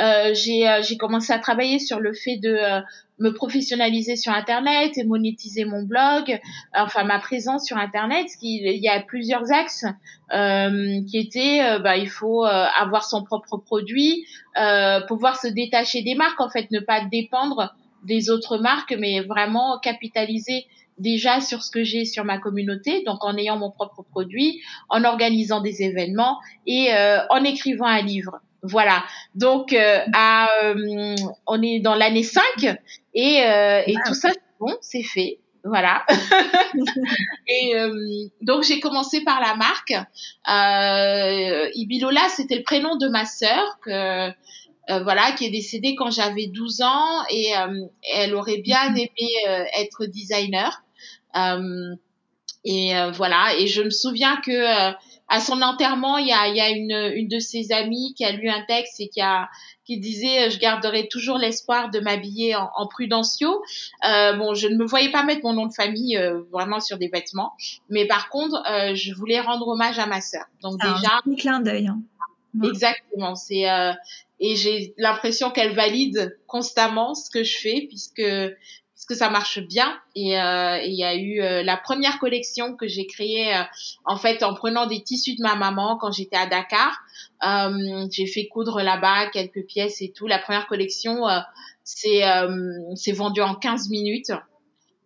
euh, 0.00 0.32
j'ai 0.34 0.68
euh, 0.68 0.80
j'ai 0.82 0.96
commencé 0.96 1.32
à 1.32 1.38
travailler 1.38 1.78
sur 1.78 1.98
le 1.98 2.12
fait 2.12 2.36
de 2.36 2.50
euh, 2.50 2.80
me 3.18 3.30
professionnaliser 3.30 4.14
sur 4.14 4.32
Internet 4.32 4.96
et 4.96 5.04
monétiser 5.04 5.64
mon 5.64 5.82
blog, 5.82 6.38
enfin 6.72 7.02
ma 7.02 7.18
présence 7.18 7.66
sur 7.66 7.76
Internet. 7.76 8.26
Il 8.42 8.80
y 8.80 8.88
a 8.88 9.00
plusieurs 9.00 9.50
axes 9.50 9.86
euh, 10.32 11.00
qui 11.04 11.18
étaient, 11.18 11.80
bah, 11.80 11.96
il 11.96 12.08
faut 12.08 12.44
avoir 12.44 13.02
son 13.04 13.24
propre 13.24 13.56
produit, 13.56 14.24
euh, 14.56 15.00
pouvoir 15.08 15.34
se 15.40 15.48
détacher 15.48 16.02
des 16.02 16.14
marques, 16.14 16.40
en 16.40 16.48
fait, 16.48 16.70
ne 16.70 16.78
pas 16.78 17.04
dépendre 17.06 17.74
des 18.04 18.30
autres 18.30 18.58
marques, 18.58 18.94
mais 18.96 19.22
vraiment 19.22 19.80
capitaliser 19.80 20.66
déjà 20.98 21.40
sur 21.40 21.62
ce 21.62 21.70
que 21.70 21.84
j'ai 21.84 22.04
sur 22.04 22.24
ma 22.24 22.38
communauté, 22.38 23.02
donc 23.04 23.24
en 23.24 23.36
ayant 23.36 23.56
mon 23.56 23.70
propre 23.70 24.02
produit, 24.02 24.60
en 24.88 25.04
organisant 25.04 25.60
des 25.60 25.82
événements 25.82 26.38
et 26.66 26.94
euh, 26.94 27.18
en 27.30 27.44
écrivant 27.44 27.86
un 27.86 28.02
livre. 28.02 28.40
Voilà. 28.62 29.04
Donc, 29.34 29.72
euh, 29.72 30.00
à, 30.12 30.48
euh, 30.64 31.14
on 31.46 31.62
est 31.62 31.80
dans 31.80 31.94
l'année 31.94 32.22
5 32.22 32.42
et, 33.14 33.42
euh, 33.44 33.82
et 33.86 33.94
tout 34.06 34.14
ça, 34.14 34.30
bon, 34.58 34.76
c'est 34.80 35.02
fait. 35.02 35.38
Voilà. 35.64 36.06
et 37.48 37.74
donc 38.40 38.62
j'ai 38.62 38.80
commencé 38.80 39.22
par 39.22 39.40
la 39.40 39.54
marque. 39.56 39.92
Euh, 40.48 41.68
Ibilola, 41.74 42.22
c'était 42.30 42.56
le 42.56 42.62
prénom 42.62 42.96
de 42.96 43.08
ma 43.08 43.26
sœur 43.26 43.78
que 43.82 44.30
voilà 45.02 45.32
qui 45.32 45.44
est 45.44 45.50
décédée 45.50 45.94
quand 45.94 46.10
j'avais 46.10 46.46
12 46.46 46.80
ans 46.80 47.22
et 47.30 47.52
elle 48.14 48.34
aurait 48.34 48.58
bien 48.58 48.94
aimé 48.94 49.10
être 49.74 50.06
designer. 50.06 50.84
Et 51.34 52.92
voilà. 53.12 53.54
Et 53.58 53.66
je 53.66 53.82
me 53.82 53.90
souviens 53.90 54.36
que 54.44 54.94
à 55.28 55.40
son 55.40 55.60
enterrement, 55.60 56.16
il 56.16 56.26
y 56.26 56.32
a, 56.32 56.48
il 56.48 56.56
y 56.56 56.60
a 56.60 56.70
une, 56.70 57.12
une 57.14 57.28
de 57.28 57.38
ses 57.38 57.70
amies 57.70 58.14
qui 58.16 58.24
a 58.24 58.32
lu 58.32 58.48
un 58.48 58.62
texte 58.62 58.98
et 59.00 59.08
qui 59.08 59.20
a 59.20 59.48
qui 59.84 59.98
disait 59.98 60.46
euh, 60.46 60.50
je 60.50 60.58
garderai 60.58 61.08
toujours 61.08 61.38
l'espoir 61.38 61.90
de 61.90 62.00
m'habiller 62.00 62.54
en, 62.54 62.68
en 62.76 62.86
prudencio. 62.86 63.62
Euh, 64.06 64.34
bon, 64.34 64.54
je 64.54 64.68
ne 64.68 64.76
me 64.76 64.86
voyais 64.86 65.10
pas 65.10 65.24
mettre 65.24 65.42
mon 65.44 65.54
nom 65.54 65.66
de 65.66 65.72
famille 65.72 66.16
euh, 66.16 66.42
vraiment 66.52 66.80
sur 66.80 66.98
des 66.98 67.08
vêtements, 67.08 67.52
mais 67.88 68.06
par 68.06 68.28
contre, 68.28 68.62
euh, 68.70 68.94
je 68.94 69.14
voulais 69.14 69.40
rendre 69.40 69.66
hommage 69.68 69.98
à 69.98 70.06
ma 70.06 70.20
sœur. 70.20 70.44
Donc 70.62 70.80
déjà, 70.80 71.20
un 71.26 71.34
clin 71.34 71.60
d'œil. 71.60 71.88
Hein. 71.88 72.00
Exactement. 72.64 73.34
C'est 73.34 73.70
euh, 73.70 73.92
et 74.40 74.56
j'ai 74.56 74.94
l'impression 74.98 75.50
qu'elle 75.50 75.74
valide 75.74 76.38
constamment 76.46 77.14
ce 77.14 77.30
que 77.30 77.42
je 77.42 77.56
fais 77.58 77.86
puisque 77.88 78.22
que 79.08 79.14
ça 79.14 79.30
marche 79.30 79.60
bien. 79.60 79.98
Et 80.14 80.38
euh, 80.38 80.78
il 80.84 80.94
y 80.94 81.04
a 81.04 81.14
eu 81.16 81.40
euh, 81.40 81.62
la 81.62 81.76
première 81.76 82.18
collection 82.18 82.76
que 82.76 82.86
j'ai 82.86 83.06
créée 83.06 83.56
euh, 83.56 83.62
en 84.04 84.16
fait 84.16 84.42
en 84.42 84.54
prenant 84.54 84.86
des 84.86 85.02
tissus 85.02 85.34
de 85.34 85.42
ma 85.42 85.54
maman 85.54 85.96
quand 85.96 86.12
j'étais 86.12 86.36
à 86.36 86.46
Dakar. 86.46 86.92
j'ai 88.10 88.26
fait 88.26 88.46
coudre 88.46 88.82
là-bas 88.82 89.30
quelques 89.30 89.64
pièces 89.66 90.02
et 90.02 90.12
tout. 90.12 90.26
La 90.26 90.38
première 90.38 90.66
collection, 90.66 91.22
c'est 91.84 92.22
c'est 92.94 93.12
vendu 93.12 93.40
en 93.40 93.54
15 93.54 93.88
minutes. 93.88 94.32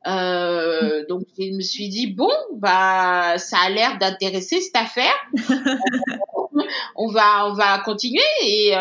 Euh, 0.05 1.07
donc 1.09 1.23
je 1.39 1.55
me 1.55 1.61
suis 1.61 1.89
dit 1.89 2.09
bon 2.09 2.33
bah 2.57 3.39
ça 3.39 3.59
a 3.65 3.71
l'air 3.71 3.99
d'intéresser 3.99 4.61
cette 4.61 4.75
affaire 4.75 5.15
on 6.97 7.07
va 7.07 7.47
on 7.47 7.53
va 7.53 7.79
continuer 7.85 8.21
et 8.43 8.75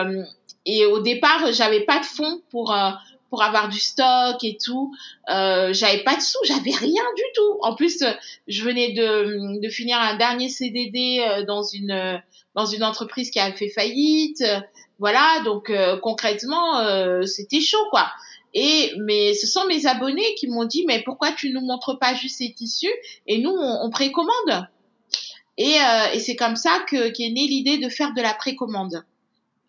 et 0.65 0.87
au 0.87 0.99
départ 0.99 1.51
j'avais 1.51 1.81
pas 1.81 1.99
de 1.99 2.05
fonds 2.05 2.41
pour 2.49 2.75
pour 3.31 3.41
avoir 3.41 3.69
du 3.69 3.79
stock 3.79 4.43
et 4.43 4.57
tout. 4.63 4.93
Euh, 5.29 5.73
j'avais 5.73 6.03
pas 6.03 6.15
de 6.17 6.21
sous, 6.21 6.37
j'avais 6.43 6.71
rien 6.71 7.03
du 7.15 7.23
tout. 7.33 7.57
En 7.61 7.73
plus, 7.73 8.03
je 8.47 8.63
venais 8.63 8.91
de, 8.91 9.59
de 9.59 9.69
finir 9.69 9.97
un 9.97 10.17
dernier 10.17 10.49
CDD 10.49 11.25
euh, 11.25 11.43
dans 11.45 11.63
une 11.63 12.21
dans 12.53 12.65
une 12.65 12.83
entreprise 12.83 13.31
qui 13.31 13.39
a 13.39 13.51
fait 13.53 13.69
faillite. 13.69 14.43
Voilà, 14.99 15.41
donc 15.45 15.69
euh, 15.69 15.97
concrètement, 15.97 16.79
euh, 16.79 17.23
c'était 17.23 17.61
chaud 17.61 17.87
quoi. 17.89 18.11
Et 18.53 18.91
mais 18.99 19.33
ce 19.33 19.47
sont 19.47 19.65
mes 19.65 19.87
abonnés 19.87 20.35
qui 20.35 20.47
m'ont 20.47 20.65
dit 20.65 20.83
mais 20.85 21.01
pourquoi 21.01 21.31
tu 21.31 21.51
nous 21.51 21.61
montres 21.61 21.97
pas 21.97 22.13
juste 22.13 22.39
ces 22.39 22.53
tissus 22.53 22.93
et 23.25 23.37
nous 23.37 23.51
on, 23.51 23.85
on 23.85 23.89
précommande. 23.89 24.67
Et, 25.57 25.77
et 26.13 26.19
c'est 26.19 26.35
comme 26.35 26.55
ça 26.55 26.83
que 26.89 27.09
qu'est 27.09 27.29
née 27.29 27.45
l'idée 27.47 27.77
de 27.77 27.87
faire 27.87 28.13
de 28.13 28.21
la 28.21 28.33
précommande 28.33 29.03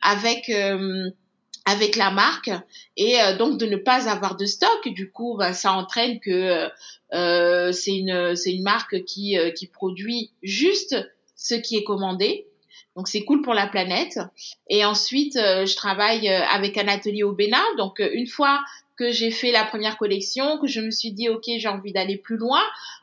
avec 0.00 0.50
avec 1.64 1.96
la 1.96 2.10
marque 2.10 2.50
et 2.96 3.20
euh, 3.20 3.36
donc 3.36 3.58
de 3.58 3.66
ne 3.66 3.76
pas 3.76 4.08
avoir 4.08 4.36
de 4.36 4.46
stock. 4.46 4.88
Du 4.88 5.10
coup 5.10 5.36
bah, 5.38 5.52
ça 5.52 5.72
entraîne 5.72 6.20
que 6.20 6.68
euh, 7.12 7.72
c'est 7.72 7.94
une 7.96 8.34
c'est 8.36 8.52
une 8.52 8.62
marque 8.62 9.04
qui 9.04 9.38
euh, 9.38 9.50
qui 9.50 9.66
produit 9.66 10.30
juste 10.42 10.96
ce 11.36 11.54
qui 11.54 11.76
est 11.76 11.84
commandé. 11.84 12.46
Donc 12.96 13.08
c'est 13.08 13.24
cool 13.24 13.42
pour 13.42 13.54
la 13.54 13.66
planète. 13.66 14.18
Et 14.68 14.84
ensuite 14.84 15.36
euh, 15.36 15.66
je 15.66 15.76
travaille 15.76 16.28
avec 16.28 16.78
un 16.78 16.88
atelier 16.88 17.22
au 17.22 17.32
Bénin. 17.32 17.62
Donc 17.78 18.00
une 18.00 18.26
fois 18.26 18.60
que 18.96 19.10
j'ai 19.10 19.30
fait 19.30 19.52
la 19.52 19.64
première 19.64 19.96
collection 19.96 20.58
que 20.58 20.66
je 20.66 20.80
me 20.80 20.90
suis 20.90 21.12
dit 21.12 21.28
ok 21.28 21.44
j'ai 21.58 21.68
envie 21.68 21.92
d'aller 21.92 22.16
plus 22.16 22.36
loin 22.36 22.60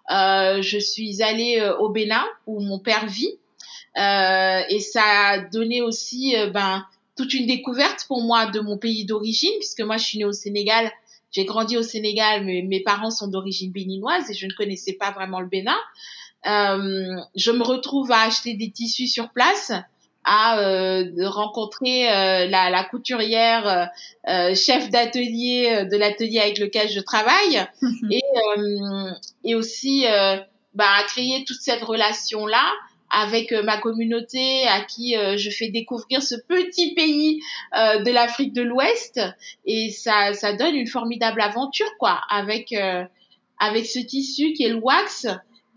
je 0.09 0.77
suis 0.79 1.21
allée 1.21 1.61
au 1.79 1.89
Bénin 1.89 2.25
où 2.45 2.59
mon 2.59 2.79
père 2.79 3.05
vit. 3.05 3.37
Et 3.95 4.79
ça 4.79 5.03
a 5.03 5.37
donné 5.39 5.81
aussi 5.81 6.35
ben 6.53 6.85
toute 7.19 7.33
une 7.33 7.47
découverte 7.47 8.05
pour 8.07 8.23
moi 8.23 8.45
de 8.45 8.61
mon 8.61 8.77
pays 8.77 9.03
d'origine, 9.03 9.51
puisque 9.59 9.81
moi 9.81 9.97
je 9.97 10.05
suis 10.05 10.19
née 10.19 10.23
au 10.23 10.31
Sénégal. 10.31 10.89
J'ai 11.31 11.43
grandi 11.43 11.75
au 11.75 11.83
Sénégal, 11.83 12.45
mais 12.45 12.61
mes 12.61 12.79
parents 12.79 13.11
sont 13.11 13.27
d'origine 13.27 13.73
béninoise 13.73 14.31
et 14.31 14.33
je 14.33 14.45
ne 14.45 14.53
connaissais 14.53 14.93
pas 14.93 15.11
vraiment 15.11 15.41
le 15.41 15.47
Bénin. 15.47 15.77
Euh, 16.47 17.17
je 17.35 17.51
me 17.51 17.61
retrouve 17.61 18.09
à 18.13 18.21
acheter 18.21 18.53
des 18.53 18.71
tissus 18.71 19.07
sur 19.07 19.31
place, 19.31 19.73
à 20.23 20.59
euh, 20.61 21.11
rencontrer 21.25 22.09
euh, 22.09 22.47
la, 22.47 22.69
la, 22.69 22.85
couturière 22.85 23.67
euh, 23.67 23.85
euh, 24.29 24.55
chef 24.55 24.89
d'atelier 24.89 25.85
de 25.91 25.97
l'atelier 25.97 26.39
avec 26.39 26.57
lequel 26.57 26.87
je 26.89 27.01
travaille. 27.01 27.67
Et, 28.11 28.21
et 29.43 29.55
aussi 29.55 30.05
bah, 30.73 30.85
à 30.99 31.03
créer 31.03 31.43
toute 31.45 31.59
cette 31.59 31.83
relation 31.83 32.45
là 32.45 32.65
avec 33.09 33.51
ma 33.51 33.77
communauté 33.77 34.67
à 34.67 34.81
qui 34.81 35.15
je 35.15 35.49
fais 35.49 35.69
découvrir 35.69 36.21
ce 36.21 36.35
petit 36.47 36.93
pays 36.93 37.41
de 37.73 38.11
l'Afrique 38.11 38.53
de 38.53 38.61
l'Ouest 38.61 39.19
et 39.65 39.89
ça 39.89 40.33
ça 40.33 40.53
donne 40.53 40.75
une 40.75 40.87
formidable 40.87 41.41
aventure 41.41 41.89
quoi 41.97 42.21
avec 42.29 42.73
avec 43.59 43.85
ce 43.85 43.99
tissu 43.99 44.53
qui 44.53 44.63
est 44.63 44.69
le 44.69 44.75
wax 44.75 45.27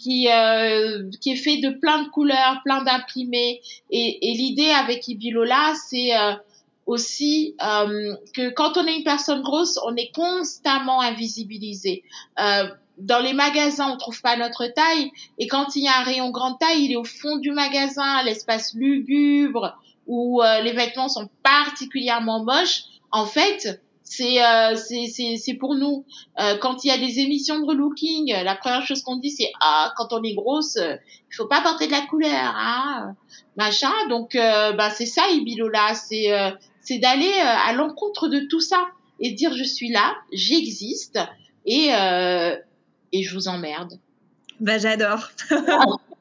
qui, 0.02 0.28
euh, 0.28 1.08
qui 1.20 1.32
est 1.32 1.36
fait 1.36 1.58
de 1.58 1.70
plein 1.70 2.02
de 2.02 2.08
couleurs, 2.08 2.60
plein 2.64 2.82
d'imprimés. 2.82 3.60
Et, 3.90 4.30
et 4.30 4.34
l'idée 4.34 4.70
avec 4.70 5.06
Ibilola, 5.06 5.74
c'est 5.88 6.16
euh, 6.16 6.32
aussi 6.86 7.54
euh, 7.64 8.14
que 8.34 8.50
quand 8.50 8.76
on 8.76 8.86
est 8.86 8.96
une 8.96 9.04
personne 9.04 9.42
grosse, 9.42 9.78
on 9.86 9.94
est 9.94 10.10
constamment 10.12 11.00
invisibilisé. 11.00 12.02
Euh, 12.98 13.02
dans 13.02 13.20
les 13.20 13.32
magasins, 13.32 13.90
on 13.92 13.96
trouve 13.96 14.20
pas 14.22 14.36
notre 14.36 14.66
taille, 14.66 15.10
et 15.38 15.46
quand 15.46 15.76
il 15.76 15.84
y 15.84 15.88
a 15.88 15.98
un 15.98 16.02
rayon 16.02 16.30
grande 16.30 16.58
taille, 16.58 16.84
il 16.84 16.92
est 16.92 16.96
au 16.96 17.04
fond 17.04 17.36
du 17.36 17.52
magasin, 17.52 18.22
l'espace 18.24 18.74
lugubre, 18.74 19.78
où 20.06 20.42
euh, 20.42 20.60
les 20.60 20.72
vêtements 20.72 21.08
sont 21.08 21.28
particulièrement 21.42 22.44
moches. 22.44 22.84
En 23.10 23.26
fait, 23.26 23.80
c'est 24.04 24.44
euh, 24.44 24.74
c'est 24.76 25.54
pour 25.54 25.74
nous. 25.74 26.04
Euh, 26.38 26.56
quand 26.58 26.84
il 26.84 26.88
y 26.88 26.90
a 26.90 26.98
des 26.98 27.20
émissions 27.20 27.60
de 27.60 27.66
relooking, 27.66 28.32
la 28.44 28.54
première 28.56 28.86
chose 28.86 29.02
qu'on 29.02 29.16
dit 29.16 29.30
c'est 29.30 29.52
ah 29.60 29.92
quand 29.96 30.12
on 30.12 30.22
est 30.22 30.34
grosse, 30.34 30.76
il 30.76 31.34
faut 31.34 31.46
pas 31.46 31.62
porter 31.62 31.86
de 31.86 31.92
la 31.92 32.02
couleur, 32.02 32.30
hein, 32.30 33.14
machin. 33.56 33.92
Donc 34.08 34.34
euh, 34.34 34.72
bah 34.72 34.90
c'est 34.90 35.06
ça 35.06 35.22
Ibilola, 35.30 35.94
c'est 35.94 36.32
euh, 36.32 36.50
c'est 36.80 36.98
d'aller 36.98 37.32
euh, 37.32 37.68
à 37.68 37.72
l'encontre 37.72 38.28
de 38.28 38.40
tout 38.40 38.60
ça 38.60 38.86
et 39.20 39.30
dire 39.30 39.54
je 39.56 39.64
suis 39.64 39.90
là, 39.90 40.14
j'existe 40.32 41.18
et 41.64 41.90
et 43.12 43.22
je 43.22 43.34
vous 43.34 43.48
emmerde. 43.48 43.98
Bah 44.60 44.78
j'adore. 44.78 45.30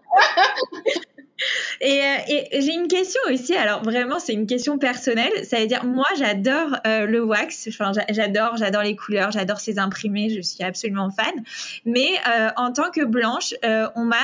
Et, 1.80 2.00
euh, 2.00 2.18
et 2.28 2.62
j'ai 2.62 2.74
une 2.74 2.88
question 2.88 3.20
aussi. 3.32 3.56
Alors 3.56 3.84
vraiment, 3.84 4.20
c'est 4.20 4.34
une 4.34 4.46
question 4.46 4.78
personnelle. 4.78 5.32
Ça 5.44 5.60
veut 5.60 5.66
dire, 5.66 5.84
moi, 5.84 6.06
j'adore 6.18 6.78
euh, 6.86 7.06
le 7.06 7.24
wax. 7.24 7.68
Enfin, 7.70 7.92
j'adore, 8.10 8.58
j'adore 8.58 8.84
les 8.84 8.96
couleurs, 8.96 9.32
j'adore 9.32 9.60
ces 9.60 9.80
imprimés. 9.80 10.30
Je 10.30 10.42
suis 10.42 10.64
absolument 10.64 11.10
fan. 11.10 11.44
Mais 11.86 12.10
euh, 12.28 12.50
en 12.58 12.72
tant 12.72 12.92
que 12.92 13.04
blanche, 13.04 13.54
euh, 13.66 13.88
on 13.96 14.06
m'a 14.06 14.18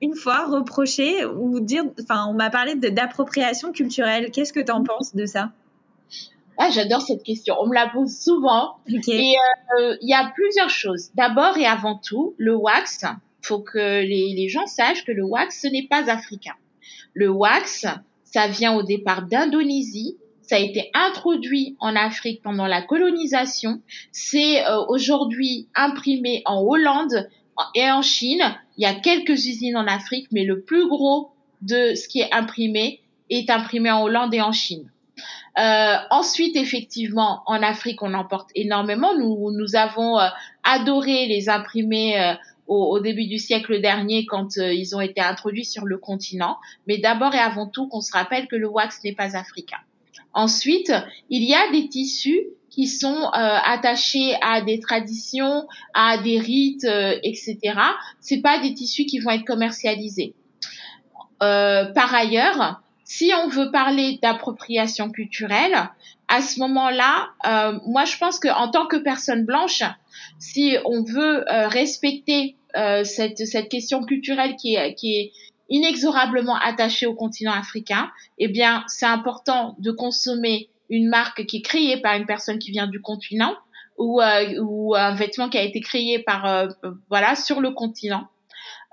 une 0.00 0.14
fois 0.14 0.46
reproché 0.46 1.24
ou 1.24 1.60
dire, 1.60 1.84
enfin, 2.00 2.26
on 2.28 2.34
m'a 2.34 2.50
parlé 2.50 2.76
d'appropriation 2.76 3.72
culturelle. 3.72 4.30
Qu'est-ce 4.30 4.52
que 4.52 4.60
tu 4.60 4.70
en 4.70 4.84
penses 4.84 5.14
de 5.14 5.26
ça? 5.26 5.50
Ah, 6.58 6.70
j'adore 6.70 7.02
cette 7.02 7.22
question. 7.22 7.56
On 7.60 7.66
me 7.66 7.74
la 7.74 7.88
pose 7.88 8.16
souvent. 8.16 8.76
Okay. 8.88 9.12
Et 9.12 9.34
il 10.00 10.08
y 10.08 10.14
a 10.14 10.30
plusieurs 10.34 10.70
choses. 10.70 11.10
D'abord 11.14 11.56
et 11.56 11.66
avant 11.66 11.96
tout, 11.96 12.34
le 12.38 12.54
wax. 12.54 13.04
Faut 13.42 13.60
que 13.60 14.02
les, 14.02 14.34
les 14.34 14.48
gens 14.48 14.66
sachent 14.66 15.04
que 15.04 15.12
le 15.12 15.24
wax, 15.24 15.62
ce 15.62 15.66
n'est 15.66 15.86
pas 15.88 16.08
africain. 16.10 16.54
Le 17.14 17.28
wax, 17.28 17.86
ça 18.24 18.48
vient 18.48 18.74
au 18.74 18.82
départ 18.82 19.22
d'Indonésie. 19.22 20.16
Ça 20.42 20.56
a 20.56 20.58
été 20.58 20.90
introduit 20.94 21.76
en 21.80 21.96
Afrique 21.96 22.42
pendant 22.42 22.66
la 22.66 22.82
colonisation. 22.82 23.80
C'est 24.10 24.64
euh, 24.66 24.84
aujourd'hui 24.88 25.68
imprimé 25.74 26.42
en 26.46 26.60
Hollande 26.60 27.28
et 27.74 27.90
en 27.90 28.02
Chine. 28.02 28.42
Il 28.76 28.82
y 28.82 28.86
a 28.86 28.94
quelques 28.94 29.46
usines 29.46 29.76
en 29.76 29.86
Afrique, 29.86 30.28
mais 30.30 30.44
le 30.44 30.60
plus 30.60 30.88
gros 30.88 31.30
de 31.62 31.94
ce 31.94 32.08
qui 32.08 32.20
est 32.20 32.32
imprimé 32.32 33.00
est 33.30 33.50
imprimé 33.50 33.90
en 33.90 34.02
Hollande 34.02 34.34
et 34.34 34.40
en 34.40 34.52
Chine. 34.52 34.91
Euh, 35.58 35.96
ensuite, 36.10 36.56
effectivement, 36.56 37.42
en 37.46 37.62
Afrique, 37.62 38.02
on 38.02 38.14
en 38.14 38.24
porte 38.24 38.50
énormément. 38.54 39.16
Nous, 39.18 39.50
nous 39.52 39.76
avons 39.76 40.18
euh, 40.18 40.28
adoré 40.64 41.26
les 41.26 41.50
imprimés 41.50 42.18
euh, 42.18 42.32
au, 42.66 42.96
au, 42.96 43.00
début 43.00 43.26
du 43.26 43.38
siècle 43.38 43.80
dernier 43.80 44.24
quand 44.24 44.56
euh, 44.56 44.72
ils 44.72 44.96
ont 44.96 45.00
été 45.00 45.20
introduits 45.20 45.66
sur 45.66 45.84
le 45.84 45.98
continent. 45.98 46.56
Mais 46.86 46.98
d'abord 46.98 47.34
et 47.34 47.38
avant 47.38 47.66
tout, 47.66 47.86
qu'on 47.88 48.00
se 48.00 48.12
rappelle 48.12 48.46
que 48.48 48.56
le 48.56 48.66
wax 48.66 49.00
n'est 49.04 49.14
pas 49.14 49.36
africain. 49.36 49.78
Ensuite, 50.32 50.92
il 51.28 51.44
y 51.44 51.54
a 51.54 51.70
des 51.70 51.88
tissus 51.88 52.44
qui 52.70 52.86
sont 52.86 53.24
euh, 53.24 53.28
attachés 53.34 54.34
à 54.40 54.62
des 54.62 54.80
traditions, 54.80 55.66
à 55.92 56.16
des 56.16 56.38
rites, 56.38 56.84
euh, 56.84 57.18
etc. 57.22 57.58
C'est 58.20 58.40
pas 58.40 58.58
des 58.58 58.72
tissus 58.72 59.04
qui 59.04 59.18
vont 59.18 59.30
être 59.30 59.44
commercialisés. 59.44 60.34
Par 61.38 62.14
ailleurs, 62.14 62.80
si 63.14 63.30
on 63.34 63.48
veut 63.48 63.70
parler 63.70 64.18
d'appropriation 64.22 65.10
culturelle, 65.10 65.90
à 66.28 66.40
ce 66.40 66.58
moment-là, 66.60 67.28
euh, 67.46 67.78
moi 67.86 68.06
je 68.06 68.16
pense 68.16 68.40
qu'en 68.40 68.70
tant 68.70 68.86
que 68.86 68.96
personne 68.96 69.44
blanche, 69.44 69.82
si 70.38 70.78
on 70.86 71.02
veut 71.02 71.44
euh, 71.52 71.68
respecter 71.68 72.56
euh, 72.74 73.04
cette, 73.04 73.46
cette 73.46 73.68
question 73.68 74.02
culturelle 74.02 74.56
qui 74.56 74.76
est, 74.76 74.94
qui 74.94 75.14
est 75.16 75.32
inexorablement 75.68 76.56
attachée 76.56 77.04
au 77.04 77.14
continent 77.14 77.52
africain, 77.52 78.10
eh 78.38 78.48
bien 78.48 78.82
c'est 78.86 79.04
important 79.04 79.76
de 79.78 79.90
consommer 79.90 80.70
une 80.88 81.10
marque 81.10 81.44
qui 81.44 81.58
est 81.58 81.62
créée 81.62 81.98
par 81.98 82.16
une 82.16 82.24
personne 82.24 82.58
qui 82.58 82.70
vient 82.70 82.86
du 82.86 83.02
continent 83.02 83.54
ou, 83.98 84.22
euh, 84.22 84.58
ou 84.62 84.94
un 84.94 85.14
vêtement 85.14 85.50
qui 85.50 85.58
a 85.58 85.62
été 85.62 85.80
créé 85.80 86.18
par 86.18 86.46
euh, 86.46 86.68
voilà 87.10 87.34
sur 87.34 87.60
le 87.60 87.72
continent. 87.72 88.28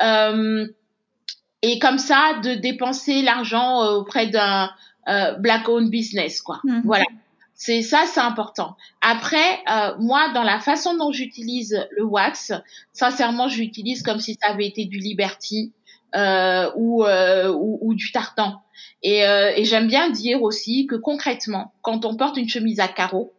Euh, 0.01 0.67
et 1.62 1.80
comme 1.80 1.97
ça 1.97 2.39
de 2.43 2.55
dépenser 2.55 3.22
l'argent 3.22 3.84
euh, 3.84 3.97
auprès 3.97 4.28
d'un 4.28 4.72
euh, 5.07 5.34
black 5.34 5.68
owned 5.68 5.89
business 5.89 6.41
quoi. 6.41 6.60
Mmh. 6.64 6.82
Voilà. 6.86 7.05
C'est 7.60 7.82
ça, 7.82 8.05
c'est 8.07 8.22
important. 8.22 8.78
Après, 9.01 9.60
euh, 9.70 9.93
moi, 9.99 10.30
dans 10.34 10.43
la 10.43 10.62
façon 10.62 10.95
dont 10.95 11.12
j'utilise 11.12 11.86
le 11.91 12.05
wax, 12.05 12.53
sincèrement, 12.93 13.49
je 13.49 13.60
l'utilise 13.60 14.01
comme 14.01 14.22
si 14.22 14.38
ça 14.41 14.51
avait 14.51 14.66
été 14.66 14.86
du 14.86 14.97
Liberty 14.97 15.74
euh, 16.16 16.72
ou, 16.78 17.03
euh, 17.03 17.51
ou, 17.51 17.78
ou, 17.82 17.95
du 17.95 18.14
tartan. 18.14 18.62
Et, 19.03 19.26
euh, 19.26 19.51
et 19.57 19.66
j'aime 19.66 19.88
bien 19.88 20.10
dire 20.10 20.41
aussi 20.41 20.88
que 20.88 20.95
concrètement, 20.95 21.74
quand 21.82 22.05
on 22.05 22.16
porte 22.16 22.38
une 22.38 22.47
chemise 22.47 22.80
à 22.80 22.88
carreaux, 22.88 23.34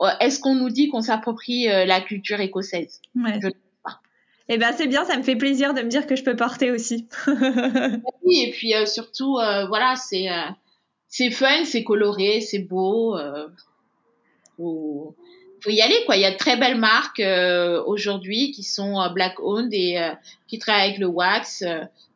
euh, 0.00 0.06
est-ce 0.20 0.38
qu'on 0.38 0.54
nous 0.54 0.70
dit 0.70 0.88
qu'on 0.88 1.02
s'approprie 1.02 1.64
la 1.66 2.00
culture 2.00 2.40
écossaise? 2.40 3.00
Ouais. 3.16 3.40
Je 3.42 3.48
eh 4.48 4.58
ben 4.58 4.72
c'est 4.76 4.86
bien, 4.86 5.04
ça 5.04 5.16
me 5.16 5.22
fait 5.22 5.36
plaisir 5.36 5.72
de 5.72 5.80
me 5.80 5.88
dire 5.88 6.06
que 6.06 6.16
je 6.16 6.22
peux 6.22 6.36
porter 6.36 6.70
aussi. 6.70 7.08
oui, 8.22 8.44
et 8.46 8.50
puis 8.50 8.74
euh, 8.74 8.84
surtout, 8.84 9.38
euh, 9.38 9.66
voilà, 9.66 9.96
c'est 9.96 10.30
euh, 10.30 10.48
c'est 11.08 11.30
fun, 11.30 11.64
c'est 11.64 11.82
coloré, 11.82 12.40
c'est 12.40 12.58
beau. 12.58 13.16
faut, 14.56 15.16
faut 15.62 15.70
y 15.70 15.80
aller 15.80 15.96
quoi. 16.04 16.16
Il 16.16 16.22
y 16.22 16.26
a 16.26 16.32
de 16.32 16.36
très 16.36 16.56
belles 16.56 16.78
marques 16.78 17.22
aujourd'hui 17.86 18.50
qui 18.50 18.64
sont 18.64 19.08
black 19.14 19.38
owned 19.40 19.72
et 19.72 19.96
qui 20.48 20.58
travaillent 20.58 20.88
avec 20.88 20.98
le 20.98 21.06
wax. 21.06 21.64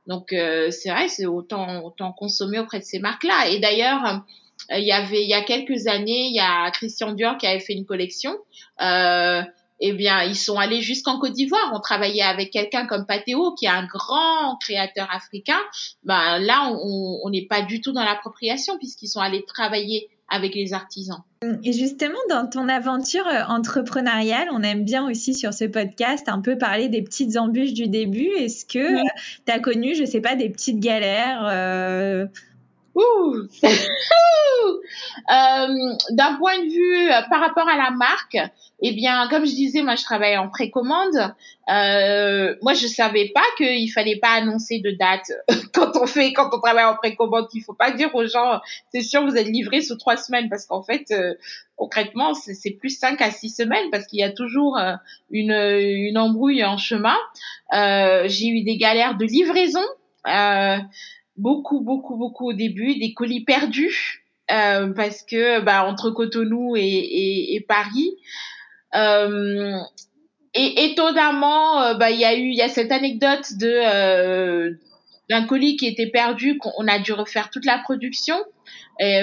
donc 0.06 0.26
c'est 0.30 0.90
vrai, 0.90 1.08
c'est 1.08 1.26
autant 1.26 1.84
autant 1.84 2.12
consommer 2.12 2.58
auprès 2.58 2.80
de 2.80 2.84
ces 2.84 2.98
marques-là. 2.98 3.48
Et 3.50 3.60
d'ailleurs, 3.60 4.24
il 4.70 4.84
y 4.84 4.92
avait 4.92 5.22
il 5.22 5.28
y 5.28 5.34
a 5.34 5.42
quelques 5.42 5.86
années, 5.86 6.26
il 6.26 6.34
y 6.34 6.40
a 6.40 6.70
Christian 6.72 7.12
Dior 7.12 7.38
qui 7.38 7.46
avait 7.46 7.60
fait 7.60 7.74
une 7.74 7.86
collection. 7.86 8.36
Euh, 8.80 9.42
eh 9.80 9.92
bien, 9.92 10.22
ils 10.22 10.36
sont 10.36 10.58
allés 10.58 10.80
jusqu'en 10.80 11.18
Côte 11.18 11.32
d'Ivoire. 11.32 11.72
On 11.74 11.80
travaillait 11.80 12.22
avec 12.22 12.50
quelqu'un 12.50 12.86
comme 12.86 13.06
Pateo, 13.06 13.54
qui 13.54 13.66
est 13.66 13.70
un 13.70 13.86
grand 13.86 14.56
créateur 14.60 15.08
africain. 15.12 15.60
Ben, 16.04 16.38
là, 16.38 16.72
on 16.72 17.30
n'est 17.30 17.46
pas 17.46 17.62
du 17.62 17.80
tout 17.80 17.92
dans 17.92 18.04
l'appropriation 18.04 18.76
puisqu'ils 18.78 19.08
sont 19.08 19.20
allés 19.20 19.44
travailler 19.44 20.08
avec 20.28 20.54
les 20.54 20.74
artisans. 20.74 21.22
Et 21.64 21.72
justement, 21.72 22.18
dans 22.28 22.48
ton 22.48 22.68
aventure 22.68 23.26
euh, 23.26 23.44
entrepreneuriale, 23.48 24.48
on 24.52 24.62
aime 24.62 24.84
bien 24.84 25.08
aussi 25.08 25.34
sur 25.34 25.54
ce 25.54 25.64
podcast 25.64 26.28
un 26.28 26.40
peu 26.40 26.58
parler 26.58 26.88
des 26.88 27.02
petites 27.02 27.36
embûches 27.36 27.72
du 27.72 27.88
début. 27.88 28.28
Est-ce 28.38 28.66
que 28.66 28.78
oui. 28.78 29.00
Euh, 29.00 29.20
tu 29.46 29.52
as 29.52 29.58
connu, 29.58 29.94
je 29.94 30.04
sais 30.04 30.20
pas, 30.20 30.36
des 30.36 30.50
petites 30.50 30.80
galères 30.80 31.46
euh... 31.50 32.26
Euh, 35.30 35.94
d'un 36.10 36.34
point 36.36 36.58
de 36.58 36.70
vue 36.70 37.10
euh, 37.10 37.20
par 37.30 37.40
rapport 37.40 37.68
à 37.68 37.76
la 37.76 37.90
marque, 37.90 38.38
eh 38.80 38.92
bien, 38.92 39.28
comme 39.28 39.44
je 39.44 39.52
disais, 39.52 39.82
moi, 39.82 39.94
je 39.94 40.04
travaille 40.04 40.36
en 40.36 40.48
précommande. 40.48 41.34
Euh, 41.70 42.54
moi, 42.62 42.72
je 42.74 42.86
savais 42.86 43.30
pas 43.34 43.44
qu'il 43.56 43.90
fallait 43.92 44.18
pas 44.18 44.30
annoncer 44.30 44.80
de 44.80 44.90
date 44.90 45.30
quand 45.74 45.96
on 45.96 46.06
fait, 46.06 46.32
quand 46.32 46.50
on 46.52 46.60
travaille 46.60 46.84
en 46.84 46.96
précommande. 46.96 47.46
Il 47.52 47.62
faut 47.62 47.74
pas 47.74 47.90
dire 47.90 48.14
aux 48.14 48.26
gens, 48.26 48.60
c'est 48.92 49.02
sûr, 49.02 49.24
vous 49.26 49.36
êtes 49.36 49.48
livré 49.48 49.82
sous 49.82 49.96
trois 49.96 50.16
semaines, 50.16 50.48
parce 50.48 50.64
qu'en 50.66 50.82
fait, 50.82 51.10
euh, 51.10 51.34
concrètement, 51.76 52.34
c'est 52.34 52.70
plus 52.70 52.98
cinq 52.98 53.20
à 53.20 53.30
six 53.30 53.50
semaines, 53.50 53.90
parce 53.90 54.06
qu'il 54.06 54.20
y 54.20 54.24
a 54.24 54.32
toujours 54.32 54.78
euh, 54.78 54.94
une, 55.30 55.52
une 55.52 56.16
embrouille 56.16 56.64
en 56.64 56.78
chemin. 56.78 57.16
Euh, 57.74 58.24
J'ai 58.26 58.48
eu 58.48 58.62
des 58.62 58.76
galères 58.76 59.16
de 59.16 59.24
livraison. 59.24 59.84
Beaucoup, 61.38 61.80
beaucoup, 61.80 62.16
beaucoup 62.16 62.50
au 62.50 62.52
début, 62.52 62.98
des 62.98 63.14
colis 63.14 63.44
perdus. 63.44 64.24
Euh, 64.50 64.92
parce 64.94 65.22
que 65.22 65.60
bah, 65.60 65.84
entre 65.84 66.10
Cotonou 66.10 66.76
et, 66.76 66.82
et, 66.82 67.54
et 67.54 67.60
Paris, 67.60 68.12
Euh, 68.94 69.76
et 70.54 70.84
étonnamment, 70.86 71.94
bah 71.98 72.10
il 72.10 72.18
y 72.18 72.24
a 72.24 72.34
eu 72.34 72.48
il 72.48 72.56
y 72.56 72.62
a 72.62 72.70
cette 72.70 72.90
anecdote 72.90 73.52
de 73.58 74.78
d'un 75.28 75.44
colis 75.44 75.76
qui 75.76 75.86
était 75.86 76.06
perdu 76.10 76.56
qu'on 76.56 76.88
a 76.88 76.98
dû 76.98 77.12
refaire 77.12 77.50
toute 77.50 77.66
la 77.66 77.76
production 77.76 78.36
et, 78.98 79.20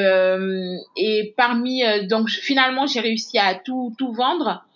et 0.97 1.33
parmi 1.35 1.81
donc 2.07 2.29
finalement 2.29 2.85
j'ai 2.85 2.99
réussi 2.99 3.39
à 3.39 3.55
tout 3.55 3.95
tout 3.97 4.13
vendre 4.13 4.67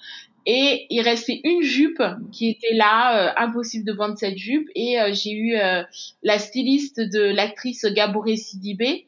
et 0.46 0.88
il 0.90 1.02
restait 1.02 1.42
une 1.44 1.62
jupe 1.62 2.02
qui 2.32 2.50
était 2.50 2.74
là, 2.74 3.28
euh, 3.28 3.34
impossible 3.38 3.86
de 3.86 3.94
vendre 3.94 4.18
cette 4.18 4.38
jupe. 4.38 4.68
Et 4.76 5.00
euh, 5.00 5.12
j'ai 5.14 5.32
eu 5.32 5.56
euh, 5.56 5.84
la 6.24 6.40
styliste 6.40 7.00
de 7.00 7.22
l'actrice 7.22 7.86
Gabouré 7.86 8.36
Sidibé, 8.36 9.06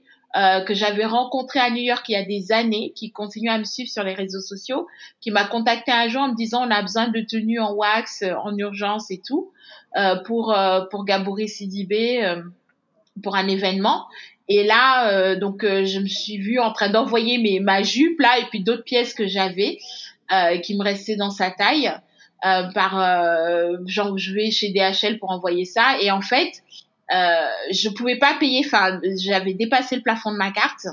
que 0.66 0.74
j'avais 0.74 1.04
rencontrée 1.04 1.60
à 1.60 1.70
New 1.70 1.84
York 1.84 2.06
il 2.08 2.14
y 2.14 2.16
a 2.16 2.24
des 2.24 2.54
années, 2.54 2.94
qui 2.96 3.12
continue 3.12 3.50
à 3.50 3.58
me 3.58 3.66
suivre 3.66 3.90
sur 3.90 4.04
les 4.04 4.14
réseaux 4.14 4.40
sociaux, 4.40 4.88
qui 5.20 5.30
m'a 5.30 5.44
contacté 5.44 5.92
un 5.92 6.08
jour 6.08 6.22
en 6.22 6.30
me 6.30 6.36
disant 6.36 6.66
on 6.66 6.72
a 6.72 6.82
besoin 6.82 7.10
de 7.10 7.20
tenues 7.20 7.60
en 7.60 7.74
wax 7.74 8.24
en 8.42 8.58
urgence 8.58 9.12
et 9.12 9.20
tout 9.20 9.52
pour 10.24 10.56
pour 10.90 11.04
Gabouré 11.04 11.48
Sidibé 11.48 12.34
pour 13.22 13.36
un 13.36 13.50
événement. 13.50 14.06
Et 14.48 14.64
là, 14.64 15.36
donc 15.36 15.64
je 15.66 16.00
me 16.00 16.08
suis 16.08 16.38
vue 16.38 16.60
en 16.60 16.72
train 16.72 16.88
d'envoyer 16.88 17.38
mes 17.38 17.60
ma 17.60 17.84
jupe 17.84 18.22
là 18.22 18.40
et 18.40 18.46
puis 18.46 18.64
d'autres 18.64 18.86
pièces 18.86 19.14
que 19.14 19.28
j'avais. 19.28 19.80
Euh, 20.34 20.58
qui 20.60 20.78
me 20.78 20.84
restait 20.84 21.18
dans 21.18 21.32
sa 21.32 21.52
taille. 21.52 21.92
Euh, 22.44 22.64
par 22.74 23.00
euh, 23.00 23.78
genre 23.86 24.18
je 24.18 24.34
vais 24.34 24.50
chez 24.50 24.70
DHL 24.70 25.20
pour 25.20 25.30
envoyer 25.30 25.66
ça. 25.66 25.98
Et 26.02 26.10
en 26.10 26.22
fait 26.22 26.64
euh, 27.14 27.48
je 27.72 27.90
pouvais 27.90 28.18
pas 28.18 28.34
payer 28.40 28.64
enfin 28.66 29.00
j'avais 29.24 29.54
dépassé 29.54 29.96
le 29.96 30.02
plafond 30.02 30.32
de 30.32 30.38
ma 30.38 30.52
carte. 30.52 30.88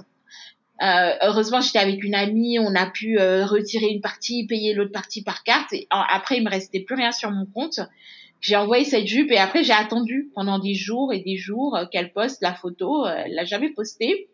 Euh, 0.83 1.13
heureusement 1.23 1.63
j'étais 1.63 1.79
avec 1.79 2.05
une 2.05 2.15
amie 2.15 2.59
on 2.59 2.75
a 2.75 2.85
pu 2.85 3.17
retirer 3.19 3.87
une 3.87 4.03
partie 4.03 4.47
payer 4.47 4.75
l'autre 4.75 4.93
partie 4.93 5.23
par 5.23 5.43
carte. 5.43 5.73
Et 5.73 5.87
après 5.91 6.37
il 6.37 6.45
me 6.45 6.51
restait 6.51 6.81
plus 6.81 6.97
rien 6.97 7.13
sur 7.13 7.31
mon 7.31 7.47
compte. 7.47 7.81
J'ai 8.43 8.55
envoyé 8.55 8.85
cette 8.85 9.07
jupe 9.07 9.33
et 9.33 9.39
après 9.39 9.65
j'ai 9.65 9.73
attendu 9.73 10.31
pendant 10.35 10.59
des 10.59 10.75
jours 10.75 11.15
et 11.15 11.21
des 11.21 11.39
jours 11.39 11.79
qu'elle 11.91 12.13
poste 12.13 12.43
la 12.43 12.53
photo. 12.53 13.07
Elle 13.07 13.35
l'a 13.35 13.47
jamais 13.47 13.71
postée. 13.71 14.29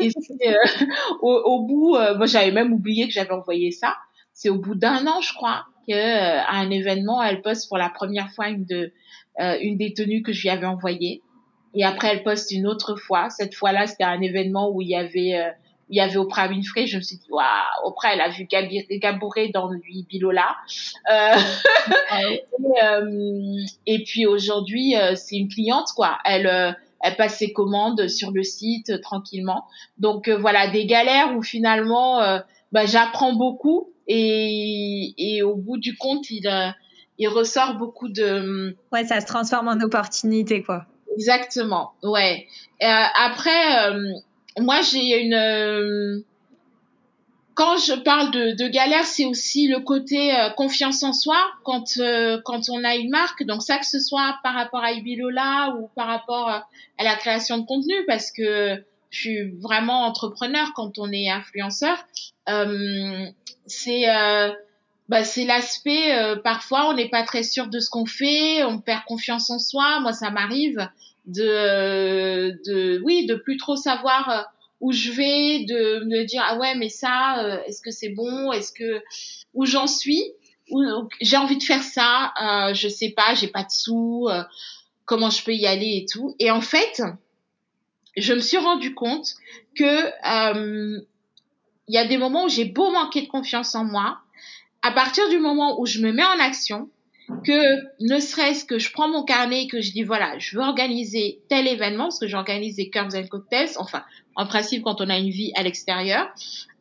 Et 0.00 0.12
au, 1.22 1.32
au, 1.32 1.66
bout 1.66 1.96
moi 2.16 2.26
j'avais 2.26 2.52
même 2.52 2.72
oublié 2.72 3.08
que 3.08 3.12
j'avais 3.12 3.32
envoyé 3.32 3.72
ça 3.72 3.96
c'est 4.32 4.48
au 4.48 4.58
bout 4.58 4.74
d'un 4.74 5.06
an, 5.06 5.20
je 5.20 5.32
crois, 5.34 5.66
que 5.88 5.92
euh, 5.92 6.40
à 6.40 6.56
un 6.56 6.70
événement, 6.70 7.22
elle 7.22 7.42
poste 7.42 7.68
pour 7.68 7.78
la 7.78 7.88
première 7.88 8.30
fois 8.30 8.48
une 8.48 8.64
de 8.64 8.92
euh, 9.40 9.56
une 9.60 9.78
des 9.78 9.94
tenues 9.94 10.22
que 10.22 10.32
je 10.32 10.42
lui 10.42 10.50
avais 10.50 10.66
envoyées. 10.66 11.22
Et 11.74 11.84
après, 11.84 12.08
elle 12.08 12.22
poste 12.22 12.50
une 12.50 12.66
autre 12.66 12.96
fois. 12.96 13.30
Cette 13.30 13.54
fois-là, 13.54 13.86
c'était 13.86 14.04
un 14.04 14.20
événement 14.20 14.70
où 14.70 14.82
il 14.82 14.88
y 14.88 14.96
avait 14.96 15.34
euh, 15.34 15.50
il 15.88 15.96
y 15.96 16.00
avait 16.00 16.16
Oprah 16.16 16.48
Winfrey. 16.48 16.86
Je 16.86 16.96
me 16.96 17.02
suis 17.02 17.16
dit, 17.16 17.26
waouh, 17.30 17.44
Oprah, 17.84 18.14
elle 18.14 18.20
a 18.20 18.28
vu 18.30 18.46
Gabouré 18.46 19.48
dans 19.48 19.70
lui 19.70 20.06
Bilola. 20.08 20.56
Euh, 21.10 21.34
et, 22.30 22.44
euh, 22.82 23.56
et, 23.86 24.02
puis 24.04 24.26
aujourd'hui, 24.26 24.94
c'est 25.16 25.36
une 25.36 25.48
cliente, 25.48 25.88
quoi. 25.94 26.18
Elle 26.24 26.76
elle 27.04 27.16
passe 27.16 27.38
ses 27.38 27.52
commandes 27.52 28.08
sur 28.08 28.30
le 28.30 28.44
site 28.44 29.00
tranquillement. 29.02 29.66
Donc 29.98 30.28
voilà, 30.28 30.68
des 30.68 30.86
galères 30.86 31.36
où 31.36 31.42
finalement, 31.42 32.20
bah, 32.70 32.86
j'apprends 32.86 33.34
beaucoup 33.34 33.91
et, 34.06 35.14
et 35.16 35.42
au 35.42 35.54
bout 35.54 35.78
du 35.78 35.96
compte, 35.96 36.30
il, 36.30 36.46
euh, 36.46 36.70
il 37.18 37.28
ressort 37.28 37.76
beaucoup 37.76 38.08
de... 38.08 38.76
Ouais, 38.92 39.04
ça 39.04 39.20
se 39.20 39.26
transforme 39.26 39.68
en 39.68 39.80
opportunité, 39.80 40.62
quoi. 40.62 40.86
Exactement, 41.16 41.92
ouais. 42.02 42.46
Euh, 42.82 42.86
après, 42.86 43.90
euh, 43.90 44.12
moi, 44.58 44.80
j'ai 44.82 45.22
une... 45.22 45.34
Euh, 45.34 46.24
quand 47.54 47.76
je 47.76 47.92
parle 47.92 48.30
de, 48.30 48.52
de 48.52 48.66
galère, 48.66 49.04
c'est 49.04 49.26
aussi 49.26 49.68
le 49.68 49.80
côté 49.80 50.32
confiance 50.56 51.02
en 51.02 51.12
soi 51.12 51.36
quand 51.64 51.84
quand 52.46 52.70
on 52.70 52.82
a 52.82 52.96
une 52.96 53.10
marque. 53.10 53.44
Donc 53.44 53.62
ça, 53.62 53.76
que 53.76 53.84
ce 53.84 54.00
soit 54.00 54.38
par 54.42 54.54
rapport 54.54 54.82
à 54.82 54.92
Ibilola 54.92 55.76
ou 55.76 55.90
par 55.94 56.06
rapport 56.06 56.48
à 56.48 56.64
la 56.98 57.14
création 57.14 57.58
de 57.58 57.66
contenu, 57.66 57.94
parce 58.06 58.32
que 58.32 58.82
je 59.10 59.18
suis 59.20 59.50
vraiment 59.60 60.06
entrepreneur 60.06 60.72
quand 60.74 60.98
on 60.98 61.12
est 61.12 61.28
influenceur. 61.28 61.98
Euh, 62.48 63.26
c'est 63.66 64.08
euh, 64.08 64.52
bah, 65.08 65.24
c'est 65.24 65.44
l'aspect 65.44 66.16
euh, 66.16 66.36
parfois 66.36 66.88
on 66.88 66.94
n'est 66.94 67.08
pas 67.08 67.22
très 67.22 67.42
sûr 67.42 67.66
de 67.66 67.80
ce 67.80 67.90
qu'on 67.90 68.06
fait, 68.06 68.64
on 68.64 68.78
perd 68.78 69.04
confiance 69.04 69.50
en 69.50 69.58
soi. 69.58 70.00
Moi, 70.00 70.12
ça 70.12 70.30
m'arrive 70.30 70.88
de 71.26 72.58
de 72.64 73.00
oui 73.04 73.26
de 73.26 73.34
plus 73.34 73.56
trop 73.56 73.76
savoir 73.76 74.30
euh, 74.30 74.42
où 74.80 74.92
je 74.92 75.12
vais, 75.12 75.64
de 75.64 76.04
me 76.04 76.24
dire 76.24 76.42
ah 76.44 76.56
ouais 76.56 76.74
mais 76.74 76.88
ça 76.88 77.44
euh, 77.44 77.62
est-ce 77.66 77.82
que 77.82 77.90
c'est 77.90 78.08
bon, 78.08 78.52
est-ce 78.52 78.72
que 78.72 79.02
où 79.54 79.66
j'en 79.66 79.86
suis, 79.86 80.22
j'ai 81.20 81.36
envie 81.36 81.58
de 81.58 81.62
faire 81.62 81.82
ça, 81.82 82.32
euh, 82.40 82.74
je 82.74 82.88
sais 82.88 83.10
pas, 83.10 83.34
j'ai 83.34 83.48
pas 83.48 83.64
de 83.64 83.70
sous, 83.70 84.28
comment 85.04 85.28
je 85.28 85.44
peux 85.44 85.52
y 85.52 85.66
aller 85.66 85.98
et 85.98 86.06
tout. 86.10 86.34
Et 86.38 86.50
en 86.50 86.62
fait, 86.62 87.02
je 88.16 88.32
me 88.32 88.40
suis 88.40 88.56
rendu 88.56 88.94
compte 88.94 89.34
que 89.76 90.10
il 91.88 91.94
y 91.94 91.98
a 91.98 92.06
des 92.06 92.16
moments 92.16 92.44
où 92.44 92.48
j'ai 92.48 92.64
beau 92.64 92.90
manquer 92.90 93.22
de 93.22 93.28
confiance 93.28 93.74
en 93.74 93.84
moi, 93.84 94.18
à 94.82 94.92
partir 94.92 95.28
du 95.28 95.38
moment 95.38 95.80
où 95.80 95.86
je 95.86 96.00
me 96.00 96.12
mets 96.12 96.24
en 96.24 96.40
action, 96.40 96.88
que 97.44 97.62
ne 98.00 98.20
serait-ce 98.20 98.64
que 98.64 98.78
je 98.78 98.92
prends 98.92 99.08
mon 99.08 99.24
carnet 99.24 99.64
et 99.64 99.68
que 99.68 99.80
je 99.80 99.92
dis 99.92 100.02
voilà, 100.02 100.38
je 100.38 100.56
veux 100.56 100.62
organiser 100.62 101.40
tel 101.48 101.66
événement, 101.66 102.04
parce 102.04 102.18
que 102.18 102.26
j'organise 102.26 102.76
des 102.76 102.90
Curves 102.90 103.14
and 103.14 103.26
Cocktails, 103.28 103.70
enfin, 103.76 104.02
en 104.34 104.46
principe 104.46 104.82
quand 104.82 105.00
on 105.00 105.08
a 105.08 105.18
une 105.18 105.30
vie 105.30 105.52
à 105.54 105.62
l'extérieur, 105.62 106.28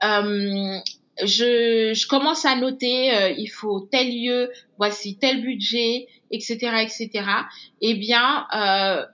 euh, 0.03 0.77
je, 1.23 2.07
commence 2.07 2.45
à 2.45 2.55
noter, 2.55 3.13
euh, 3.15 3.29
il 3.37 3.47
faut 3.47 3.81
tel 3.91 4.09
lieu, 4.09 4.51
voici 4.77 5.17
tel 5.17 5.41
budget, 5.41 6.07
etc., 6.31 6.57
etc. 6.81 7.09
Eh 7.81 7.93
bien, 7.95 8.47
euh, 8.55 9.05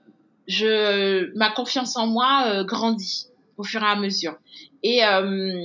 ma 1.34 1.50
confiance 1.50 1.96
en 1.96 2.06
moi 2.06 2.64
grandit 2.64 3.26
au 3.58 3.64
fur 3.64 3.82
et 3.82 3.86
à 3.86 3.96
mesure. 3.96 4.36
Et, 4.82 5.04
euh, 5.04 5.64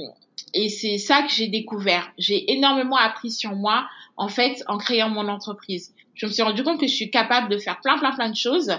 et 0.54 0.70
c'est 0.70 0.98
ça 0.98 1.24
que 1.24 1.32
j'ai 1.32 1.48
découvert. 1.48 2.12
J'ai 2.18 2.52
énormément 2.52 2.98
appris 2.98 3.32
sur 3.32 3.56
moi, 3.56 3.88
en 4.18 4.28
fait, 4.28 4.64
en 4.68 4.78
créant 4.78 5.10
mon 5.10 5.28
entreprise. 5.28 5.94
Je 6.16 6.26
me 6.26 6.32
suis 6.32 6.44
rendu 6.44 6.64
compte 6.64 6.80
que 6.80 6.88
je 6.88 6.94
suis 6.94 7.10
capable 7.10 7.50
de 7.50 7.58
faire 7.58 7.80
plein, 7.82 7.98
plein, 7.98 8.12
plein 8.12 8.30
de 8.30 8.36
choses. 8.36 8.72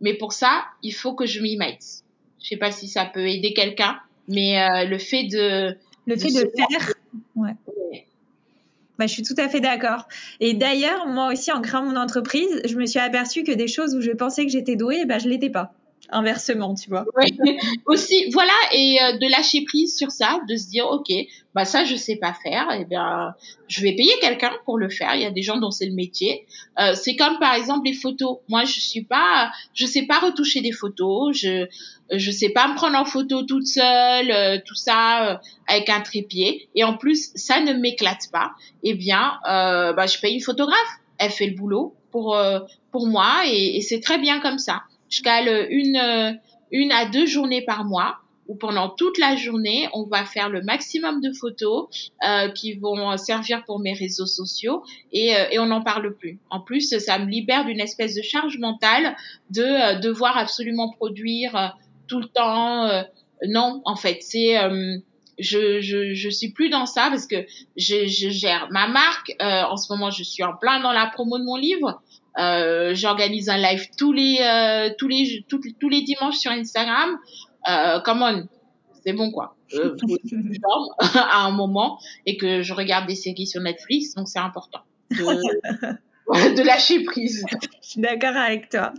Mais 0.00 0.14
pour 0.14 0.32
ça, 0.32 0.64
il 0.82 0.92
faut 0.92 1.14
que 1.14 1.26
je 1.26 1.40
m'y 1.40 1.56
mette. 1.56 1.84
Je 2.40 2.48
sais 2.48 2.56
pas 2.56 2.70
si 2.70 2.88
ça 2.88 3.04
peut 3.06 3.28
aider 3.28 3.52
quelqu'un, 3.54 3.98
mais 4.28 4.60
euh, 4.60 4.84
le 4.84 4.98
fait 4.98 5.24
de... 5.24 5.76
Le 6.06 6.16
fait 6.16 6.28
de, 6.28 6.48
faire, 6.56 6.94
ouais. 7.34 7.56
Bah, 8.98 9.06
je 9.06 9.12
suis 9.12 9.24
tout 9.24 9.34
à 9.38 9.48
fait 9.48 9.60
d'accord. 9.60 10.06
Et 10.38 10.54
d'ailleurs, 10.54 11.06
moi 11.06 11.32
aussi, 11.32 11.50
en 11.50 11.60
créant 11.60 11.82
mon 11.82 11.96
entreprise, 11.96 12.62
je 12.64 12.76
me 12.76 12.86
suis 12.86 13.00
aperçue 13.00 13.42
que 13.42 13.52
des 13.52 13.66
choses 13.66 13.94
où 13.96 14.00
je 14.00 14.12
pensais 14.12 14.46
que 14.46 14.52
j'étais 14.52 14.76
douée, 14.76 15.04
bah, 15.04 15.18
je 15.18 15.28
l'étais 15.28 15.50
pas 15.50 15.72
inversement, 16.10 16.74
tu 16.74 16.90
vois. 16.90 17.04
Oui, 17.16 17.36
aussi, 17.86 18.30
voilà, 18.32 18.52
et 18.72 18.98
euh, 19.02 19.12
de 19.18 19.30
lâcher 19.30 19.64
prise 19.64 19.96
sur 19.96 20.10
ça, 20.10 20.40
de 20.48 20.56
se 20.56 20.68
dire, 20.68 20.86
ok, 20.86 21.12
bah 21.56 21.64
ça 21.64 21.86
je 21.86 21.96
sais 21.96 22.16
pas 22.16 22.34
faire, 22.34 22.70
et 22.70 22.80
eh 22.82 22.84
bien 22.84 23.34
je 23.66 23.80
vais 23.80 23.92
payer 23.94 24.12
quelqu'un 24.20 24.52
pour 24.66 24.76
le 24.76 24.90
faire. 24.90 25.14
Il 25.14 25.22
y 25.22 25.24
a 25.24 25.30
des 25.30 25.40
gens 25.40 25.56
dont 25.56 25.70
c'est 25.70 25.86
le 25.86 25.94
métier. 25.94 26.46
Euh, 26.78 26.92
c'est 26.94 27.16
comme 27.16 27.38
par 27.38 27.54
exemple 27.54 27.86
les 27.86 27.94
photos. 27.94 28.40
Moi 28.50 28.64
je 28.64 28.78
suis 28.78 29.04
pas, 29.04 29.50
je 29.72 29.86
sais 29.86 30.02
pas 30.02 30.18
retoucher 30.18 30.60
des 30.60 30.72
photos, 30.72 31.34
je 31.34 31.66
je 32.12 32.30
sais 32.30 32.50
pas 32.50 32.68
me 32.68 32.74
prendre 32.74 32.98
en 32.98 33.06
photo 33.06 33.42
toute 33.42 33.66
seule, 33.66 34.30
euh, 34.30 34.58
tout 34.66 34.74
ça 34.74 35.30
euh, 35.30 35.36
avec 35.66 35.88
un 35.88 36.02
trépied. 36.02 36.68
Et 36.74 36.84
en 36.84 36.98
plus 36.98 37.30
ça 37.34 37.58
ne 37.62 37.72
m'éclate 37.72 38.30
pas. 38.30 38.50
Eh 38.82 38.92
bien, 38.92 39.38
bah 39.46 40.06
je 40.06 40.18
paye 40.18 40.34
une 40.34 40.42
photographe. 40.42 40.76
Elle 41.16 41.30
fait 41.30 41.46
le 41.46 41.56
boulot 41.56 41.94
pour 42.10 42.36
pour 42.92 43.06
moi 43.06 43.44
et, 43.46 43.78
et 43.78 43.80
c'est 43.80 44.00
très 44.00 44.18
bien 44.18 44.40
comme 44.40 44.58
ça. 44.58 44.82
Je 45.08 45.22
cale 45.22 45.66
une, 45.70 46.40
une 46.70 46.92
à 46.92 47.06
deux 47.06 47.26
journées 47.26 47.62
par 47.62 47.84
mois 47.84 48.18
où 48.48 48.54
pendant 48.54 48.88
toute 48.88 49.18
la 49.18 49.36
journée, 49.36 49.88
on 49.92 50.04
va 50.04 50.24
faire 50.24 50.48
le 50.48 50.62
maximum 50.62 51.20
de 51.20 51.32
photos 51.32 51.88
euh, 52.26 52.48
qui 52.50 52.74
vont 52.74 53.16
servir 53.16 53.64
pour 53.64 53.80
mes 53.80 53.92
réseaux 53.92 54.26
sociaux 54.26 54.82
et, 55.12 55.34
euh, 55.34 55.46
et 55.50 55.58
on 55.58 55.66
n'en 55.66 55.82
parle 55.82 56.14
plus. 56.14 56.38
En 56.50 56.60
plus, 56.60 56.96
ça 56.98 57.18
me 57.18 57.26
libère 57.26 57.64
d'une 57.64 57.80
espèce 57.80 58.14
de 58.14 58.22
charge 58.22 58.58
mentale 58.58 59.16
de 59.50 59.62
euh, 59.62 59.98
devoir 59.98 60.36
absolument 60.36 60.90
produire 60.90 61.56
euh, 61.56 61.68
tout 62.06 62.20
le 62.20 62.26
temps. 62.26 62.84
Euh, 62.84 63.02
non, 63.46 63.82
en 63.84 63.96
fait, 63.96 64.18
c'est 64.20 64.56
je, 65.38 65.82
je 65.82 66.14
je 66.14 66.28
suis 66.30 66.52
plus 66.52 66.70
dans 66.70 66.86
ça 66.86 67.08
parce 67.10 67.26
que 67.26 67.44
je, 67.76 68.06
je 68.06 68.30
gère 68.30 68.68
ma 68.70 68.88
marque. 68.88 69.32
en 69.40 69.76
ce 69.76 69.92
moment, 69.92 70.10
je 70.10 70.22
suis 70.22 70.42
en 70.42 70.56
plein 70.56 70.80
dans 70.80 70.92
la 70.92 71.06
promo 71.06 71.38
de 71.38 71.44
mon 71.44 71.56
livre. 71.56 72.00
Euh, 72.38 72.94
J'organise 72.94 73.48
un 73.48 73.56
live 73.56 73.88
tous 73.96 74.12
les 74.12 74.38
euh, 74.40 74.90
tous 74.98 75.08
les 75.08 75.44
tous, 75.48 75.60
tous 75.80 75.88
les 75.88 76.02
dimanches 76.02 76.36
sur 76.36 76.50
Instagram. 76.50 77.16
Euh, 77.68 78.00
come 78.00 78.22
on, 78.22 78.48
c'est 79.04 79.12
bon 79.12 79.30
quoi. 79.30 79.56
Euh, 79.74 79.96
à 80.98 81.46
un 81.46 81.50
moment 81.50 81.98
et 82.26 82.36
que 82.36 82.62
je 82.62 82.74
regarde 82.74 83.06
des 83.06 83.14
séries 83.14 83.46
sur 83.46 83.60
Netflix, 83.60 84.14
donc 84.14 84.28
c'est 84.28 84.38
important. 84.38 84.80
De... 85.10 85.16
de 86.56 86.62
lâcher 86.62 87.04
prise. 87.04 87.44
Je 87.82 87.88
suis 87.88 88.00
d'accord 88.00 88.36
avec 88.36 88.68
toi. 88.68 88.92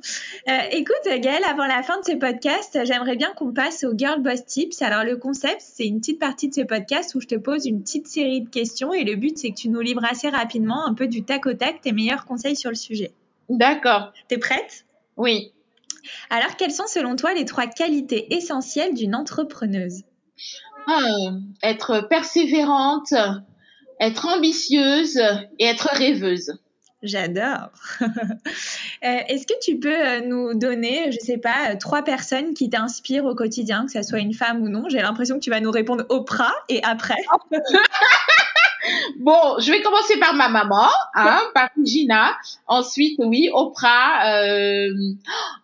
Euh, 0.48 0.58
écoute, 0.72 0.96
Gaëlle, 1.06 1.44
avant 1.44 1.66
la 1.66 1.84
fin 1.84 2.00
de 2.00 2.06
ce 2.06 2.14
podcast, 2.14 2.80
j'aimerais 2.86 3.18
bien 3.18 3.32
qu'on 3.36 3.52
passe 3.52 3.84
au 3.84 3.98
Girl 3.98 4.22
Boss 4.22 4.46
Tips. 4.46 4.82
Alors, 4.82 5.04
le 5.04 5.18
concept, 5.18 5.60
c'est 5.60 5.86
une 5.86 6.00
petite 6.00 6.20
partie 6.20 6.48
de 6.48 6.54
ce 6.54 6.62
podcast 6.62 7.14
où 7.16 7.22
je 7.22 7.28
te 7.28 7.36
pose 7.36 7.66
une 7.66 7.82
petite 7.82 8.08
série 8.08 8.42
de 8.42 8.50
questions 8.50 8.94
et 8.94 9.04
le 9.04 9.16
but, 9.16 9.38
c'est 9.38 9.50
que 9.50 9.58
tu 9.58 9.70
nous 9.70 9.82
livres 9.82 10.06
assez 10.10 10.30
rapidement, 10.30 10.86
un 10.88 10.94
peu 10.94 11.08
du 11.08 11.24
tac 11.24 11.46
au 11.46 11.54
tac, 11.54 11.82
tes 11.82 11.92
meilleurs 11.92 12.26
conseils 12.26 12.56
sur 12.56 12.70
le 12.70 12.76
sujet. 12.76 13.12
D'accord. 13.50 14.12
T'es 14.28 14.38
prête? 14.38 14.86
Oui. 15.16 15.54
Alors, 16.30 16.56
quelles 16.56 16.72
sont 16.72 16.88
selon 16.88 17.16
toi 17.16 17.34
les 17.34 17.46
trois 17.46 17.68
qualités 17.68 18.34
essentielles 18.36 18.94
d'une 18.94 19.16
entrepreneuse? 19.16 20.04
Ah, 20.88 21.02
Être 21.64 22.08
persévérante, 22.10 23.14
être 24.00 24.26
ambitieuse 24.26 25.20
et 25.60 25.66
être 25.66 25.90
rêveuse. 25.92 26.54
J'adore. 27.04 27.70
Euh, 29.04 29.20
est-ce 29.28 29.46
que 29.46 29.54
tu 29.62 29.78
peux 29.78 29.94
euh, 29.94 30.22
nous 30.22 30.56
donner, 30.56 31.12
je 31.12 31.20
sais 31.20 31.38
pas, 31.38 31.70
euh, 31.70 31.76
trois 31.80 32.02
personnes 32.02 32.56
qui 32.56 32.68
t'inspirent 32.72 33.26
au 33.26 33.36
quotidien, 33.36 33.86
que 33.86 33.92
ce 33.92 34.02
soit 34.02 34.18
une 34.18 34.34
femme 34.34 34.64
ou 34.64 34.70
non? 34.70 34.90
J'ai 34.90 34.98
l'impression 34.98 35.36
que 35.36 35.44
tu 35.44 35.52
vas 35.52 35.60
nous 35.60 35.70
répondre 35.70 36.04
Oprah 36.10 36.56
et 36.68 36.82
après. 36.84 37.24
bon, 39.20 39.60
je 39.60 39.72
vais 39.72 39.82
commencer 39.82 40.20
par 40.20 40.34
ma 40.34 40.50
maman, 40.50 40.90
hein, 41.16 41.42
par 41.54 41.70
Gina. 41.84 42.38
Ensuite, 42.68 43.20
oui, 43.20 43.50
Oprah. 43.54 44.32
Euh... 44.34 44.90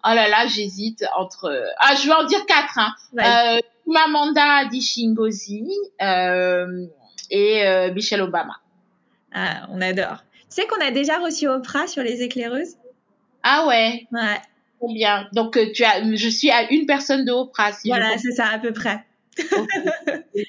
Oh 0.06 0.14
là 0.14 0.28
là, 0.28 0.48
j'hésite 0.48 1.06
entre. 1.16 1.64
Ah, 1.80 1.96
je 1.96 2.08
vais 2.08 2.14
en 2.14 2.24
dire 2.26 2.46
quatre. 2.46 2.78
Hein. 2.78 2.94
Euh, 3.20 3.60
Mamanda 3.86 4.66
Dishingozi 4.66 5.68
euh, 6.02 6.86
et 7.30 7.92
Michelle 7.94 8.22
Obama. 8.22 8.58
Ah, 9.34 9.68
on 9.70 9.82
adore. 9.82 10.24
Tu 10.50 10.62
sais 10.62 10.68
qu'on 10.68 10.82
a 10.82 10.92
déjà 10.92 11.18
reçu 11.18 11.48
Oprah 11.48 11.88
sur 11.88 12.04
les 12.04 12.22
éclaireuses? 12.22 12.76
Ah 13.42 13.66
ouais 13.68 14.08
Ouais. 14.12 14.40
Bien. 14.94 15.28
Donc, 15.34 15.58
euh, 15.58 15.72
tu 15.74 15.84
as, 15.84 16.04
je 16.16 16.30
suis 16.30 16.52
à 16.52 16.72
une 16.72 16.86
personne 16.86 17.26
de 17.26 17.32
Oprah. 17.32 17.72
Si 17.72 17.88
voilà, 17.88 18.18
c'est 18.18 18.32
ça, 18.32 18.48
à 18.48 18.60
peu 18.60 18.74
près. 18.74 19.04
et 20.36 20.46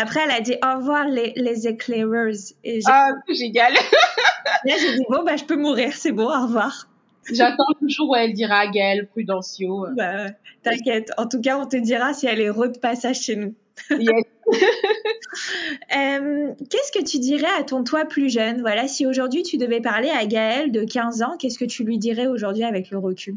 après, 0.00 0.20
elle 0.24 0.30
a 0.30 0.40
dit 0.40 0.56
au 0.64 0.76
revoir 0.78 1.06
les, 1.08 1.32
les 1.36 1.68
éclaireuses. 1.68 2.54
Et 2.64 2.80
ah, 2.86 3.10
génial. 3.28 3.74
Là, 4.64 4.74
j'ai 4.80 4.96
dit 4.96 5.04
bon, 5.08 5.22
bah, 5.24 5.36
je 5.36 5.44
peux 5.44 5.56
mourir, 5.56 5.92
c'est 5.94 6.12
bon, 6.12 6.26
au 6.26 6.42
revoir. 6.46 6.88
J'attends 7.32 7.64
le 7.80 7.88
jour 7.88 8.10
où 8.10 8.16
elle 8.16 8.32
dira 8.32 8.66
Gaëlle 8.68 9.06
Prudencio. 9.06 9.86
Bah, 9.94 10.26
t'inquiète. 10.62 11.10
En 11.18 11.26
tout 11.26 11.40
cas, 11.40 11.58
on 11.58 11.66
te 11.66 11.76
dira 11.76 12.14
si 12.14 12.26
elle 12.26 12.40
est 12.40 12.50
re 12.50 12.68
de 12.68 12.78
passage 12.78 13.20
chez 13.20 13.36
nous. 13.36 13.54
Yes. 13.90 14.24
euh, 15.96 16.52
qu'est-ce 16.70 16.92
que 16.92 17.04
tu 17.04 17.18
dirais 17.18 17.50
à 17.58 17.62
ton 17.62 17.84
toi 17.84 18.06
plus 18.06 18.32
jeune? 18.32 18.60
Voilà, 18.60 18.88
si 18.88 19.06
aujourd'hui 19.06 19.42
tu 19.42 19.58
devais 19.58 19.80
parler 19.80 20.08
à 20.10 20.26
Gaëlle 20.26 20.72
de 20.72 20.84
15 20.84 21.22
ans, 21.22 21.36
qu'est-ce 21.38 21.58
que 21.58 21.64
tu 21.64 21.84
lui 21.84 21.98
dirais 21.98 22.26
aujourd'hui 22.26 22.64
avec 22.64 22.90
le 22.90 22.98
recul? 22.98 23.36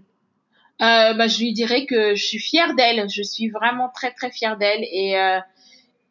Euh, 0.81 1.13
bah, 1.13 1.27
je 1.27 1.39
lui 1.39 1.53
dirais 1.53 1.85
que 1.85 2.15
je 2.15 2.25
suis 2.25 2.39
fière 2.39 2.75
d'elle. 2.75 3.09
Je 3.09 3.21
suis 3.23 3.49
vraiment 3.49 3.89
très 3.89 4.11
très 4.11 4.31
fière 4.31 4.57
d'elle 4.57 4.83
et 4.83 5.17
euh, 5.17 5.39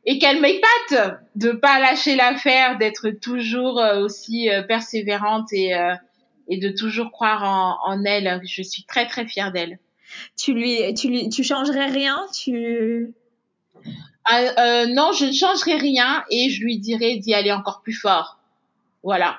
et 0.07 0.19
qu'elle 0.19 0.41
m'épate 0.41 1.21
de 1.35 1.53
pas 1.53 1.79
lâcher 1.79 2.17
l'affaire, 2.17 2.79
d'être 2.79 3.11
toujours 3.11 3.81
euh, 3.81 4.01
aussi 4.03 4.49
euh, 4.49 4.63
persévérante 4.63 5.53
et 5.53 5.75
euh, 5.75 5.95
et 6.49 6.59
de 6.59 6.69
toujours 6.71 7.11
croire 7.11 7.45
en, 7.45 7.79
en 7.93 8.05
elle. 8.05 8.41
Je 8.45 8.63
suis 8.63 8.85
très 8.85 9.07
très 9.07 9.27
fière 9.27 9.53
d'elle. 9.53 9.79
Tu 10.37 10.53
lui, 10.53 10.93
tu 10.95 11.09
lui, 11.09 11.29
tu 11.29 11.45
changerais 11.45 11.87
rien? 11.87 12.27
Tu 12.35 13.15
ah, 14.25 14.41
euh, 14.41 14.87
non, 14.87 15.13
je 15.13 15.27
ne 15.27 15.33
changerai 15.33 15.77
rien 15.77 16.25
et 16.31 16.51
je 16.51 16.63
lui 16.63 16.79
dirai 16.79 17.17
d'y 17.17 17.35
aller 17.35 17.53
encore 17.53 17.81
plus 17.83 17.95
fort. 17.95 18.39
Voilà. 19.03 19.39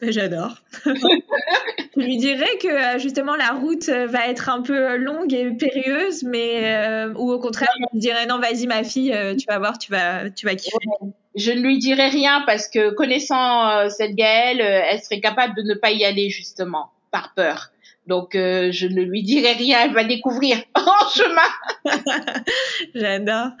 J'adore. 0.00 0.56
je 1.96 2.02
lui 2.02 2.16
dirais 2.16 2.58
que 2.60 2.68
euh, 2.68 2.98
justement 2.98 3.36
la 3.36 3.50
route 3.50 3.88
euh, 3.88 4.06
va 4.06 4.28
être 4.28 4.48
un 4.48 4.62
peu 4.62 4.96
longue 4.96 5.32
et 5.32 5.50
périlleuse, 5.50 6.22
mais 6.24 7.06
ou 7.16 7.32
au 7.32 7.38
contraire, 7.38 7.68
je 7.78 7.84
lui 7.92 8.00
dirais 8.00 8.26
non, 8.26 8.38
vas-y 8.38 8.66
ma 8.66 8.84
fille, 8.84 9.14
tu 9.38 9.46
vas 9.48 9.58
voir, 9.58 9.78
tu 9.78 9.90
vas, 9.90 10.30
tu 10.30 10.46
vas 10.46 10.54
kiffer. 10.54 10.76
Je 11.34 11.52
ne 11.52 11.60
lui 11.60 11.78
dirai 11.78 12.08
rien 12.08 12.42
parce 12.46 12.68
que 12.68 12.90
connaissant 12.90 13.88
cette 13.88 14.14
Gaëlle, 14.14 14.60
elle 14.60 15.00
serait 15.00 15.20
capable 15.20 15.54
de 15.56 15.62
ne 15.62 15.74
pas 15.74 15.90
y 15.90 16.04
aller 16.04 16.28
justement 16.28 16.90
par 17.10 17.34
peur. 17.34 17.72
Donc, 18.06 18.34
euh, 18.34 18.72
je 18.72 18.88
ne 18.88 19.00
lui 19.02 19.22
dirai 19.22 19.52
rien, 19.52 19.78
elle 19.84 19.92
va 19.92 20.04
découvrir 20.04 20.58
en 20.74 21.08
chemin. 21.14 21.84
J'adore. 22.94 23.52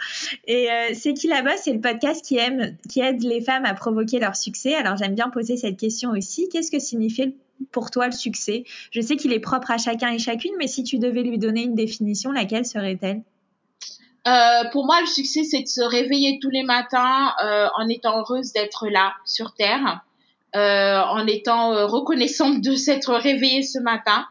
Et 0.46 0.70
euh, 0.70 0.90
c'est 0.94 1.14
qui 1.14 1.28
là-bas 1.28 1.56
C'est 1.56 1.72
le 1.72 1.80
podcast 1.80 2.24
qui 2.24 2.38
aime, 2.38 2.76
qui 2.88 3.00
aide 3.00 3.22
les 3.22 3.40
femmes 3.40 3.64
à 3.64 3.74
provoquer 3.74 4.18
leur 4.18 4.34
succès. 4.34 4.74
Alors, 4.74 4.96
j'aime 4.96 5.14
bien 5.14 5.28
poser 5.28 5.56
cette 5.56 5.76
question 5.76 6.10
aussi. 6.10 6.48
Qu'est-ce 6.48 6.72
que 6.72 6.80
signifie 6.80 7.36
pour 7.70 7.90
toi 7.90 8.06
le 8.06 8.12
succès 8.12 8.64
Je 8.90 9.00
sais 9.00 9.16
qu'il 9.16 9.32
est 9.32 9.40
propre 9.40 9.70
à 9.70 9.78
chacun 9.78 10.10
et 10.12 10.18
chacune, 10.18 10.52
mais 10.58 10.66
si 10.66 10.84
tu 10.84 10.98
devais 10.98 11.22
lui 11.22 11.38
donner 11.38 11.62
une 11.62 11.74
définition, 11.74 12.32
laquelle 12.32 12.66
serait-elle? 12.66 13.22
Euh, 14.26 14.68
pour 14.70 14.86
moi, 14.86 15.00
le 15.00 15.06
succès, 15.06 15.42
c'est 15.42 15.62
de 15.62 15.68
se 15.68 15.82
réveiller 15.82 16.38
tous 16.40 16.50
les 16.50 16.62
matins 16.62 17.34
euh, 17.44 17.68
en 17.76 17.88
étant 17.88 18.20
heureuse 18.20 18.52
d'être 18.52 18.88
là 18.88 19.14
sur 19.24 19.54
Terre, 19.54 20.00
euh, 20.54 21.00
en 21.00 21.26
étant 21.26 21.88
reconnaissante 21.88 22.60
de 22.60 22.76
s'être 22.76 23.14
réveillée 23.14 23.62
ce 23.62 23.80
matin 23.80 24.26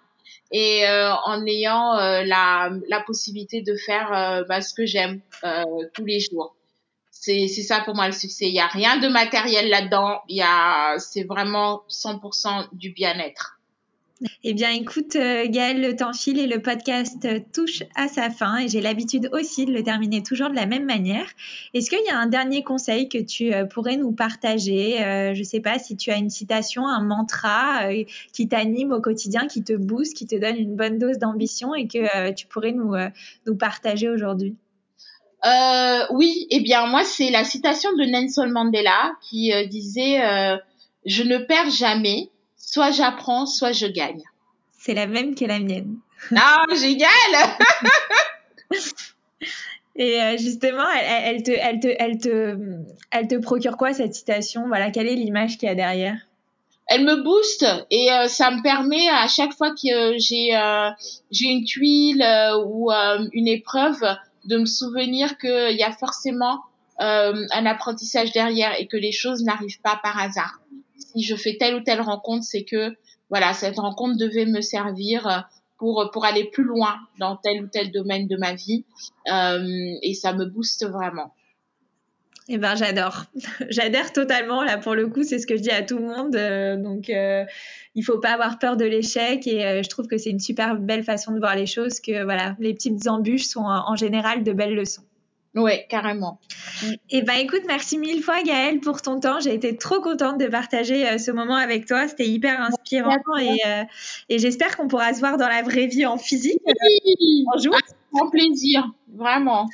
et 0.53 0.83
en 0.85 1.45
ayant 1.45 1.93
la, 1.93 2.69
la 2.89 2.99
possibilité 2.99 3.61
de 3.61 3.73
faire 3.77 4.43
bah, 4.49 4.61
ce 4.61 4.73
que 4.73 4.85
j'aime 4.85 5.21
tous 5.93 6.03
les 6.03 6.19
jours. 6.19 6.53
C'est 7.23 7.47
ça 7.47 7.81
pour 7.81 7.93
moi 7.93 8.07
le 8.07 8.13
succès. 8.13 8.47
Il 8.47 8.55
y 8.55 8.59
a 8.59 8.65
rien 8.65 8.97
de 8.97 9.07
matériel 9.07 9.69
là-dedans. 9.69 10.21
Il 10.27 10.37
y 10.37 10.41
a 10.41 10.97
c'est 10.97 11.23
vraiment 11.23 11.83
100% 11.87 12.69
du 12.73 12.89
bien-être. 12.89 13.59
Eh 14.43 14.53
bien, 14.53 14.69
écoute, 14.71 15.15
euh, 15.15 15.45
Gaëlle, 15.47 15.81
le 15.81 15.95
temps 15.95 16.13
file 16.13 16.39
et 16.39 16.47
le 16.47 16.61
podcast 16.61 17.25
euh, 17.25 17.39
touche 17.53 17.83
à 17.95 18.07
sa 18.07 18.29
fin 18.29 18.57
et 18.57 18.67
j'ai 18.67 18.81
l'habitude 18.81 19.29
aussi 19.33 19.65
de 19.65 19.71
le 19.71 19.83
terminer 19.83 20.21
toujours 20.21 20.49
de 20.49 20.55
la 20.55 20.65
même 20.65 20.85
manière. 20.85 21.25
Est-ce 21.73 21.89
qu'il 21.89 22.03
y 22.05 22.09
a 22.09 22.17
un 22.17 22.27
dernier 22.27 22.63
conseil 22.63 23.07
que 23.07 23.17
tu 23.17 23.53
euh, 23.53 23.65
pourrais 23.65 23.97
nous 23.97 24.11
partager? 24.11 24.97
Je 24.99 25.39
ne 25.39 25.43
sais 25.43 25.59
pas 25.59 25.79
si 25.79 25.95
tu 25.97 26.11
as 26.11 26.17
une 26.17 26.29
citation, 26.29 26.87
un 26.87 27.03
mantra 27.03 27.81
qui 28.33 28.47
t'anime 28.47 28.91
au 28.91 29.01
quotidien, 29.01 29.47
qui 29.47 29.63
te 29.63 29.73
booste, 29.73 30.15
qui 30.15 30.25
te 30.25 30.35
donne 30.35 30.57
une 30.57 30.75
bonne 30.75 30.97
dose 30.97 31.17
d'ambition 31.17 31.73
et 31.75 31.87
que 31.87 32.31
tu 32.31 32.47
pourrais 32.47 32.71
nous, 32.71 32.93
nous 33.45 33.55
partager 33.55 34.09
aujourd'hui. 34.09 34.55
Euh, 35.43 36.05
oui, 36.11 36.47
eh 36.51 36.59
bien 36.59 36.85
moi 36.85 37.03
c'est 37.03 37.31
la 37.31 37.43
citation 37.43 37.91
de 37.93 38.03
Nelson 38.03 38.47
Mandela 38.49 39.13
qui 39.21 39.51
disait 39.67 40.21
je 41.05 41.23
ne 41.23 41.39
perds 41.39 41.71
jamais, 41.71 42.29
soit 42.57 42.91
j'apprends, 42.91 43.45
soit 43.45 43.71
je 43.71 43.87
gagne. 43.87 44.21
C'est 44.77 44.93
la 44.93 45.07
même 45.07 45.35
que 45.35 45.45
la 45.45 45.59
mienne. 45.59 45.97
Ah, 46.35 46.63
génial 46.75 47.09
Et 49.95 50.21
euh, 50.21 50.37
justement, 50.37 50.89
elle, 50.89 51.35
elle, 51.35 51.43
te, 51.43 51.51
elle, 51.51 51.79
te, 51.79 51.87
elle, 51.99 52.17
te, 52.17 52.57
elle 53.11 53.27
te 53.27 53.35
procure 53.35 53.77
quoi 53.77 53.93
cette 53.93 54.13
citation? 54.13 54.67
Voilà, 54.67 54.89
quelle 54.89 55.07
est 55.07 55.15
l'image 55.15 55.57
qu'il 55.57 55.67
y 55.67 55.71
a 55.71 55.75
derrière? 55.75 56.17
Elle 56.87 57.03
me 57.05 57.23
booste 57.23 57.65
et 57.89 58.11
euh, 58.11 58.27
ça 58.27 58.51
me 58.51 58.61
permet 58.61 59.07
à 59.09 59.27
chaque 59.27 59.53
fois 59.53 59.71
que 59.71 60.17
j'ai 60.17 60.55
euh, 60.55 60.89
j'ai 61.29 61.47
une 61.47 61.63
tuile 61.63 62.21
euh, 62.21 62.63
ou 62.65 62.91
euh, 62.91 63.27
une 63.33 63.47
épreuve 63.47 64.03
de 64.45 64.57
me 64.57 64.65
souvenir 64.65 65.37
qu'il 65.37 65.75
y 65.77 65.83
a 65.83 65.91
forcément 65.91 66.61
un 66.99 67.65
apprentissage 67.65 68.31
derrière 68.31 68.79
et 68.79 68.85
que 68.85 68.97
les 68.97 69.11
choses 69.11 69.41
n'arrivent 69.43 69.81
pas 69.81 69.99
par 70.03 70.19
hasard 70.19 70.61
si 71.15 71.23
je 71.23 71.35
fais 71.35 71.57
telle 71.57 71.75
ou 71.75 71.81
telle 71.81 72.01
rencontre, 72.01 72.43
c'est 72.43 72.63
que 72.63 72.95
voilà, 73.29 73.53
cette 73.53 73.79
rencontre 73.79 74.17
devait 74.17 74.45
me 74.45 74.61
servir 74.61 75.27
euh, 75.27 75.39
pour 75.77 76.09
pour 76.11 76.25
aller 76.25 76.45
plus 76.45 76.63
loin 76.63 76.95
dans 77.19 77.35
tel 77.35 77.63
ou 77.63 77.67
tel 77.67 77.91
domaine 77.91 78.27
de 78.27 78.37
ma 78.37 78.53
vie 78.53 78.83
euh, 79.31 79.95
et 80.01 80.13
ça 80.13 80.33
me 80.33 80.45
booste 80.45 80.85
vraiment. 80.85 81.33
Eh 82.53 82.57
ben 82.57 82.75
j'adore, 82.75 83.27
j'adhère 83.69 84.11
totalement 84.11 84.61
là 84.61 84.77
pour 84.77 84.93
le 84.93 85.07
coup, 85.07 85.23
c'est 85.23 85.39
ce 85.39 85.47
que 85.47 85.55
je 85.55 85.61
dis 85.61 85.71
à 85.71 85.83
tout 85.83 85.97
le 85.97 86.03
monde. 86.03 86.35
Euh, 86.35 86.75
donc 86.75 87.09
euh, 87.09 87.45
il 87.95 88.03
faut 88.03 88.19
pas 88.19 88.31
avoir 88.31 88.59
peur 88.59 88.75
de 88.75 88.83
l'échec 88.83 89.47
et 89.47 89.65
euh, 89.65 89.83
je 89.83 89.87
trouve 89.87 90.07
que 90.07 90.17
c'est 90.17 90.31
une 90.31 90.39
super 90.41 90.75
belle 90.75 91.05
façon 91.05 91.31
de 91.31 91.39
voir 91.39 91.55
les 91.55 91.65
choses. 91.65 92.01
Que 92.01 92.25
voilà, 92.25 92.57
les 92.59 92.73
petites 92.73 93.07
embûches 93.07 93.45
sont 93.45 93.63
en 93.63 93.95
général 93.95 94.43
de 94.43 94.51
belles 94.51 94.75
leçons. 94.75 95.03
Ouais, 95.53 95.85
carrément. 95.89 96.39
Et 97.09 97.23
ben 97.23 97.33
écoute, 97.33 97.63
merci 97.67 97.97
mille 97.97 98.23
fois 98.23 98.41
Gaëlle 98.41 98.79
pour 98.79 99.01
ton 99.01 99.19
temps. 99.19 99.41
J'ai 99.41 99.53
été 99.53 99.75
trop 99.75 99.99
contente 99.99 100.37
de 100.37 100.47
partager 100.47 101.05
euh, 101.05 101.17
ce 101.17 101.29
moment 101.29 101.55
avec 101.55 101.85
toi. 101.85 102.07
C'était 102.07 102.27
hyper 102.27 102.61
inspirant 102.61 103.17
et, 103.37 103.59
euh, 103.67 103.83
et 104.29 104.39
j'espère 104.39 104.77
qu'on 104.77 104.87
pourra 104.87 105.13
se 105.13 105.19
voir 105.19 105.37
dans 105.37 105.49
la 105.49 105.61
vraie 105.61 105.87
vie 105.87 106.05
en 106.05 106.17
physique 106.17 106.61
oui, 106.65 107.45
un 107.53 107.61
jour. 107.61 107.75
Grand 108.13 108.29
plaisir, 108.29 108.91
vraiment. 109.13 109.67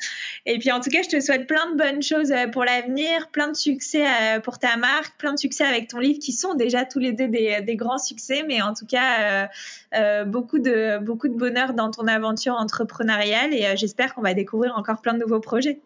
Et 0.50 0.60
puis 0.60 0.72
en 0.72 0.80
tout 0.80 0.90
cas, 0.90 1.02
je 1.04 1.10
te 1.10 1.20
souhaite 1.20 1.46
plein 1.46 1.72
de 1.72 1.78
bonnes 1.78 2.02
choses 2.02 2.32
euh, 2.32 2.48
pour 2.48 2.64
l'avenir, 2.64 3.28
plein 3.32 3.50
de 3.50 3.56
succès 3.56 4.06
pour 4.44 4.60
ta 4.60 4.78
marque, 4.78 5.18
plein 5.18 5.34
de 5.34 5.40
succès 5.40 5.66
avec 5.66 5.90
ton 5.90 6.00
livre 6.00 6.20
qui 6.20 6.32
sont 6.32 6.56
déjà 6.56 6.86
tous 6.86 7.00
les 7.00 7.12
deux 7.12 7.28
des, 7.28 7.62
des 7.62 7.76
grands 7.76 7.98
succès, 7.98 8.44
mais 8.48 8.62
en 8.62 8.74
tout 8.74 8.86
cas 8.86 9.50
euh, 9.94 10.24
beaucoup 10.26 10.60
de 10.60 11.00
beaucoup 11.00 11.28
de 11.28 11.36
bonheur 11.36 11.74
dans 11.74 11.92
ton 11.92 12.08
aventure 12.08 12.54
entrepreneuriale 12.54 13.54
et 13.54 13.76
j'espère 13.76 14.16
qu'on 14.16 14.22
va 14.22 14.34
découvrir 14.34 14.74
encore 14.78 15.02
plein 15.02 15.14
de 15.14 15.20
nouveaux 15.20 15.42
projets. 15.42 15.80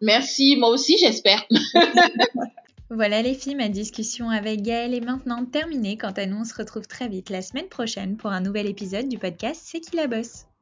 Merci, 0.00 0.56
moi 0.56 0.70
aussi 0.70 0.96
j'espère. 0.98 1.44
Voilà 2.90 3.22
les 3.22 3.34
filles, 3.34 3.56
ma 3.56 3.68
discussion 3.68 4.30
avec 4.30 4.62
Gaëlle 4.62 4.94
est 4.94 5.00
maintenant 5.00 5.44
terminée. 5.44 5.96
Quant 5.96 6.12
à 6.12 6.26
nous, 6.26 6.36
on 6.36 6.44
se 6.44 6.54
retrouve 6.54 6.86
très 6.86 7.08
vite 7.08 7.28
la 7.28 7.42
semaine 7.42 7.68
prochaine 7.68 8.16
pour 8.16 8.30
un 8.30 8.40
nouvel 8.40 8.66
épisode 8.68 9.08
du 9.08 9.18
podcast 9.18 9.60
C'est 9.64 9.80
qui 9.80 9.96
la 9.96 10.06
bosse? 10.06 10.44